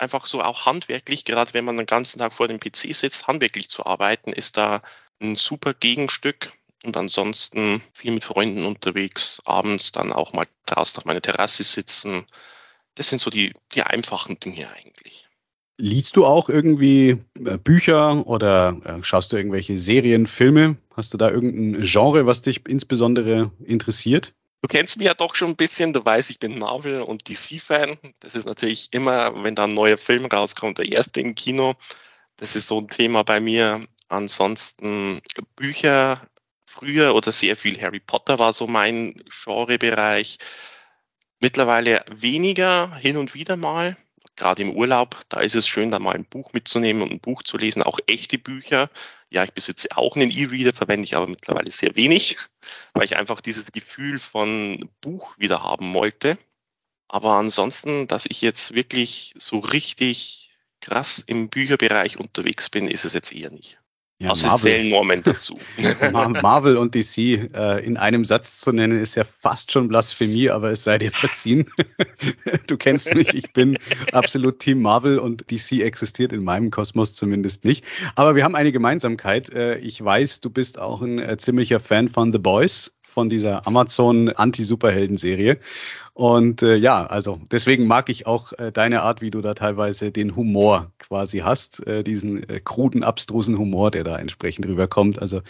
einfach 0.00 0.26
so 0.26 0.42
auch 0.42 0.66
handwerklich, 0.66 1.24
gerade 1.24 1.54
wenn 1.54 1.64
man 1.64 1.76
den 1.76 1.86
ganzen 1.86 2.18
Tag 2.18 2.32
vor 2.34 2.48
dem 2.48 2.58
PC 2.58 2.94
sitzt, 2.94 3.26
handwerklich 3.26 3.68
zu 3.68 3.86
arbeiten, 3.86 4.32
ist 4.32 4.56
da 4.56 4.82
ein 5.20 5.36
super 5.36 5.74
Gegenstück. 5.74 6.52
Und 6.82 6.96
ansonsten 6.96 7.82
viel 7.92 8.12
mit 8.12 8.24
Freunden 8.24 8.64
unterwegs, 8.64 9.42
abends 9.44 9.92
dann 9.92 10.14
auch 10.14 10.32
mal 10.32 10.46
draußen 10.64 10.96
auf 10.96 11.04
meiner 11.04 11.20
Terrasse 11.20 11.62
sitzen. 11.62 12.24
Das 12.94 13.10
sind 13.10 13.20
so 13.20 13.28
die, 13.28 13.52
die 13.72 13.82
einfachen 13.82 14.40
Dinge 14.40 14.70
eigentlich. 14.70 15.28
Liest 15.80 16.16
du 16.16 16.26
auch 16.26 16.50
irgendwie 16.50 17.22
äh, 17.42 17.56
Bücher 17.56 18.26
oder 18.26 18.76
äh, 18.84 19.02
schaust 19.02 19.32
du 19.32 19.36
irgendwelche 19.36 19.78
Serien, 19.78 20.26
Filme? 20.26 20.76
Hast 20.94 21.14
du 21.14 21.18
da 21.18 21.30
irgendein 21.30 21.82
Genre, 21.84 22.26
was 22.26 22.42
dich 22.42 22.68
insbesondere 22.68 23.50
interessiert? 23.64 24.34
Du 24.60 24.68
kennst 24.68 24.98
mich 24.98 25.06
ja 25.06 25.14
doch 25.14 25.34
schon 25.34 25.48
ein 25.48 25.56
bisschen, 25.56 25.94
du 25.94 26.04
weißt, 26.04 26.30
ich 26.30 26.38
bin 26.38 26.58
Marvel- 26.58 27.00
und 27.00 27.30
DC-Fan. 27.30 27.96
Das 28.20 28.34
ist 28.34 28.44
natürlich 28.44 28.88
immer, 28.90 29.42
wenn 29.42 29.54
da 29.54 29.64
ein 29.64 29.72
neuer 29.72 29.96
Film 29.96 30.26
rauskommt, 30.26 30.76
der 30.76 30.92
erste 30.92 31.22
im 31.22 31.34
Kino. 31.34 31.72
Das 32.36 32.56
ist 32.56 32.66
so 32.66 32.78
ein 32.78 32.88
Thema 32.88 33.22
bei 33.22 33.40
mir. 33.40 33.86
Ansonsten 34.08 35.22
Bücher, 35.56 36.20
früher 36.66 37.14
oder 37.14 37.32
sehr 37.32 37.56
viel 37.56 37.80
Harry 37.80 38.00
Potter 38.00 38.38
war 38.38 38.52
so 38.52 38.66
mein 38.66 39.22
Genrebereich. 39.44 40.38
Mittlerweile 41.40 42.04
weniger, 42.10 42.94
hin 42.96 43.16
und 43.16 43.32
wieder 43.32 43.56
mal 43.56 43.96
gerade 44.40 44.62
im 44.62 44.74
Urlaub, 44.74 45.20
da 45.28 45.40
ist 45.40 45.54
es 45.54 45.68
schön, 45.68 45.90
da 45.90 45.98
mal 45.98 46.14
ein 46.14 46.24
Buch 46.24 46.52
mitzunehmen 46.52 47.02
und 47.02 47.12
ein 47.12 47.20
Buch 47.20 47.42
zu 47.42 47.58
lesen, 47.58 47.82
auch 47.82 47.98
echte 48.06 48.38
Bücher. 48.38 48.90
Ja, 49.28 49.44
ich 49.44 49.52
besitze 49.52 49.88
auch 49.96 50.16
einen 50.16 50.30
E-Reader, 50.30 50.72
verwende 50.72 51.04
ich 51.04 51.14
aber 51.14 51.28
mittlerweile 51.28 51.70
sehr 51.70 51.94
wenig, 51.94 52.38
weil 52.94 53.04
ich 53.04 53.16
einfach 53.16 53.40
dieses 53.40 53.70
Gefühl 53.70 54.18
von 54.18 54.88
Buch 55.02 55.38
wieder 55.38 55.62
haben 55.62 55.92
wollte. 55.94 56.38
Aber 57.06 57.34
ansonsten, 57.34 58.08
dass 58.08 58.26
ich 58.26 58.40
jetzt 58.40 58.74
wirklich 58.74 59.34
so 59.38 59.58
richtig 59.58 60.50
krass 60.80 61.22
im 61.24 61.50
Bücherbereich 61.50 62.18
unterwegs 62.18 62.70
bin, 62.70 62.88
ist 62.88 63.04
es 63.04 63.12
jetzt 63.12 63.32
eher 63.32 63.50
nicht. 63.50 63.78
Ja, 64.20 64.32
Außer 64.32 64.48
Marvel. 64.48 64.90
Norman 64.90 65.22
dazu. 65.22 65.58
Marvel 66.42 66.76
und 66.76 66.94
DC 66.94 67.16
äh, 67.18 67.82
in 67.82 67.96
einem 67.96 68.26
Satz 68.26 68.58
zu 68.58 68.70
nennen, 68.70 69.00
ist 69.00 69.14
ja 69.14 69.24
fast 69.24 69.72
schon 69.72 69.88
Blasphemie, 69.88 70.50
aber 70.50 70.70
es 70.70 70.84
sei 70.84 70.98
dir 70.98 71.10
verziehen. 71.10 71.70
du 72.66 72.76
kennst 72.76 73.14
mich, 73.14 73.32
ich 73.32 73.54
bin 73.54 73.78
absolut 74.12 74.58
Team 74.58 74.82
Marvel 74.82 75.18
und 75.18 75.50
DC 75.50 75.80
existiert 75.80 76.34
in 76.34 76.44
meinem 76.44 76.70
Kosmos 76.70 77.14
zumindest 77.14 77.64
nicht. 77.64 77.82
Aber 78.14 78.36
wir 78.36 78.44
haben 78.44 78.54
eine 78.54 78.72
Gemeinsamkeit. 78.72 79.54
Äh, 79.54 79.78
ich 79.78 80.04
weiß, 80.04 80.40
du 80.40 80.50
bist 80.50 80.78
auch 80.78 81.00
ein 81.00 81.18
äh, 81.18 81.38
ziemlicher 81.38 81.80
Fan 81.80 82.08
von 82.08 82.30
The 82.30 82.38
Boys 82.38 82.92
von 83.10 83.28
dieser 83.28 83.66
Amazon 83.66 84.30
Anti-Superhelden-Serie. 84.30 85.58
Und 86.14 86.62
äh, 86.62 86.76
ja, 86.76 87.06
also 87.06 87.40
deswegen 87.50 87.86
mag 87.86 88.08
ich 88.08 88.26
auch 88.26 88.52
äh, 88.52 88.72
deine 88.72 89.02
Art, 89.02 89.20
wie 89.20 89.30
du 89.30 89.40
da 89.40 89.54
teilweise 89.54 90.12
den 90.12 90.36
Humor 90.36 90.92
quasi 90.98 91.38
hast, 91.38 91.86
äh, 91.86 92.02
diesen 92.02 92.48
äh, 92.48 92.60
kruden, 92.60 93.04
abstrusen 93.04 93.58
Humor, 93.58 93.90
der 93.90 94.04
da 94.04 94.18
entsprechend 94.18 94.66
rüberkommt. 94.66 95.20
Also 95.20 95.42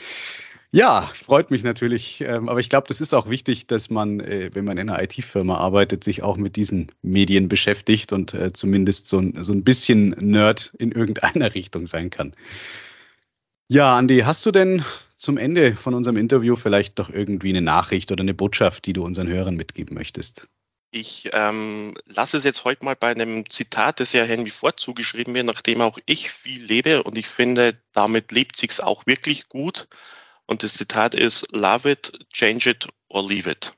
ja, 0.73 1.11
freut 1.14 1.51
mich 1.51 1.64
natürlich. 1.64 2.20
Ähm, 2.20 2.49
aber 2.49 2.61
ich 2.61 2.68
glaube, 2.68 2.87
das 2.87 3.01
ist 3.01 3.12
auch 3.12 3.29
wichtig, 3.29 3.66
dass 3.66 3.90
man, 3.90 4.20
äh, 4.20 4.51
wenn 4.53 4.64
man 4.64 4.79
in 4.79 4.88
einer 4.88 5.03
IT-Firma 5.03 5.57
arbeitet, 5.57 6.05
sich 6.05 6.23
auch 6.23 6.37
mit 6.37 6.55
diesen 6.55 6.92
Medien 7.03 7.49
beschäftigt 7.49 8.12
und 8.12 8.35
äh, 8.35 8.53
zumindest 8.53 9.09
so 9.09 9.18
ein, 9.18 9.42
so 9.42 9.53
ein 9.53 9.64
bisschen 9.64 10.11
Nerd 10.11 10.73
in 10.79 10.92
irgendeiner 10.92 11.55
Richtung 11.55 11.87
sein 11.87 12.11
kann. 12.11 12.35
Ja, 13.72 13.96
Andi, 13.96 14.22
hast 14.26 14.44
du 14.46 14.50
denn 14.50 14.85
zum 15.16 15.38
Ende 15.38 15.76
von 15.76 15.94
unserem 15.94 16.16
Interview 16.16 16.56
vielleicht 16.56 16.98
doch 16.98 17.09
irgendwie 17.09 17.50
eine 17.50 17.62
Nachricht 17.62 18.11
oder 18.11 18.22
eine 18.22 18.35
Botschaft, 18.35 18.85
die 18.85 18.92
du 18.92 19.04
unseren 19.04 19.28
Hörern 19.28 19.54
mitgeben 19.54 19.94
möchtest? 19.94 20.48
Ich 20.90 21.30
ähm, 21.33 21.94
lasse 22.04 22.37
es 22.37 22.42
jetzt 22.42 22.64
heute 22.64 22.85
mal 22.85 22.96
bei 22.96 23.12
einem 23.12 23.48
Zitat, 23.48 24.00
das 24.00 24.12
ja 24.12 24.24
Henry 24.24 24.50
Ford 24.50 24.80
zugeschrieben 24.80 25.35
wird, 25.35 25.46
nachdem 25.46 25.83
auch 25.83 26.00
ich 26.06 26.33
viel 26.33 26.64
lebe 26.64 27.04
und 27.04 27.16
ich 27.16 27.28
finde, 27.28 27.80
damit 27.92 28.33
lebt 28.33 28.56
sich's 28.56 28.80
auch 28.80 29.06
wirklich 29.06 29.48
gut. 29.48 29.87
Und 30.46 30.64
das 30.64 30.74
Zitat 30.74 31.14
ist, 31.14 31.46
love 31.52 31.88
it, 31.88 32.26
change 32.33 32.70
it 32.70 32.88
or 33.06 33.24
leave 33.24 33.48
it. 33.48 33.72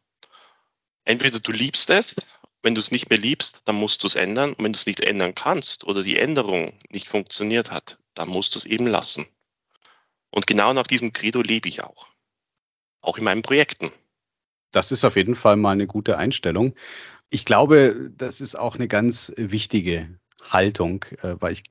Entweder 1.05 1.39
du 1.39 1.53
liebst 1.53 1.91
es, 1.91 2.17
wenn 2.63 2.75
du 2.75 2.79
es 2.79 2.93
nicht 2.93 3.11
mehr 3.11 3.19
liebst, 3.19 3.61
dann 3.67 3.77
musst 3.77 4.05
du 4.05 4.07
es 4.07 4.15
ändern. 4.15 4.55
Und 4.55 4.65
wenn 4.65 4.73
du 4.73 4.79
es 4.79 4.87
nicht 4.87 5.01
ändern 5.01 5.35
kannst 5.35 5.85
oder 5.85 6.03
die 6.03 6.17
Änderung 6.17 6.73
nicht 6.89 7.09
funktioniert 7.09 7.71
hat, 7.71 7.99
dann 8.15 8.31
musst 8.31 8.55
du 8.55 8.59
es 8.59 8.65
eben 8.65 8.87
lassen. 8.87 9.27
Und 10.33 10.47
genau 10.47 10.73
nach 10.73 10.87
diesem 10.87 11.13
Credo 11.13 11.43
lebe 11.43 11.69
ich 11.69 11.85
auch. 11.85 12.09
Auch 13.01 13.19
in 13.19 13.25
meinen 13.25 13.43
Projekten. 13.43 13.91
Das 14.73 14.91
ist 14.91 15.05
auf 15.05 15.17
jeden 15.17 15.35
Fall 15.35 15.57
mal 15.57 15.73
eine 15.73 15.87
gute 15.87 16.17
Einstellung. 16.17 16.75
Ich 17.31 17.45
glaube, 17.45 18.11
das 18.17 18.41
ist 18.41 18.59
auch 18.59 18.75
eine 18.75 18.89
ganz 18.89 19.33
wichtige 19.37 20.19
Haltung, 20.43 21.05
äh, 21.23 21.37
weil 21.39 21.53
ich 21.53 21.63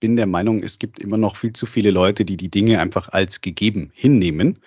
bin 0.00 0.16
der 0.16 0.26
Meinung, 0.26 0.62
es 0.62 0.78
gibt 0.78 0.98
immer 0.98 1.16
noch 1.16 1.36
viel 1.36 1.52
zu 1.52 1.66
viele 1.66 1.90
Leute, 1.90 2.24
die 2.24 2.36
die 2.36 2.50
Dinge 2.50 2.80
einfach 2.80 3.08
als 3.08 3.40
gegeben 3.40 3.90
hinnehmen 3.94 4.60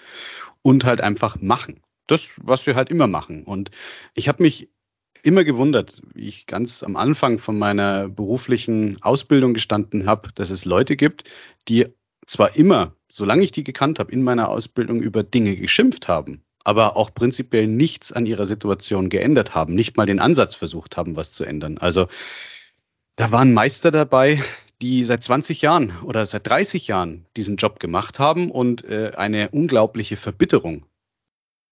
und 0.62 0.84
halt 0.84 1.02
einfach 1.02 1.40
machen. 1.42 1.82
Das, 2.08 2.32
was 2.38 2.66
wir 2.66 2.76
halt 2.76 2.90
immer 2.90 3.08
machen. 3.08 3.44
Und 3.44 3.72
ich 4.14 4.28
habe 4.28 4.44
mich 4.44 4.70
immer 5.24 5.44
gewundert, 5.44 6.02
wie 6.14 6.28
ich 6.28 6.46
ganz 6.48 6.84
am 6.84 6.96
Anfang 6.96 7.38
von 7.38 7.58
meiner 7.58 8.10
beruflichen 8.10 9.02
Ausbildung 9.02 9.54
gestanden 9.54 10.08
habe, 10.08 10.30
dass 10.34 10.50
es 10.50 10.66
Leute 10.66 10.96
gibt, 10.96 11.30
die 11.68 11.88
zwar 12.32 12.56
immer, 12.56 12.96
solange 13.10 13.44
ich 13.44 13.52
die 13.52 13.64
gekannt 13.64 14.00
habe, 14.00 14.12
in 14.12 14.24
meiner 14.24 14.50
Ausbildung 14.50 15.02
über 15.02 15.22
Dinge 15.22 15.56
geschimpft 15.56 16.08
haben, 16.08 16.44
aber 16.64 16.96
auch 16.96 17.14
prinzipiell 17.14 17.68
nichts 17.68 18.14
an 18.14 18.26
ihrer 18.26 18.46
Situation 18.46 19.10
geändert 19.10 19.54
haben, 19.54 19.76
nicht 19.76 19.98
mal 19.98 20.06
den 20.06 20.20
Ansatz 20.20 20.56
versucht 20.56 20.98
haben, 20.98 21.16
was 21.16 21.34
zu 21.34 21.44
ändern. 21.44 21.78
Also 21.78 22.08
da 23.18 23.32
waren 23.32 23.54
Meister 23.54 23.92
dabei, 23.92 24.42
die 24.82 25.04
seit 25.04 25.24
20 25.24 25.62
Jahren 25.62 25.94
oder 26.04 26.26
seit 26.26 26.48
30 26.48 26.88
Jahren 26.88 27.26
diesen 27.36 27.58
Job 27.58 27.80
gemacht 27.80 28.18
haben 28.18 28.50
und 28.50 28.84
äh, 28.86 29.12
eine 29.16 29.50
unglaubliche 29.50 30.16
Verbitterung 30.16 30.86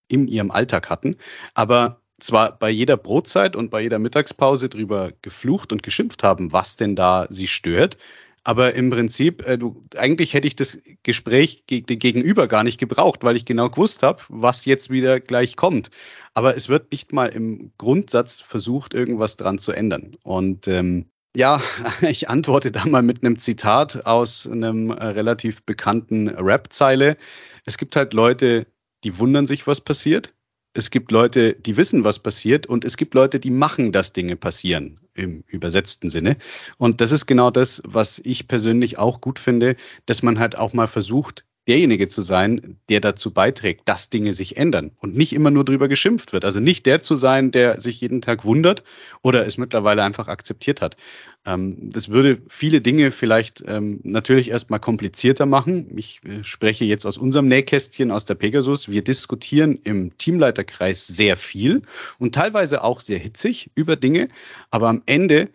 in 0.10 0.28
ihrem 0.28 0.52
Alltag 0.52 0.90
hatten, 0.90 1.16
aber 1.54 2.02
zwar 2.20 2.58
bei 2.58 2.70
jeder 2.70 2.98
Brotzeit 2.98 3.56
und 3.56 3.70
bei 3.70 3.82
jeder 3.82 3.98
Mittagspause 3.98 4.68
drüber 4.68 5.14
geflucht 5.22 5.72
und 5.72 5.84
geschimpft 5.84 6.24
haben, 6.24 6.52
was 6.52 6.76
denn 6.76 6.98
da 6.98 7.28
sie 7.30 7.48
stört. 7.48 7.98
Aber 8.44 8.74
im 8.76 8.90
Prinzip, 8.90 9.46
äh, 9.46 9.58
du, 9.58 9.86
eigentlich 9.98 10.34
hätte 10.34 10.48
ich 10.48 10.56
das 10.56 10.80
Gespräch 11.04 11.64
geg 11.68 11.88
gegenüber 11.88 12.48
gar 12.48 12.64
nicht 12.64 12.80
gebraucht, 12.80 13.24
weil 13.24 13.36
ich 13.36 13.46
genau 13.46 13.70
gewusst 13.70 14.04
habe, 14.04 14.24
was 14.30 14.66
jetzt 14.66 14.90
wieder 14.90 15.20
gleich 15.20 15.56
kommt. 15.56 15.90
Aber 16.34 16.56
es 16.56 16.70
wird 16.70 16.92
nicht 16.92 17.14
mal 17.14 17.28
im 17.28 17.72
Grundsatz 17.78 18.42
versucht, 18.42 18.94
irgendwas 18.94 19.38
dran 19.38 19.58
zu 19.58 19.72
ändern. 19.72 20.16
Und 20.24 20.68
ähm, 20.68 21.10
ja, 21.36 21.62
ich 22.02 22.30
antworte 22.30 22.72
da 22.72 22.86
mal 22.86 23.02
mit 23.02 23.24
einem 23.24 23.38
Zitat 23.38 24.06
aus 24.06 24.48
einem 24.48 24.92
äh, 24.92 25.06
relativ 25.06 25.64
bekannten 25.64 26.30
Rap-Zeile. 26.30 27.18
Es 27.66 27.78
gibt 27.78 27.96
halt 27.96 28.14
Leute, 28.14 28.68
die 29.04 29.18
wundern 29.18 29.46
sich, 29.46 29.68
was 29.68 29.82
passiert 29.82 30.34
es 30.74 30.92
gibt 30.92 31.12
Leute, 31.12 31.54
die 31.54 31.78
wissen, 31.78 32.04
was 32.04 32.20
passiert 32.20 32.68
und 32.68 32.86
es 32.86 32.98
gibt 32.98 33.14
Leute, 33.14 33.40
die 33.40 33.52
machen, 33.52 33.92
dass 33.92 34.14
Dinge 34.14 34.36
passieren 34.36 35.00
im 35.14 35.44
übersetzten 35.48 36.10
Sinne. 36.10 36.38
Und 36.78 37.02
das 37.02 37.12
ist 37.12 37.26
genau 37.26 37.50
das, 37.52 37.82
was 37.86 38.20
ich 38.24 38.48
persönlich 38.48 38.98
auch 38.98 39.22
gut 39.22 39.40
finde, 39.40 39.76
dass 40.06 40.22
man 40.22 40.40
halt 40.40 40.58
auch 40.58 40.74
mal 40.74 40.88
versucht, 40.88 41.46
derjenige 41.70 42.08
zu 42.08 42.22
sein, 42.22 42.78
der 42.90 43.00
dazu 43.00 43.32
beiträgt, 43.32 43.88
dass 43.88 44.10
Dinge 44.10 44.34
sich 44.34 44.58
ändern 44.58 44.92
und 44.98 45.16
nicht 45.16 45.34
immer 45.34 45.52
nur 45.52 45.64
drüber 45.64 45.88
geschimpft 45.88 46.34
wird. 46.34 46.44
Also 46.44 46.60
nicht 46.60 46.88
der 46.88 47.02
zu 47.02 47.16
sein, 47.16 47.52
der 47.52 47.80
sich 47.80 48.02
jeden 48.02 48.22
Tag 48.22 48.44
wundert 48.44 48.84
oder 49.22 49.46
es 49.46 49.58
mittlerweile 49.58 50.04
einfach 50.04 50.28
akzeptiert 50.28 50.82
hat. 50.82 50.98
Ähm, 51.46 51.92
das 51.92 52.10
würde 52.10 52.42
viele 52.50 52.82
Dinge 52.82 53.12
vielleicht 53.12 53.64
ähm, 53.68 54.00
natürlich 54.04 54.50
erstmal 54.50 54.80
komplizierter 54.80 55.46
machen. 55.46 55.96
Ich 55.96 56.22
äh, 56.26 56.44
spreche 56.44 56.86
jetzt 56.86 57.06
aus 57.06 57.18
unserem 57.18 57.48
Nähkästchen 57.48 58.12
aus 58.12 58.26
der 58.26 58.36
Pegasus. 58.36 58.90
Wir 58.90 59.04
diskutieren 59.04 59.80
im 59.84 60.18
Teamleiterkreis 60.18 61.06
sehr 61.06 61.38
viel 61.38 61.84
und 62.18 62.34
teilweise 62.34 62.84
auch 62.84 63.00
sehr 63.00 63.20
hitzig 63.20 63.70
über 63.76 63.96
Dinge, 63.96 64.30
aber 64.72 64.90
am 64.90 65.04
Ende 65.06 65.50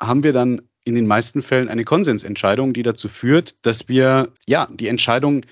haben 0.00 0.22
wir 0.22 0.32
dann 0.32 0.62
in 0.84 0.94
den 0.94 1.06
meisten 1.06 1.42
Fällen 1.42 1.68
eine 1.68 1.84
Konsensentscheidung, 1.84 2.72
die 2.72 2.82
dazu 2.82 3.08
führt, 3.08 3.64
dass 3.64 3.88
wir 3.88 4.32
ja 4.46 4.68
die 4.72 4.88
Entscheidung 4.88 5.42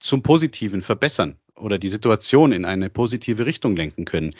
zum 0.00 0.22
Positiven 0.22 0.82
verbessern 0.82 1.36
oder 1.56 1.78
die 1.78 1.88
Situation 1.88 2.52
in 2.52 2.64
eine 2.64 2.88
positive 2.88 3.46
Richtung 3.46 3.76
lenken 3.76 4.04
können. 4.04 4.34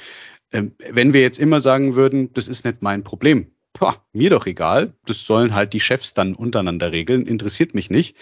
Ähm, 0.52 0.72
wenn 0.90 1.12
wir 1.12 1.20
jetzt 1.20 1.38
immer 1.38 1.60
sagen 1.60 1.96
würden, 1.96 2.32
das 2.32 2.48
ist 2.48 2.64
nicht 2.64 2.80
mein 2.80 3.02
Problem, 3.02 3.48
Boah, 3.78 4.02
mir 4.12 4.30
doch 4.30 4.46
egal, 4.46 4.94
das 5.04 5.24
sollen 5.24 5.54
halt 5.54 5.72
die 5.72 5.80
Chefs 5.80 6.14
dann 6.14 6.34
untereinander 6.34 6.90
regeln, 6.90 7.26
interessiert 7.26 7.74
mich 7.74 7.90
nicht. 7.90 8.16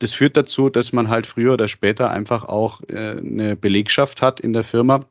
Das 0.00 0.12
führt 0.12 0.36
dazu, 0.36 0.68
dass 0.68 0.92
man 0.92 1.08
halt 1.08 1.26
früher 1.26 1.54
oder 1.54 1.68
später 1.68 2.10
einfach 2.10 2.44
auch 2.44 2.82
äh, 2.88 3.16
eine 3.16 3.56
Belegschaft 3.56 4.22
hat 4.22 4.38
in 4.40 4.52
der 4.52 4.64
Firma, 4.64 5.06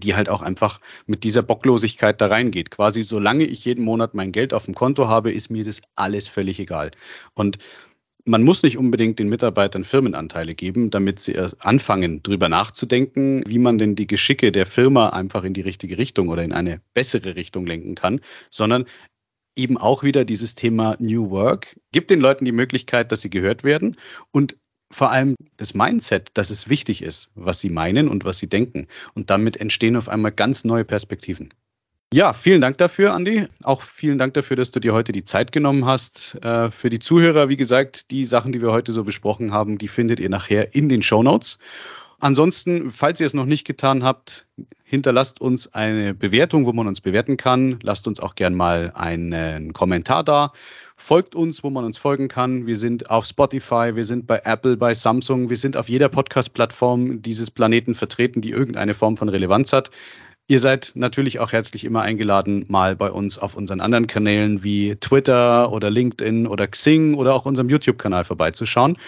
die 0.00 0.14
halt 0.14 0.28
auch 0.28 0.42
einfach 0.42 0.80
mit 1.06 1.24
dieser 1.24 1.42
Bocklosigkeit 1.42 2.20
da 2.20 2.26
reingeht. 2.26 2.70
Quasi, 2.70 3.02
solange 3.02 3.44
ich 3.44 3.64
jeden 3.64 3.84
Monat 3.84 4.14
mein 4.14 4.32
Geld 4.32 4.54
auf 4.54 4.64
dem 4.64 4.74
Konto 4.74 5.08
habe, 5.08 5.32
ist 5.32 5.50
mir 5.50 5.64
das 5.64 5.80
alles 5.94 6.26
völlig 6.28 6.58
egal. 6.58 6.90
Und 7.34 7.58
man 8.26 8.42
muss 8.42 8.62
nicht 8.62 8.78
unbedingt 8.78 9.18
den 9.18 9.28
Mitarbeitern 9.28 9.84
Firmenanteile 9.84 10.54
geben, 10.54 10.90
damit 10.90 11.20
sie 11.20 11.38
anfangen, 11.58 12.22
drüber 12.22 12.48
nachzudenken, 12.48 13.42
wie 13.46 13.58
man 13.58 13.76
denn 13.76 13.96
die 13.96 14.06
Geschicke 14.06 14.50
der 14.50 14.66
Firma 14.66 15.10
einfach 15.10 15.44
in 15.44 15.52
die 15.52 15.60
richtige 15.60 15.98
Richtung 15.98 16.28
oder 16.28 16.42
in 16.42 16.52
eine 16.52 16.80
bessere 16.94 17.36
Richtung 17.36 17.66
lenken 17.66 17.94
kann, 17.94 18.20
sondern 18.50 18.86
eben 19.56 19.76
auch 19.76 20.02
wieder 20.02 20.24
dieses 20.24 20.54
Thema 20.54 20.96
New 20.98 21.30
Work. 21.30 21.78
Gibt 21.92 22.10
den 22.10 22.20
Leuten 22.20 22.44
die 22.44 22.52
Möglichkeit, 22.52 23.12
dass 23.12 23.20
sie 23.20 23.30
gehört 23.30 23.62
werden 23.62 23.96
und 24.32 24.56
vor 24.94 25.10
allem 25.10 25.34
das 25.56 25.74
Mindset, 25.74 26.30
dass 26.34 26.50
es 26.50 26.68
wichtig 26.68 27.02
ist, 27.02 27.30
was 27.34 27.60
sie 27.60 27.70
meinen 27.70 28.08
und 28.08 28.24
was 28.24 28.38
sie 28.38 28.46
denken. 28.46 28.86
Und 29.14 29.30
damit 29.30 29.56
entstehen 29.56 29.96
auf 29.96 30.08
einmal 30.08 30.32
ganz 30.32 30.64
neue 30.64 30.84
Perspektiven. 30.84 31.52
Ja, 32.12 32.32
vielen 32.32 32.60
Dank 32.60 32.78
dafür, 32.78 33.12
Andi. 33.12 33.48
Auch 33.64 33.82
vielen 33.82 34.18
Dank 34.18 34.34
dafür, 34.34 34.56
dass 34.56 34.70
du 34.70 34.78
dir 34.78 34.94
heute 34.94 35.10
die 35.10 35.24
Zeit 35.24 35.50
genommen 35.50 35.84
hast. 35.84 36.38
Äh, 36.44 36.70
für 36.70 36.88
die 36.88 37.00
Zuhörer, 37.00 37.48
wie 37.48 37.56
gesagt, 37.56 38.12
die 38.12 38.24
Sachen, 38.24 38.52
die 38.52 38.60
wir 38.60 38.70
heute 38.70 38.92
so 38.92 39.02
besprochen 39.02 39.52
haben, 39.52 39.78
die 39.78 39.88
findet 39.88 40.20
ihr 40.20 40.30
nachher 40.30 40.76
in 40.76 40.88
den 40.88 41.02
Show 41.02 41.24
Notes. 41.24 41.58
Ansonsten, 42.20 42.92
falls 42.92 43.18
ihr 43.18 43.26
es 43.26 43.34
noch 43.34 43.46
nicht 43.46 43.66
getan 43.66 44.04
habt, 44.04 44.46
hinterlasst 44.84 45.40
uns 45.40 45.74
eine 45.74 46.14
Bewertung, 46.14 46.66
wo 46.66 46.72
man 46.72 46.86
uns 46.86 47.00
bewerten 47.00 47.36
kann. 47.36 47.80
Lasst 47.82 48.06
uns 48.06 48.20
auch 48.20 48.36
gern 48.36 48.54
mal 48.54 48.92
einen 48.94 49.72
Kommentar 49.72 50.22
da. 50.22 50.52
Folgt 50.96 51.34
uns, 51.34 51.64
wo 51.64 51.70
man 51.70 51.84
uns 51.84 51.98
folgen 51.98 52.28
kann. 52.28 52.66
Wir 52.66 52.76
sind 52.76 53.10
auf 53.10 53.26
Spotify, 53.26 53.92
wir 53.94 54.04
sind 54.04 54.26
bei 54.26 54.42
Apple, 54.44 54.76
bei 54.76 54.94
Samsung, 54.94 55.50
wir 55.50 55.56
sind 55.56 55.76
auf 55.76 55.88
jeder 55.88 56.08
Podcast-Plattform 56.08 57.20
dieses 57.20 57.50
Planeten 57.50 57.94
vertreten, 57.94 58.40
die 58.40 58.50
irgendeine 58.50 58.94
Form 58.94 59.16
von 59.16 59.28
Relevanz 59.28 59.72
hat. 59.72 59.90
Ihr 60.46 60.60
seid 60.60 60.92
natürlich 60.94 61.40
auch 61.40 61.52
herzlich 61.52 61.84
immer 61.84 62.02
eingeladen, 62.02 62.66
mal 62.68 62.96
bei 62.96 63.10
uns 63.10 63.38
auf 63.38 63.56
unseren 63.56 63.80
anderen 63.80 64.06
Kanälen 64.06 64.62
wie 64.62 64.94
Twitter 64.96 65.72
oder 65.72 65.90
LinkedIn 65.90 66.46
oder 66.46 66.66
Xing 66.68 67.14
oder 67.14 67.34
auch 67.34 67.46
unserem 67.46 67.70
YouTube-Kanal 67.70 68.24
vorbeizuschauen. 68.24 68.98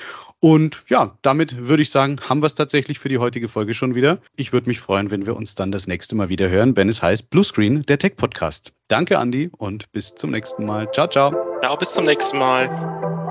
Und 0.40 0.84
ja, 0.88 1.16
damit 1.22 1.56
würde 1.66 1.82
ich 1.82 1.90
sagen, 1.90 2.18
haben 2.28 2.42
wir 2.42 2.46
es 2.46 2.54
tatsächlich 2.54 2.98
für 2.98 3.08
die 3.08 3.18
heutige 3.18 3.48
Folge 3.48 3.74
schon 3.74 3.94
wieder. 3.94 4.18
Ich 4.36 4.52
würde 4.52 4.68
mich 4.68 4.80
freuen, 4.80 5.10
wenn 5.10 5.26
wir 5.26 5.36
uns 5.36 5.54
dann 5.54 5.72
das 5.72 5.86
nächste 5.86 6.14
Mal 6.14 6.28
wieder 6.28 6.48
hören, 6.48 6.76
wenn 6.76 6.88
es 6.88 7.02
heißt 7.02 7.30
Bluescreen, 7.30 7.82
der 7.86 7.98
Tech 7.98 8.16
Podcast. 8.16 8.72
Danke, 8.88 9.18
Andi, 9.18 9.50
und 9.56 9.90
bis 9.92 10.14
zum 10.14 10.30
nächsten 10.30 10.64
Mal. 10.66 10.90
Ciao, 10.92 11.08
ciao. 11.08 11.34
Ciao, 11.60 11.76
bis 11.76 11.92
zum 11.92 12.04
nächsten 12.04 12.38
Mal. 12.38 13.25